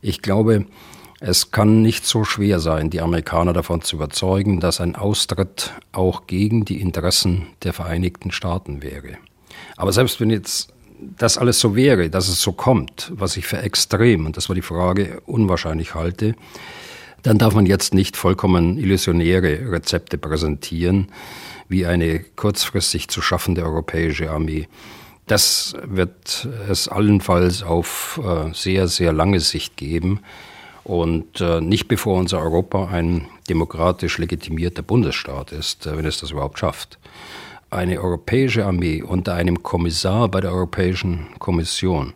Ich 0.03 0.23
glaube, 0.23 0.67
es 1.21 1.51
kann 1.51 1.83
nicht 1.83 2.07
so 2.07 2.25
schwer 2.25 2.61
sein, 2.61 2.89
die 2.89 3.03
Amerikaner 3.03 3.53
davon 3.53 3.83
zu 3.83 3.97
überzeugen, 3.97 4.59
dass 4.59 4.81
ein 4.81 4.97
Austritt 4.97 5.73
auch 5.93 6.27
gegen 6.27 6.65
die 6.65 6.81
Interessen 6.81 7.49
der 7.63 7.75
Vereinigten 7.75 8.31
Staaten 8.31 8.83
wäre. 8.83 9.19
Aber 9.77 9.93
selbst 9.93 10.21
wenn 10.21 10.31
jetzt 10.31 10.73
das 11.19 11.39
alles 11.39 11.61
so 11.61 11.77
wäre, 11.77 12.09
dass 12.11 12.29
es 12.29 12.41
so 12.41 12.53
kommt, 12.53 13.13
was 13.15 13.37
ich 13.37 13.47
für 13.47 13.59
extrem, 13.59 14.27
und 14.27 14.37
das 14.37 14.49
war 14.49 14.55
die 14.55 14.63
Frage, 14.63 15.21
unwahrscheinlich 15.27 15.95
halte, 15.95 16.35
dann 17.23 17.39
darf 17.39 17.55
man 17.55 17.67
jetzt 17.67 17.93
nicht 17.93 18.17
vollkommen 18.17 18.79
illusionäre 18.79 19.71
Rezepte 19.71 20.17
präsentieren, 20.17 21.09
wie 21.69 21.85
eine 21.87 22.21
kurzfristig 22.21 23.09
zu 23.09 23.21
schaffende 23.21 23.63
europäische 23.63 24.31
Armee. 24.31 24.69
Das 25.31 25.77
wird 25.85 26.49
es 26.69 26.89
allenfalls 26.89 27.63
auf 27.63 28.21
äh, 28.21 28.53
sehr, 28.53 28.89
sehr 28.89 29.13
lange 29.13 29.39
Sicht 29.39 29.77
geben 29.77 30.19
und 30.83 31.41
äh, 31.41 31.61
nicht 31.61 31.87
bevor 31.87 32.19
unser 32.19 32.41
Europa 32.41 32.89
ein 32.89 33.29
demokratisch 33.49 34.19
legitimierter 34.19 34.83
Bundesstaat 34.83 35.53
ist, 35.53 35.87
äh, 35.87 35.97
wenn 35.97 36.05
es 36.05 36.19
das 36.19 36.33
überhaupt 36.33 36.59
schafft. 36.59 36.99
Eine 37.71 38.01
europäische 38.01 38.67
Armee 38.67 39.05
unter 39.05 39.35
einem 39.35 39.63
Kommissar 39.63 40.29
bei 40.29 40.41
der 40.41 40.51
Europäischen 40.51 41.29
Kommission, 41.39 42.13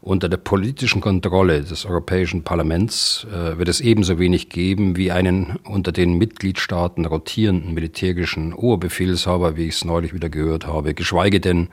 unter 0.00 0.28
der 0.28 0.36
politischen 0.36 1.00
Kontrolle 1.00 1.62
des 1.62 1.84
Europäischen 1.84 2.44
Parlaments 2.44 3.26
wird 3.30 3.68
es 3.68 3.80
ebenso 3.80 4.18
wenig 4.18 4.50
geben 4.50 4.96
wie 4.96 5.10
einen 5.10 5.58
unter 5.64 5.92
den 5.92 6.18
Mitgliedstaaten 6.18 7.06
rotierenden 7.06 7.72
militärischen 7.72 8.52
Oberbefehlshaber, 8.52 9.56
wie 9.56 9.66
ich 9.66 9.76
es 9.76 9.84
neulich 9.86 10.12
wieder 10.12 10.28
gehört 10.28 10.66
habe, 10.66 10.92
geschweige 10.92 11.40
denn 11.40 11.68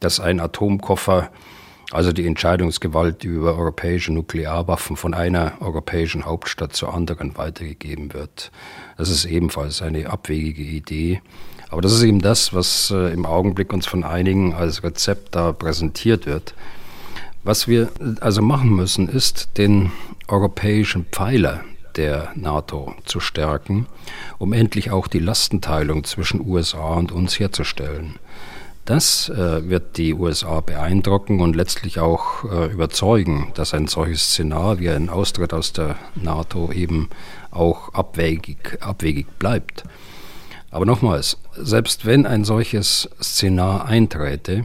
dass 0.00 0.20
ein 0.20 0.40
Atomkoffer, 0.40 1.30
also 1.90 2.12
die 2.12 2.26
Entscheidungsgewalt 2.26 3.24
über 3.24 3.56
europäische 3.56 4.12
Nuklearwaffen 4.12 4.96
von 4.96 5.14
einer 5.14 5.54
europäischen 5.60 6.24
Hauptstadt 6.24 6.74
zur 6.74 6.92
anderen 6.92 7.36
weitergegeben 7.36 8.12
wird. 8.12 8.50
Das 8.96 9.08
ist 9.10 9.24
ebenfalls 9.24 9.82
eine 9.82 10.10
abwegige 10.10 10.62
Idee. 10.62 11.22
Aber 11.70 11.82
das 11.82 11.92
ist 11.92 12.02
eben 12.02 12.20
das, 12.20 12.54
was 12.54 12.90
äh, 12.90 13.12
im 13.12 13.26
Augenblick 13.26 13.72
uns 13.72 13.86
von 13.86 14.04
einigen 14.04 14.54
als 14.54 14.82
Rezept 14.82 15.34
da 15.34 15.52
präsentiert 15.52 16.26
wird. 16.26 16.54
Was 17.44 17.68
wir 17.68 17.90
also 18.20 18.42
machen 18.42 18.74
müssen, 18.74 19.08
ist 19.08 19.58
den 19.58 19.92
europäischen 20.28 21.06
Pfeiler 21.06 21.62
der 21.96 22.32
NATO 22.34 22.94
zu 23.04 23.20
stärken, 23.20 23.86
um 24.38 24.52
endlich 24.52 24.90
auch 24.90 25.08
die 25.08 25.18
Lastenteilung 25.18 26.04
zwischen 26.04 26.46
USA 26.46 26.94
und 26.94 27.12
uns 27.12 27.38
herzustellen. 27.38 28.16
Das 28.88 29.28
äh, 29.28 29.68
wird 29.68 29.98
die 29.98 30.14
USA 30.14 30.62
beeindrucken 30.62 31.42
und 31.42 31.54
letztlich 31.54 31.98
auch 32.00 32.50
äh, 32.50 32.72
überzeugen, 32.72 33.52
dass 33.52 33.74
ein 33.74 33.86
solches 33.86 34.30
Szenario 34.30 34.80
wie 34.80 34.88
ein 34.88 35.10
Austritt 35.10 35.52
aus 35.52 35.74
der 35.74 35.96
NATO 36.14 36.72
eben 36.72 37.10
auch 37.50 37.92
abwegig, 37.92 38.78
abwegig 38.80 39.26
bleibt. 39.38 39.84
Aber 40.70 40.86
nochmals, 40.86 41.36
selbst 41.54 42.06
wenn 42.06 42.24
ein 42.24 42.44
solches 42.44 43.10
Szenar 43.20 43.84
einträte, 43.84 44.64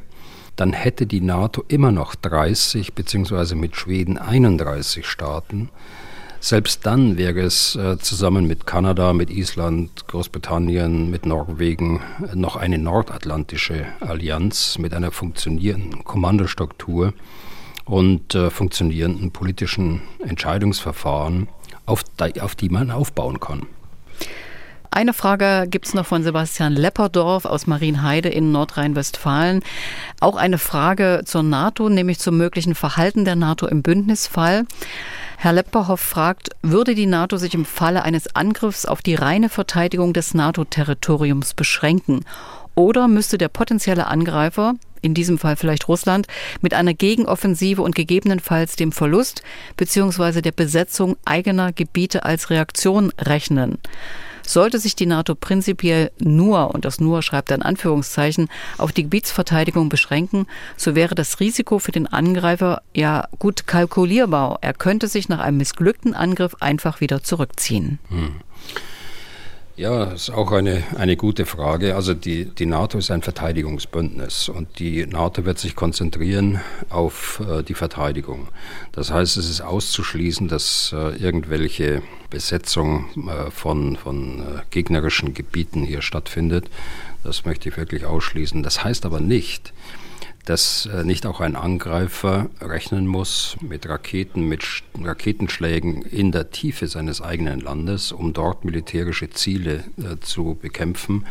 dann 0.56 0.72
hätte 0.72 1.06
die 1.06 1.20
NATO 1.20 1.66
immer 1.68 1.92
noch 1.92 2.16
30 2.16 2.94
beziehungsweise 2.94 3.58
mit 3.58 3.76
Schweden 3.76 4.18
31 4.18 5.06
Staaten, 5.06 5.70
selbst 6.44 6.86
dann 6.86 7.18
wäre 7.18 7.39
es 7.39 7.78
äh, 7.78 7.98
zusammen 8.00 8.46
mit 8.46 8.68
Kanada, 8.68 9.14
mit 9.14 9.30
Island, 9.30 10.08
Großbritannien, 10.08 11.10
mit 11.10 11.26
Norwegen 11.26 12.02
noch 12.34 12.58
eine 12.58 12.78
nordatlantische 12.78 13.86
Allianz 14.02 14.78
mit 14.78 14.94
einer 14.94 15.12
funktionierenden 15.12 16.04
Kommandostruktur 16.04 17.14
und 17.86 18.36
äh, 18.36 18.50
funktionierenden 18.50 19.32
politischen 19.32 20.02
Entscheidungsverfahren, 20.20 21.48
auf 21.86 22.04
die, 22.04 22.41
auf 22.41 22.56
die 22.56 22.68
man 22.68 22.91
aufbauen 22.91 23.39
kann. 23.39 23.66
Eine 24.96 25.14
Frage 25.14 25.66
gibt 25.68 25.88
es 25.88 25.96
noch 25.96 26.06
von 26.06 26.22
Sebastian 26.22 26.74
Lepperdorf 26.74 27.46
aus 27.46 27.66
Marienheide 27.66 28.30
in 28.30 28.52
Nordrhein-Westfalen. 28.52 29.64
Auch 30.20 30.36
eine 30.36 30.60
Frage 30.60 31.24
zur 31.26 31.41
NATO, 31.41 31.89
nämlich 31.89 32.20
zum 32.20 32.38
möglichen 32.38 32.76
Verhalten 32.76 33.26
der 33.26 33.36
NATO 33.36 33.66
im 33.66 33.82
Bündnisfall. 33.82 34.66
Herr 35.38 35.54
Lepperhoff 35.54 36.00
fragt, 36.00 36.50
würde 36.62 36.94
die 36.94 37.08
NATO 37.08 37.38
sich 37.38 37.56
im 37.56 37.66
Falle 37.66 38.04
eines 38.04 38.36
Angriffs 38.36 38.86
auf 38.86 39.02
die 39.02 39.16
reine 39.16 39.50
Verteidigung 39.50 40.14
des 40.14 40.36
NATO-Territoriums 40.36 41.56
beschränken? 41.56 42.24
Oder 42.76 43.08
müsste 43.08 43.39
der 43.39 43.50
potenzielle 43.50 44.06
Angreifer, 44.06 44.76
in 45.02 45.16
diesem 45.16 45.39
Fall 45.39 45.56
vielleicht 45.56 45.88
Russland, 45.88 46.28
mit 46.62 46.76
einer 46.76 46.94
Gegenoffensive 46.94 47.82
und 47.82 47.96
gegebenenfalls 47.96 48.76
dem 48.76 48.91
Verlust 48.91 49.41
bzw. 49.76 50.41
der 50.41 50.52
Besetzung 50.52 51.18
eigener 51.26 51.74
Gebiete 51.74 52.26
als 52.26 52.52
Reaktion 52.52 53.12
rechnen? 53.18 53.80
Sollte 54.46 54.80
sich 54.80 54.96
die 54.96 55.06
NATO 55.06 55.36
prinzipiell 55.36 56.12
nur, 56.20 56.74
und 56.74 56.86
das 56.86 57.00
nur 57.00 57.22
schreibt 57.22 57.52
er 57.52 57.58
in 57.58 57.64
Anführungszeichen, 57.64 58.50
auf 58.78 58.91
die 58.91 59.04
Gebietsverteidigung 59.04 59.89
beschränken, 59.89 60.48
so 60.78 60.96
wäre 60.96 61.16
das 61.16 61.39
Risiko 61.39 61.80
für 61.80 61.91
den 61.91 62.08
Angreifer 62.08 62.82
ja 62.94 63.28
gut 63.39 63.68
kalkulierbar. 63.68 64.60
Er 64.62 64.74
könnte 64.74 65.08
sich 65.08 65.30
nach 65.30 65.39
einem 65.39 65.58
missglückten 65.58 66.14
Angriff 66.14 66.56
einfach 66.60 67.02
wieder 67.02 67.24
zurückziehen. 67.24 68.00
Hm. 68.10 68.36
Ja, 69.76 70.06
das 70.06 70.30
ist 70.30 70.30
auch 70.30 70.52
eine, 70.52 70.84
eine 70.98 71.18
gute 71.18 71.48
Frage. 71.48 71.96
Also 71.96 72.14
die, 72.14 72.46
die 72.46 72.68
NATO 72.68 73.00
ist 73.00 73.10
ein 73.10 73.24
Verteidigungsbündnis 73.24 74.48
und 74.50 74.78
die 74.78 75.08
NATO 75.08 75.46
wird 75.46 75.58
sich 75.58 75.76
konzentrieren 75.76 76.62
auf 76.90 77.42
äh, 77.50 77.64
die 77.64 77.74
Verteidigung. 77.74 78.50
Das 78.92 79.10
heißt, 79.10 79.36
es 79.36 79.50
ist 79.50 79.62
auszuschließen, 79.62 80.48
dass 80.48 80.94
äh, 80.96 81.16
irgendwelche 81.16 82.04
Besetzung 82.30 83.06
äh, 83.28 83.50
von, 83.50 83.96
von 83.96 84.42
äh, 84.42 84.62
gegnerischen 84.70 85.34
Gebieten 85.34 85.84
hier 85.84 86.04
stattfindet. 86.04 86.70
Das 87.24 87.44
möchte 87.44 87.70
ich 87.70 87.76
wirklich 87.76 88.06
ausschließen. 88.06 88.62
Das 88.62 88.84
heißt 88.84 89.08
aber 89.08 89.22
nicht, 89.22 89.74
dass 90.46 90.86
äh, 90.86 91.04
nicht 91.04 91.26
auch 91.26 91.39
ein 91.39 91.56
Angreifer 91.56 92.50
rechnen 92.60 93.08
muss 93.08 93.56
mit 93.62 93.88
Raketen, 93.88 94.48
mit 94.48 94.64
Raketenschlägen 95.02 96.02
in 96.04 96.32
der 96.32 96.52
Tiefe 96.52 96.88
seines 96.88 97.22
eigenen 97.22 97.60
Landes, 97.60 98.12
um 98.12 98.34
dort 98.34 98.66
militärische 98.66 99.30
Ziele 99.30 99.84
äh, 99.98 100.20
zu 100.20 100.58
bekämpfen, 100.62 101.26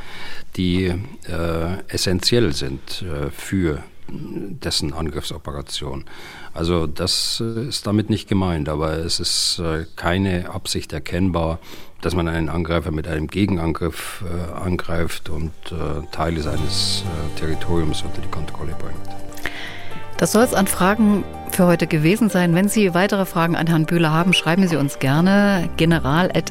die 0.56 0.86
äh, 0.86 1.78
essentiell 1.88 2.52
sind 2.52 3.04
für 3.34 3.82
dessen 4.08 4.92
Angriffsoperation. 4.92 6.04
Also 6.54 6.86
das 6.86 7.40
ist 7.40 7.86
damit 7.86 8.10
nicht 8.10 8.28
gemeint, 8.28 8.68
aber 8.68 8.98
es 8.98 9.20
ist 9.20 9.62
keine 9.96 10.50
Absicht 10.50 10.92
erkennbar, 10.92 11.58
dass 12.02 12.14
man 12.14 12.28
einen 12.28 12.50
Angreifer 12.50 12.90
mit 12.90 13.08
einem 13.08 13.28
Gegenangriff 13.28 14.22
äh, 14.26 14.52
angreift 14.52 15.30
und 15.30 15.52
äh, 15.70 16.02
Teile 16.10 16.42
seines 16.42 17.04
äh, 17.06 17.38
Territoriums 17.38 18.02
unter 18.02 18.20
die 18.20 18.28
Kontrolle 18.28 18.74
bringt. 18.78 18.98
Das 20.18 20.32
soll 20.32 20.42
es 20.42 20.52
an 20.52 20.66
Fragen 20.66 21.24
für 21.50 21.66
heute 21.66 21.86
gewesen 21.86 22.28
sein. 22.28 22.54
Wenn 22.54 22.68
Sie 22.68 22.92
weitere 22.94 23.24
Fragen 23.24 23.56
an 23.56 23.66
Herrn 23.66 23.86
Bühler 23.86 24.12
haben, 24.12 24.34
schreiben 24.34 24.68
Sie 24.68 24.76
uns 24.76 24.98
gerne 24.98 25.70
general.mdr.de. 25.76 26.42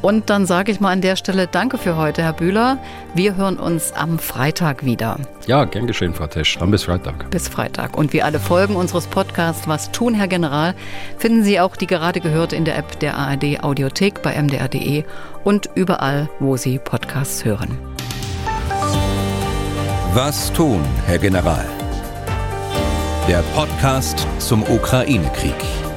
Und 0.00 0.30
dann 0.30 0.46
sage 0.46 0.70
ich 0.70 0.80
mal 0.80 0.92
an 0.92 1.00
der 1.00 1.16
Stelle 1.16 1.46
Danke 1.46 1.76
für 1.76 1.96
heute, 1.96 2.22
Herr 2.22 2.32
Bühler. 2.32 2.78
Wir 3.14 3.36
hören 3.36 3.58
uns 3.58 3.92
am 3.92 4.18
Freitag 4.18 4.84
wieder. 4.84 5.18
Ja, 5.46 5.64
gern 5.64 5.86
geschehen, 5.86 6.14
Frau 6.14 6.26
Tesch. 6.26 6.56
Dann 6.58 6.70
bis 6.70 6.84
Freitag. 6.84 7.30
Bis 7.30 7.48
Freitag. 7.48 7.96
Und 7.96 8.12
wie 8.12 8.22
alle 8.22 8.38
Folgen 8.38 8.76
unseres 8.76 9.06
Podcasts 9.06 9.66
Was 9.66 9.90
tun, 9.90 10.14
Herr 10.14 10.28
General, 10.28 10.74
finden 11.18 11.42
Sie 11.42 11.58
auch 11.58 11.74
die 11.74 11.86
gerade 11.86 12.20
gehörte 12.20 12.54
in 12.54 12.64
der 12.64 12.78
App 12.78 13.00
der 13.00 13.16
ARD 13.16 13.62
Audiothek 13.62 14.22
bei 14.22 14.40
mdr.de 14.40 15.04
und 15.44 15.68
überall, 15.74 16.28
wo 16.38 16.56
Sie 16.56 16.78
Podcasts 16.78 17.44
hören. 17.44 17.76
Was 20.14 20.52
tun, 20.52 20.80
Herr 21.06 21.18
General? 21.18 21.66
Der 23.28 23.42
Podcast 23.54 24.26
zum 24.38 24.62
Ukraine-Krieg. 24.62 25.87